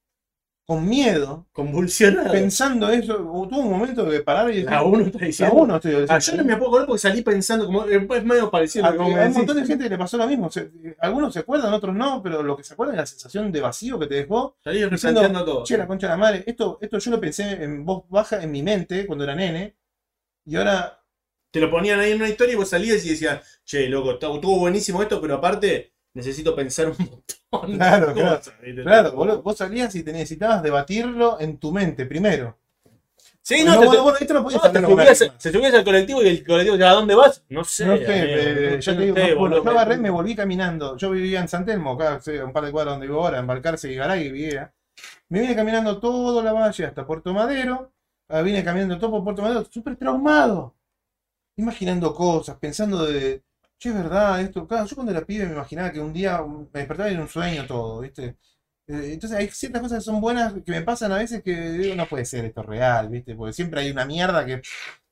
Con 0.70 0.88
miedo, 0.88 1.48
Convulsionada. 1.52 2.30
pensando 2.30 2.88
eso. 2.90 3.16
Tuve 3.16 3.58
un 3.58 3.70
momento 3.70 4.04
de 4.04 4.20
parar 4.22 4.52
y 4.54 4.62
La 4.62 4.84
uno 4.84 5.04
está 5.04 5.18
la 5.18 5.26
diciendo. 5.26 5.54
uno 5.56 5.76
estoy 5.76 6.06
Ah, 6.08 6.18
yo 6.20 6.36
no 6.36 6.44
me 6.44 6.54
puedo 6.56 6.68
acordar 6.68 6.86
porque 6.86 7.00
salí 7.00 7.22
pensando, 7.22 7.66
como 7.66 7.84
eh, 7.86 8.06
es 8.08 8.24
medio 8.24 8.48
parecido 8.52 8.84
a 8.84 8.90
Ah, 8.90 8.92
Hay 8.92 8.98
un 9.28 9.32
montón 9.32 9.56
de 9.56 9.66
gente 9.66 9.82
que 9.84 9.90
le 9.90 9.98
pasó 9.98 10.16
lo 10.16 10.28
mismo. 10.28 10.48
Se- 10.48 10.70
algunos 11.00 11.32
se 11.34 11.40
acuerdan, 11.40 11.72
otros 11.74 11.92
no, 11.96 12.22
pero 12.22 12.44
lo 12.44 12.56
que 12.56 12.62
se 12.62 12.74
acuerdan 12.74 12.94
es 12.94 13.00
la 13.00 13.06
sensación 13.06 13.50
de 13.50 13.60
vacío 13.60 13.98
que 13.98 14.06
te 14.06 14.14
dejó. 14.14 14.56
Salí 14.62 14.76
diciendo, 14.76 14.96
replanteando 15.22 15.44
todo. 15.44 15.64
Che, 15.64 15.76
la 15.76 15.88
concha 15.88 16.06
de 16.06 16.10
la 16.12 16.16
madre, 16.16 16.44
esto, 16.46 16.78
esto 16.80 16.98
yo 16.98 17.10
lo 17.10 17.20
pensé 17.20 17.64
en 17.64 17.84
voz 17.84 18.04
baja 18.08 18.40
en 18.40 18.52
mi 18.52 18.62
mente 18.62 19.06
cuando 19.06 19.24
era 19.24 19.34
nene. 19.34 19.74
Y 20.46 20.54
ahora, 20.54 20.98
Te 21.52 21.58
lo 21.58 21.68
ponían 21.68 21.98
ahí 21.98 22.12
en 22.12 22.18
una 22.18 22.28
historia 22.28 22.52
y 22.52 22.56
vos 22.56 22.68
salías 22.68 23.04
y 23.04 23.08
decías, 23.08 23.60
che, 23.64 23.88
loco, 23.88 24.12
estuvo 24.12 24.56
buenísimo 24.60 25.02
esto, 25.02 25.20
pero 25.20 25.34
aparte 25.34 25.94
necesito 26.14 26.54
pensar 26.54 26.88
un 26.88 26.96
montón 26.98 27.76
Claro, 27.76 28.06
de 28.14 28.14
claro. 28.14 28.40
claro, 28.84 29.42
vos 29.42 29.56
salías 29.56 29.94
y 29.96 30.02
te 30.04 30.12
necesitabas 30.12 30.62
debatirlo 30.62 31.40
en 31.40 31.58
tu 31.58 31.72
mente 31.72 32.06
primero. 32.06 32.56
Sí, 33.42 33.64
no, 33.64 33.74
no, 33.74 33.80
te, 33.80 33.86
bueno, 33.86 34.02
bueno, 34.04 34.18
esto 34.20 34.34
no 34.34 34.42
podías 34.44 34.62
no, 34.62 34.70
te 34.70 34.80
subías, 34.80 35.18
se 35.38 35.52
subías 35.52 35.74
al 35.74 35.82
colectivo 35.84 36.22
y 36.22 36.28
el 36.28 36.46
colectivo 36.46 36.76
decía, 36.76 36.90
¿a 36.90 36.94
dónde 36.94 37.14
vas? 37.14 37.42
No 37.48 37.64
sé. 37.64 37.86
No 37.86 37.96
sé, 37.96 38.04
amigo, 38.04 38.16
eh, 38.36 38.78
te 38.84 38.92
digo, 38.96 39.16
sé, 39.16 39.68
agarré, 39.70 39.96
me 39.98 40.10
volví 40.10 40.36
caminando. 40.36 40.96
Yo 40.96 41.10
vivía 41.10 41.40
en 41.40 41.48
San 41.48 41.64
Telmo, 41.64 41.92
acá 41.92 42.20
sí, 42.20 42.32
un 42.32 42.52
par 42.52 42.64
de 42.66 42.70
cuadras 42.70 42.94
donde 42.94 43.06
vivo 43.06 43.24
ahora, 43.24 43.38
en 43.38 43.46
Balcarce 43.46 43.90
y 43.90 43.96
Garay 43.96 44.30
vivía. 44.30 44.72
Me 45.30 45.40
vine 45.40 45.56
caminando 45.56 45.98
toda 46.00 46.42
la 46.44 46.52
valle 46.52 46.84
hasta 46.86 47.06
Puerto 47.06 47.32
Madero. 47.32 47.92
ah, 48.28 48.42
Vine 48.42 48.62
caminando 48.62 48.98
todo 48.98 49.10
por 49.12 49.24
Puerto 49.24 49.42
Madero, 49.42 49.64
súper 49.70 49.96
traumado. 49.96 50.74
Imaginando 51.56 52.14
cosas, 52.14 52.56
pensando 52.58 53.06
de, 53.06 53.42
che, 53.80 53.88
es 53.88 53.94
verdad, 53.94 54.40
esto. 54.40 54.66
Claro, 54.68 54.86
yo 54.86 54.94
cuando 54.94 55.12
era 55.12 55.24
pibe 55.26 55.46
me 55.46 55.52
imaginaba 55.54 55.90
que 55.92 56.00
un 56.00 56.12
día 56.12 56.40
me 56.42 56.66
despertaba 56.80 57.08
y 57.10 57.14
era 57.14 57.22
un 57.22 57.28
sueño 57.28 57.66
todo, 57.66 58.00
¿viste? 58.00 58.36
Eh, 58.86 59.10
Entonces 59.14 59.38
hay 59.38 59.48
ciertas 59.48 59.82
cosas 59.82 59.98
que 59.98 60.04
son 60.04 60.20
buenas 60.20 60.52
que 60.64 60.72
me 60.72 60.82
pasan 60.82 61.12
a 61.12 61.18
veces 61.18 61.42
que 61.42 61.54
digo, 61.72 61.94
no 61.94 62.06
puede 62.06 62.24
ser 62.24 62.44
esto 62.44 62.62
real, 62.62 63.08
¿viste? 63.08 63.34
Porque 63.34 63.52
siempre 63.52 63.80
hay 63.80 63.90
una 63.90 64.04
mierda 64.04 64.44
que 64.44 64.60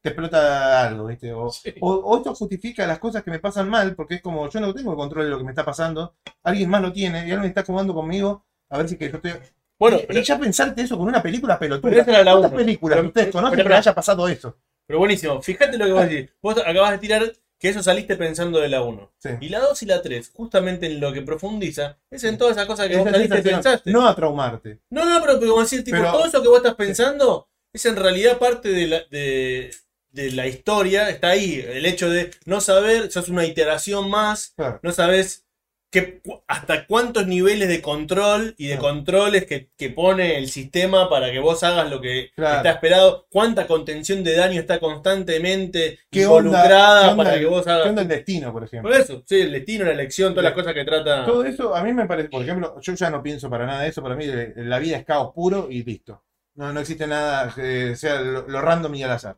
te 0.00 0.10
explota 0.10 0.86
algo, 0.86 1.06
¿viste? 1.06 1.32
O, 1.32 1.50
Sí. 1.50 1.74
o, 1.80 1.92
o 1.94 2.16
esto 2.18 2.34
justifica 2.34 2.86
las 2.86 2.98
cosas 2.98 3.22
que 3.22 3.30
me 3.30 3.38
pasan 3.40 3.68
mal, 3.68 3.94
porque 3.96 4.16
es 4.16 4.22
como 4.22 4.48
yo 4.50 4.60
no 4.60 4.72
tengo 4.74 4.90
el 4.92 4.96
control 4.96 5.24
de 5.24 5.30
lo 5.30 5.38
que 5.38 5.44
me 5.44 5.50
está 5.50 5.64
pasando, 5.64 6.14
alguien 6.44 6.68
más 6.70 6.82
lo 6.82 6.92
tiene 6.92 7.18
y 7.26 7.30
alguien 7.32 7.44
está 7.44 7.64
jugando 7.64 7.94
conmigo 7.94 8.44
a 8.70 8.78
ver 8.78 8.88
si 8.88 8.96
que 8.96 9.08
yo 9.10 9.16
estoy. 9.16 9.32
Bueno, 9.78 9.96
y, 10.02 10.06
pero, 10.06 10.20
y 10.20 10.24
ya 10.24 10.38
pensarte 10.38 10.82
eso 10.82 10.98
con 10.98 11.06
una 11.08 11.22
película 11.22 11.58
pelotuda. 11.58 12.04
Pero 12.04 12.22
la 12.24 12.32
¿Cuántas 12.32 12.50
uno. 12.50 12.58
películas 12.58 12.96
Pero- 12.96 13.08
ustedes 13.08 13.26
pero- 13.28 13.38
conocen 13.38 13.56
pero- 13.58 13.68
que 13.70 13.74
haya 13.76 13.94
pasado 13.94 14.28
eso? 14.28 14.56
pero 14.86 14.98
buenísimo. 15.00 15.40
Fíjate 15.42 15.78
lo 15.78 15.84
que 15.86 15.92
vos 15.92 16.08
decís. 16.08 16.30
Vos 16.42 16.58
acabas 16.66 16.90
de 16.92 16.98
tirar 16.98 17.22
que 17.58 17.68
eso 17.70 17.82
saliste 17.82 18.16
pensando 18.16 18.60
de 18.60 18.68
la 18.68 18.82
1. 18.82 19.12
Sí. 19.18 19.28
Y 19.40 19.48
la 19.48 19.58
2 19.60 19.82
y 19.82 19.86
la 19.86 20.00
3, 20.00 20.30
justamente 20.34 20.86
en 20.86 21.00
lo 21.00 21.12
que 21.12 21.22
profundiza, 21.22 21.98
es 22.10 22.22
en 22.24 22.38
todas 22.38 22.56
esas 22.56 22.66
cosas 22.66 22.88
que 22.88 22.96
vos 22.96 23.10
saliste 23.10 23.38
y 23.38 23.42
pensaste. 23.42 23.90
no 23.90 24.06
a 24.06 24.14
traumarte. 24.14 24.78
No, 24.90 25.04
no, 25.04 25.20
pero, 25.20 25.38
pero 25.40 25.50
como 25.52 25.62
decir, 25.62 25.82
tipo, 25.84 25.96
Pero- 25.98 26.12
todo 26.12 26.26
eso 26.26 26.40
que 26.42 26.48
vos 26.48 26.58
estás 26.58 26.74
pensando 26.76 27.48
es 27.72 27.84
en 27.86 27.96
realidad 27.96 28.38
parte 28.38 28.68
de 28.68 28.86
la, 28.86 29.00
de, 29.10 29.70
de 30.12 30.30
la 30.32 30.46
historia, 30.46 31.08
está 31.10 31.30
ahí. 31.30 31.64
El 31.68 31.84
hecho 31.86 32.08
de 32.08 32.30
no 32.46 32.60
saber, 32.60 33.10
sos 33.10 33.28
una 33.28 33.44
iteración 33.44 34.08
más, 34.08 34.52
Claro. 34.56 34.78
no 34.82 34.92
sabes 34.92 35.44
qué, 35.90 36.20
hasta 36.46 36.86
cuántos 36.86 37.26
niveles 37.26 37.68
de 37.68 37.80
control 37.80 38.54
y 38.58 38.66
de 38.66 38.76
Claro. 38.78 38.94
controles 38.94 39.46
que, 39.46 39.70
que 39.76 39.90
pone 39.90 40.36
el 40.38 40.48
sistema 40.50 41.08
para 41.08 41.30
que 41.32 41.38
vos 41.38 41.62
hagas 41.62 41.90
lo 41.90 42.00
que 42.00 42.30
Claro. 42.36 42.56
está 42.58 42.70
esperado, 42.72 43.26
cuánta 43.30 43.66
contención 43.66 44.22
de 44.24 44.36
daño 44.36 44.60
está 44.60 44.78
constantemente 44.80 45.98
¿Qué 46.10 46.26
onda- 46.26 46.48
involucrada 46.48 47.02
qué 47.02 47.08
onda 47.12 47.24
para 47.24 47.38
que 47.38 47.46
vos 47.46 47.64
¿Qué 47.64 47.70
hagas. 47.70 47.86
onda 47.86 48.02
el 48.02 48.08
destino, 48.08 48.52
por 48.52 48.64
ejemplo? 48.64 48.90
Por 48.90 49.00
eso, 49.00 49.22
sí, 49.26 49.40
el 49.40 49.52
destino, 49.52 49.84
la 49.84 49.92
elección, 49.92 50.32
todas 50.32 50.44
las 50.44 50.52
cosas 50.54 50.74
que 50.74 50.84
trata. 50.84 51.24
Todo 51.24 51.44
eso 51.44 51.74
a 51.74 51.82
mí 51.82 51.92
me 51.92 52.06
parece, 52.06 52.28
por 52.28 52.42
ejemplo, 52.42 52.80
yo 52.80 52.94
ya 52.94 53.10
no 53.10 53.22
pienso 53.22 53.48
para 53.50 53.66
nada 53.66 53.82
de 53.82 53.88
eso, 53.88 54.02
para 54.02 54.14
mí 54.16 54.24
eh, 54.26 54.52
la 54.56 54.78
vida 54.78 54.96
es 54.98 55.04
caos 55.04 55.32
puro 55.34 55.68
y 55.70 55.82
listo. 55.84 56.22
No, 56.54 56.72
no 56.72 56.80
existe 56.80 57.06
nada 57.06 57.52
que 57.54 57.94
sea 57.96 58.20
lo, 58.20 58.46
lo 58.48 58.60
random 58.60 58.94
y 58.96 59.02
al 59.04 59.12
azar. 59.12 59.36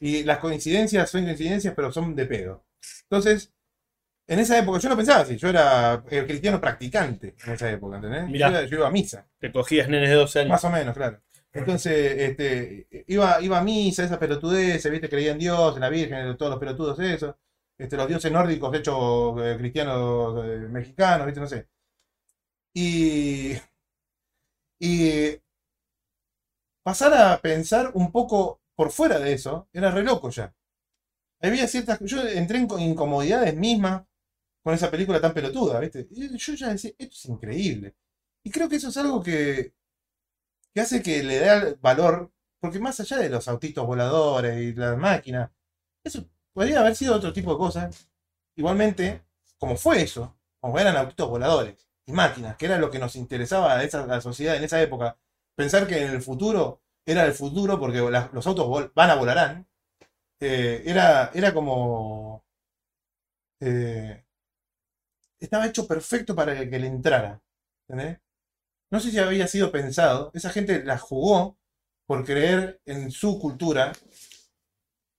Y 0.00 0.22
las 0.24 0.38
coincidencias 0.38 1.10
son 1.10 1.24
coincidencias, 1.24 1.74
pero 1.74 1.92
son 1.92 2.14
de 2.14 2.26
pedo. 2.26 2.64
Entonces, 3.04 3.52
en 4.28 4.38
esa 4.40 4.58
época 4.58 4.78
yo 4.78 4.88
no 4.90 4.96
pensaba 4.96 5.20
así, 5.22 5.36
yo 5.36 5.48
era 5.48 6.04
eh, 6.10 6.24
cristiano 6.26 6.60
practicante 6.60 7.34
en 7.44 7.52
esa 7.52 7.70
época, 7.70 7.96
¿entendés? 7.96 8.22
Yo, 8.22 8.32
Mirá. 8.32 8.48
era- 8.50 8.64
yo 8.66 8.76
iba 8.76 8.86
a 8.88 8.90
misa, 8.90 9.26
Te 9.40 9.50
cogías 9.52 9.88
nenes 9.88 10.08
de 10.10 10.14
12 10.16 10.40
años. 10.40 10.50
más 10.50 10.64
o 10.64 10.70
menos, 10.70 10.94
claro. 10.94 11.20
Entonces, 11.52 11.94
este, 12.18 12.86
iba, 13.08 13.40
iba 13.42 13.58
a 13.58 13.62
misa, 13.64 14.04
esas 14.04 14.18
pelotudeces, 14.18 14.90
¿viste? 14.92 15.08
Creía 15.08 15.32
en 15.32 15.38
Dios, 15.38 15.74
en 15.74 15.80
la 15.80 15.88
Virgen, 15.88 16.18
en 16.18 16.36
todos 16.36 16.50
los 16.50 16.60
pelotudos 16.60 16.98
esos. 17.00 17.34
Este, 17.78 17.96
los 17.96 18.08
dioses 18.08 18.30
nórdicos 18.32 18.74
hechos 18.76 19.40
eh, 19.42 19.56
cristianos 19.58 20.44
eh, 20.44 20.58
mexicanos, 20.70 21.26
¿viste? 21.26 21.40
No 21.40 21.46
sé. 21.46 21.68
Y, 22.74 23.58
y 24.80 25.40
pasar 26.82 27.12
a 27.14 27.38
pensar 27.40 27.90
un 27.94 28.10
poco 28.12 28.60
por 28.74 28.90
fuera 28.90 29.18
de 29.18 29.32
eso, 29.32 29.68
era 29.72 29.90
re 29.90 30.02
loco 30.04 30.30
ya. 30.30 30.54
Había 31.42 31.68
ciertas. 31.68 32.00
Yo 32.02 32.22
entré 32.28 32.58
en 32.58 32.68
co- 32.68 32.78
incomodidades 32.80 33.56
mismas 33.56 34.04
con 34.68 34.74
esa 34.74 34.90
película 34.90 35.18
tan 35.18 35.32
pelotuda, 35.32 35.80
¿viste? 35.80 36.06
Yo 36.10 36.52
ya 36.52 36.68
decía, 36.68 36.90
esto 36.98 37.14
es 37.14 37.24
increíble. 37.24 37.94
Y 38.44 38.50
creo 38.50 38.68
que 38.68 38.76
eso 38.76 38.90
es 38.90 38.98
algo 38.98 39.22
que, 39.22 39.72
que 40.74 40.80
hace 40.82 41.02
que 41.02 41.22
le 41.22 41.38
dé 41.38 41.74
valor, 41.80 42.30
porque 42.60 42.78
más 42.78 43.00
allá 43.00 43.16
de 43.16 43.30
los 43.30 43.48
autitos 43.48 43.86
voladores 43.86 44.60
y 44.60 44.74
las 44.74 44.98
máquinas, 44.98 45.50
eso 46.04 46.28
podría 46.52 46.80
haber 46.80 46.94
sido 46.96 47.14
otro 47.16 47.32
tipo 47.32 47.52
de 47.52 47.56
cosas. 47.56 48.10
Igualmente, 48.56 49.22
como 49.56 49.74
fue 49.74 50.02
eso, 50.02 50.36
como 50.60 50.78
eran 50.78 50.98
autitos 50.98 51.30
voladores 51.30 51.88
y 52.04 52.12
máquinas, 52.12 52.54
que 52.58 52.66
era 52.66 52.76
lo 52.76 52.90
que 52.90 52.98
nos 52.98 53.16
interesaba 53.16 53.72
a 53.78 53.82
esa, 53.84 54.06
la 54.06 54.20
sociedad 54.20 54.54
en 54.56 54.64
esa 54.64 54.82
época, 54.82 55.16
pensar 55.56 55.86
que 55.86 56.02
en 56.04 56.10
el 56.10 56.20
futuro 56.20 56.82
era 57.06 57.24
el 57.24 57.32
futuro 57.32 57.80
porque 57.80 58.00
los 58.34 58.46
autos 58.46 58.92
van 58.94 59.10
a 59.10 59.14
volarán, 59.14 59.66
eh, 60.40 60.82
era, 60.84 61.30
era 61.32 61.54
como... 61.54 62.44
eh, 63.60 64.24
estaba 65.40 65.66
hecho 65.66 65.86
perfecto 65.86 66.34
para 66.34 66.68
que, 66.68 66.78
le 66.78 66.86
entrara. 66.86 67.40
¿entendés? 67.88 68.18
No 68.90 69.00
sé 69.00 69.10
si 69.10 69.18
había 69.18 69.46
sido 69.46 69.70
pensado. 69.70 70.30
Esa 70.34 70.50
gente 70.50 70.84
la 70.84 70.98
jugó 70.98 71.58
por 72.06 72.24
creer 72.24 72.80
en 72.86 73.10
su 73.10 73.38
cultura, 73.38 73.92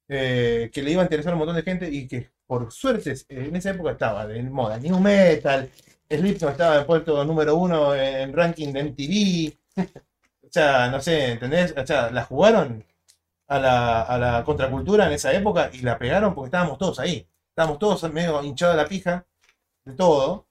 eh, 0.08 0.72
que 0.74 0.82
le 0.82 0.92
iba 0.92 1.02
a 1.04 1.06
interesar 1.06 1.34
a 1.34 1.36
un 1.36 1.40
montón 1.40 1.56
de 1.56 1.64
gente 1.64 1.90
y 1.90 2.08
que 2.08 2.32
por 2.48 2.72
suerte 2.72 3.14
en 3.30 3.56
esa 3.56 3.72
época 3.72 3.92
estaba 3.92 4.26
de 4.26 4.42
moda. 4.44 4.80
New 4.80 5.00
Metal, 5.00 5.70
Slipknot 6.10 6.52
estaba 6.52 6.80
en 6.80 6.86
puesto 6.88 7.24
número 7.26 7.56
uno 7.56 7.96
en 7.96 8.34
ranking 8.34 8.74
de 8.74 8.84
MTV. 8.84 9.78
o 10.48 10.52
sea, 10.52 10.90
no 10.90 11.00
sé, 11.02 11.34
¿entendés? 11.34 11.76
O 11.78 11.86
sea, 11.86 12.10
la 12.12 12.24
jugaron 12.26 12.84
a 13.48 13.60
la, 13.60 14.02
a 14.04 14.18
la 14.18 14.44
contracultura 14.44 15.08
en 15.08 15.14
esa 15.14 15.34
época 15.34 15.70
y 15.74 15.82
la 15.82 15.98
pegaron 16.00 16.34
porque 16.34 16.48
estábamos 16.48 16.78
todos 16.80 17.00
ahí. 17.00 17.28
Estábamos 17.50 17.80
todos 17.80 18.12
medio 18.12 18.42
hinchados 18.44 18.76
de 18.76 18.84
la 18.84 18.90
pija 18.90 19.28
de 19.86 19.94
todo. 19.94 20.48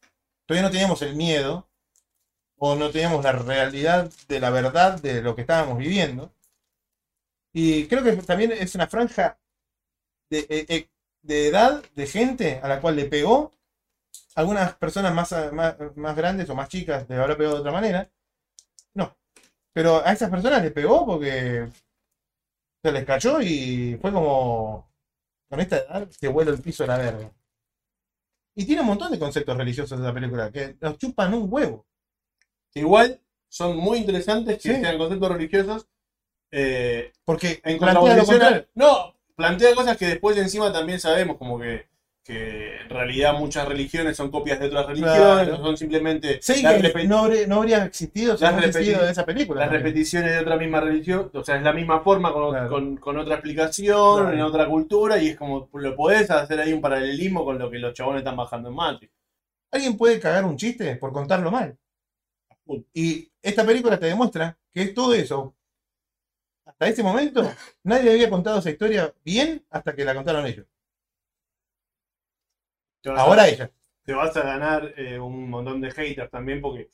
Todavía 0.47 0.69
no 0.69 0.73
teníamos 0.73 1.03
el 1.03 1.17
miedo 1.17 1.69
o 2.59 2.75
no 2.77 2.91
teníamos 2.91 3.25
la 3.25 3.33
realidad 3.33 4.11
de 4.29 4.41
la 4.41 4.51
verdad 4.51 5.01
de 5.01 5.23
lo 5.23 5.35
que 5.35 5.43
estábamos 5.43 5.79
viviendo. 5.79 6.33
Y 7.53 7.87
creo 7.89 8.03
que 8.05 8.13
también 8.19 8.53
es 8.53 8.75
una 8.75 8.87
franja 8.87 9.39
de, 10.31 10.41
eh, 10.49 10.67
eh, 10.69 10.89
edad 11.29 11.83
de 11.95 12.07
gente 12.07 12.61
a 12.63 12.69
la 12.69 12.81
cual 12.81 12.97
le 12.97 13.07
pegó 13.07 13.53
algunas 14.35 14.75
personas 14.77 15.15
más, 15.15 15.33
más, 15.53 15.77
más 15.97 16.17
grandes 16.17 16.49
o 16.51 16.55
más 16.55 16.69
chicas 16.69 17.09
les 17.09 17.19
habrá 17.19 17.37
pegado 17.37 17.57
de 17.57 17.61
otra 17.61 17.73
manera. 17.73 18.11
No. 18.95 19.17
Pero 19.73 20.05
a 20.05 20.13
esas 20.13 20.31
personas 20.31 20.63
les 20.63 20.73
pegó 20.73 21.07
porque 21.07 21.69
se 22.83 22.93
les 22.93 23.05
cayó 23.05 23.41
y 23.41 23.99
fue 24.01 24.13
como. 24.13 24.89
Con 25.49 25.61
esta 25.61 25.79
edad 25.79 26.09
se 26.11 26.29
vuela 26.29 26.51
el 26.51 26.61
piso 26.61 26.83
de 26.83 26.89
la 26.89 26.99
verga. 26.99 27.33
Y 28.59 28.65
tiene 28.65 28.81
un 28.81 28.89
montón 28.89 29.13
de 29.13 29.21
conceptos 29.21 29.57
religiosos 29.57 30.01
esa 30.01 30.13
película 30.13 30.51
que 30.51 30.77
los 30.81 30.99
chupan 30.99 31.33
un 31.33 31.47
huevo. 31.49 31.87
Igual 32.75 33.21
son 33.49 33.77
muy 33.77 33.99
interesantes 33.99 34.57
que 34.61 34.75
Sí. 34.75 34.81
sean 34.81 34.99
conceptos 34.99 35.31
religiosos. 35.31 35.87
eh, 36.51 37.13
Porque 37.25 37.61
en 37.63 37.79
plantea 37.79 38.17
lo. 38.17 38.67
No, 38.75 39.15
plantea 39.37 39.75
cosas 39.77 39.97
que 39.97 40.07
después 40.07 40.37
encima 40.39 40.73
también 40.73 40.99
sabemos, 40.99 41.37
como 41.37 41.61
que, 41.61 41.87
que 42.29 42.77
en 42.83 42.91
realidad 42.91 43.33
muchas 43.39 43.67
religiones 43.67 44.15
son 44.15 44.31
copias 44.31 44.61
de 44.61 44.67
otras 44.67 44.87
religiones, 44.87 45.17
Claro. 45.17 45.55
o 45.55 45.65
son 45.65 45.79
simplemente 45.79 46.39
Sí, 46.43 46.57
que 46.63 47.05
no, 47.09 47.21
habría, 47.21 47.47
no 47.47 47.55
habría 47.57 47.85
existido 47.87 48.37
si 48.37 48.45
no 48.45 48.61
sido 48.71 49.03
de 49.07 49.11
esa 49.13 49.25
película. 49.25 49.61
las 49.61 49.69
también. 49.71 49.83
repeticiones 49.87 50.33
de 50.33 50.39
otra 50.41 50.57
misma 50.59 50.81
religión, 50.83 51.31
o 51.33 51.43
sea, 51.43 51.57
es 51.57 51.63
la 51.63 51.73
misma 51.73 52.01
forma 52.01 52.31
con, 52.35 52.51
Claro. 52.51 52.69
con- 52.69 52.97
con 52.99 53.17
otra 53.19 53.37
explicación, 53.37 54.21
Claro. 54.21 54.35
en 54.37 54.43
otra 54.43 54.69
cultura, 54.69 55.17
y 55.17 55.29
es 55.29 55.37
como 55.39 55.71
lo 55.73 55.97
podés 55.97 56.31
hacer 56.31 56.61
ahí 56.61 56.75
un 56.75 56.83
paralelismo 56.83 57.47
con 57.47 57.59
lo 57.59 57.71
que 57.71 57.79
los 57.79 57.95
chabones 57.95 58.21
están 58.21 58.37
bajando 58.37 58.69
en 58.69 58.75
Matrix. 58.75 59.11
Alguien 59.71 59.97
puede 59.97 60.21
cagar 60.21 60.45
un 60.45 60.59
chiste 60.59 60.97
por 60.97 61.13
contarlo 61.15 61.51
mal. 61.51 61.79
Y 62.93 63.31
esta 63.41 63.65
película 63.65 63.99
te 63.99 64.05
demuestra 64.05 64.55
que 64.71 64.83
es 64.83 64.93
todo 64.93 65.15
eso. 65.15 65.55
Hasta 66.67 66.89
ese 66.89 67.03
momento, 67.03 67.41
nadie 67.85 68.11
había 68.11 68.29
contado 68.29 68.59
esa 68.59 68.69
historia 68.69 69.15
bien 69.25 69.65
hasta 69.71 69.95
que 69.95 70.05
la 70.05 70.15
contaron 70.15 70.45
ellos. 70.47 70.67
Te 73.03 73.11
vas 73.11 73.19
a- 73.19 73.23
Ahora 73.23 73.49
ella. 73.49 73.71
te 74.05 74.13
vas 74.13 74.37
a 74.37 74.43
ganar 74.43 74.93
eh, 74.97 75.19
un 75.19 75.49
montón 75.51 75.81
de 75.81 75.91
haters 75.91 76.31
también 76.31 76.61
porque 76.61 76.91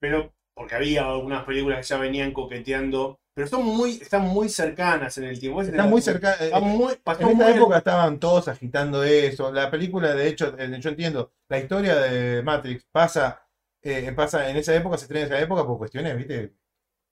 pero 0.00 0.32
porque 0.54 0.74
había 0.74 1.06
algunas 1.08 1.44
películas 1.44 1.78
que 1.78 1.84
ya 1.94 1.98
venían 1.98 2.32
coqueteando 2.32 3.18
pero 3.34 3.46
son 3.48 3.64
muy 3.64 3.92
están 3.92 4.22
muy 4.22 4.48
cercanas 4.50 5.16
en 5.16 5.24
el 5.24 5.40
tiempo 5.40 5.62
Está 5.62 5.84
muy 5.84 6.02
cerca. 6.02 6.34
eh, 6.34 6.46
Están 6.46 6.62
muy- 6.64 6.96
pasó 7.02 7.22
En 7.22 7.30
esta 7.30 7.44
muy- 7.48 7.52
época 7.56 7.78
estaban 7.78 8.20
todos 8.20 8.48
agitando 8.48 9.02
eso. 9.04 9.50
La 9.50 9.70
película, 9.70 10.14
de 10.14 10.28
hecho, 10.28 10.54
eh, 10.58 10.76
yo 10.78 10.90
entiendo, 10.90 11.32
la 11.48 11.58
historia 11.58 11.96
de 11.96 12.42
Matrix 12.42 12.84
pasa, 12.92 13.48
eh, 13.80 14.12
pasa 14.14 14.50
en 14.50 14.58
esa 14.58 14.74
época, 14.74 14.98
se 14.98 15.04
estrena 15.04 15.26
en 15.26 15.32
esa 15.32 15.40
época 15.42 15.64
por 15.66 15.78
cuestiones, 15.78 16.14
viste, 16.14 16.52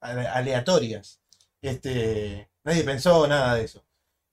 ale- 0.03 0.27
aleatorias. 0.29 1.23
Este, 1.63 2.51
nadie 2.65 2.85
pensó 2.85 3.27
nada 3.27 3.55
de 3.55 3.65
eso. 3.65 3.83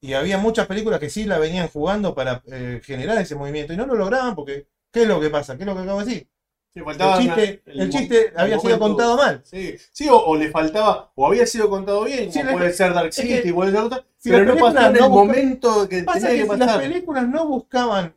Y 0.01 0.13
había 0.13 0.37
muchas 0.37 0.67
películas 0.67 0.99
que 0.99 1.09
sí 1.09 1.25
la 1.25 1.39
venían 1.39 1.67
jugando 1.69 2.15
para 2.15 2.43
eh, 2.47 2.81
generar 2.83 3.17
ese 3.19 3.35
movimiento 3.35 3.73
y 3.73 3.77
no 3.77 3.85
lo 3.85 3.95
lograban 3.95 4.35
porque, 4.35 4.67
¿qué 4.91 5.03
es 5.03 5.07
lo 5.07 5.19
que 5.19 5.29
pasa? 5.29 5.57
¿Qué 5.57 5.63
es 5.63 5.67
lo 5.67 5.75
que 5.75 5.81
acabo 5.81 5.99
de 5.99 6.05
decir? 6.05 6.29
sí, 6.73 6.81
El 6.99 7.13
chiste, 7.13 7.61
una- 7.65 7.77
el 7.77 7.89
mo- 7.89 7.89
chiste 7.89 8.33
el 8.35 8.35
había 8.41 8.59
sido 8.59 8.79
contado 8.79 9.17
mal. 9.17 9.43
sí, 9.43 9.75
sí, 9.91 10.09
o, 10.09 10.17
o 10.17 10.35
le 10.35 10.51
faltaba 10.51 11.11
o 11.15 11.27
había 11.27 11.45
sido 11.45 11.69
contado 11.69 12.03
bien 12.05 12.31
Sí, 12.31 12.39
como 12.39 12.51
puede 12.51 12.73
ser 12.73 12.93
Dark 12.93 13.13
es 13.15 13.25
City 13.25 13.41
que 13.41 13.53
puede 13.53 13.71
ser 13.71 13.81
otra 13.81 14.05
si 14.17 14.31
pero 14.31 14.45
no 14.45 14.55
películas 14.55 14.89
en 14.89 14.95
el 14.97 15.01
no 15.01 15.09
momento 15.09 15.87
que 15.89 16.03
Pasa 16.03 16.27
tenía 16.27 16.33
que 16.33 16.43
que 16.43 16.49
si 16.49 16.57
las 16.57 16.73
películas 16.75 17.27
no 17.27 17.47
buscaban, 17.47 18.15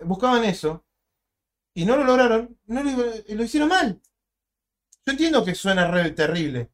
buscaban 0.00 0.44
eso 0.44 0.84
y 1.74 1.84
no 1.86 1.96
lo 1.96 2.04
lograron, 2.04 2.58
no 2.66 2.82
lo, 2.84 2.92
lo 3.28 3.44
hicieron 3.44 3.68
mal. 3.70 4.00
Yo 5.04 5.12
entiendo 5.12 5.44
que 5.44 5.54
suena 5.54 5.90
re 5.90 6.10
terrible. 6.12 6.70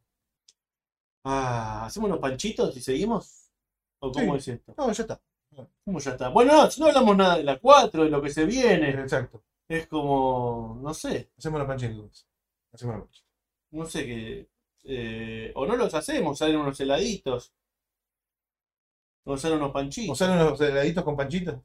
ah 1.24 1.84
hacemos 1.86 2.08
unos 2.08 2.20
panchitos 2.20 2.74
y 2.76 2.80
seguimos 2.80 3.45
o 4.00 4.12
cómo 4.12 4.32
Sí. 4.38 4.50
es 4.52 4.58
esto 4.58 4.74
No, 4.76 4.92
ya 4.92 5.02
está. 5.02 5.20
cómo 5.84 5.98
ya 6.00 6.10
está 6.12 6.28
bueno 6.28 6.52
no, 6.54 6.70
si 6.70 6.80
no 6.80 6.86
hablamos 6.88 7.16
nada 7.16 7.36
de 7.38 7.44
la 7.44 7.58
4 7.58 8.04
de 8.04 8.10
lo 8.10 8.20
que 8.22 8.30
se 8.30 8.44
viene 8.44 8.90
Exacto. 8.90 9.42
es 9.68 9.86
como 9.86 10.78
no 10.82 10.92
sé 10.94 11.30
Hacemos 11.38 11.58
los 11.60 11.68
panchitos. 11.68 12.26
Hacemos 12.72 12.96
los 12.96 13.04
panchitos. 13.06 13.26
no 13.72 13.86
sé 13.86 14.04
qué. 14.06 14.48
eh, 14.84 15.52
o 15.56 15.66
no 15.66 15.76
los 15.76 15.92
hacemos, 15.94 16.38
salen 16.38 16.56
unos 16.58 16.78
heladitos. 16.80 17.52
O 19.24 19.36
salen 19.36 19.58
unos 19.58 19.72
panchitos. 19.72 20.12
¿O 20.12 20.14
salen 20.14 20.38
unos 20.46 20.60
heladitos 20.60 21.02
con 21.04 21.16
panchitos? 21.16 21.56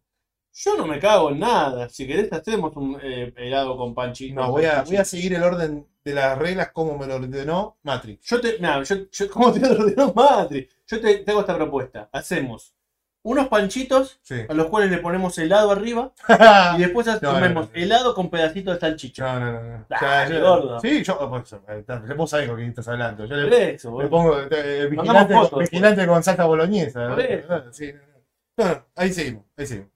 Yo 0.54 0.76
no 0.78 0.86
me 0.86 1.00
cago 1.00 1.30
en 1.32 1.40
nada. 1.40 1.88
Si 1.90 2.06
querés, 2.06 2.32
hacemos 2.34 2.76
un 2.76 2.98
eh, 3.02 3.34
helado 3.38 3.78
con 3.78 3.94
panchitos. 3.96 4.36
No, 4.36 4.52
voy 4.52 4.66
a, 4.66 4.82
voy 4.84 4.98
a 4.98 5.06
seguir 5.06 5.34
el 5.34 5.44
orden 5.44 5.88
de 6.04 6.14
las 6.14 6.38
reglas 6.38 6.72
como 6.72 6.98
me 6.98 7.08
lo 7.08 7.16
ordenó 7.16 7.78
Matrix. 7.84 8.26
Yo 8.28 8.42
te. 8.42 8.60
Nah, 8.60 8.82
yo, 8.84 8.96
yo, 9.12 9.30
¿Cómo 9.30 9.52
te 9.54 9.60
lo 9.62 9.72
ordenó 9.72 10.14
Matrix? 10.14 10.76
Yo 10.88 11.00
te 11.00 11.18
tengo 11.20 11.40
esta 11.42 11.56
propuesta. 11.56 12.10
Hacemos 12.12 12.74
unos 13.24 13.48
panchitos 13.50 14.20
Sí. 14.24 14.42
a 14.50 14.54
los 14.56 14.66
cuales 14.66 14.90
le 14.90 14.98
ponemos 14.98 15.38
helado 15.38 15.70
arriba 15.72 16.12
y 16.76 16.82
después 16.82 17.06
no, 17.06 17.20
comemos 17.34 17.70
no. 17.70 17.76
helado 17.80 18.16
con 18.16 18.30
pedacitos 18.32 18.74
de 18.74 18.80
salchicha. 18.80 19.40
No, 19.40 19.40
no, 19.40 19.52
no. 19.62 19.78
no. 19.78 19.86
Dale, 19.90 20.36
yo- 20.36 20.42
gordo. 20.42 20.80
Sí, 20.82 21.04
yo. 21.04 21.30
Pues, 21.30 21.54
eh, 21.54 21.86
vos 22.18 22.30
sabés 22.30 22.48
con 22.50 22.58
quién 22.58 22.70
estás 22.70 22.88
hablando. 22.90 23.26
Yo 23.26 23.36
le, 23.36 23.76
eso, 23.76 23.92
pongo 24.10 24.38
eh, 24.50 24.88
vigilante, 24.90 25.34
fotos, 25.34 25.60
vigilante 25.60 26.06
con 26.08 26.22
salsa 26.24 26.44
boloñesa. 26.46 27.16
Sí, 27.72 27.94
no, 27.94 28.00
no. 28.00 28.12
No, 28.58 28.66
no, 28.68 28.86
ahí 28.96 29.14
seguimos, 29.14 29.46
ahí 29.56 29.66
seguimos. 29.66 29.91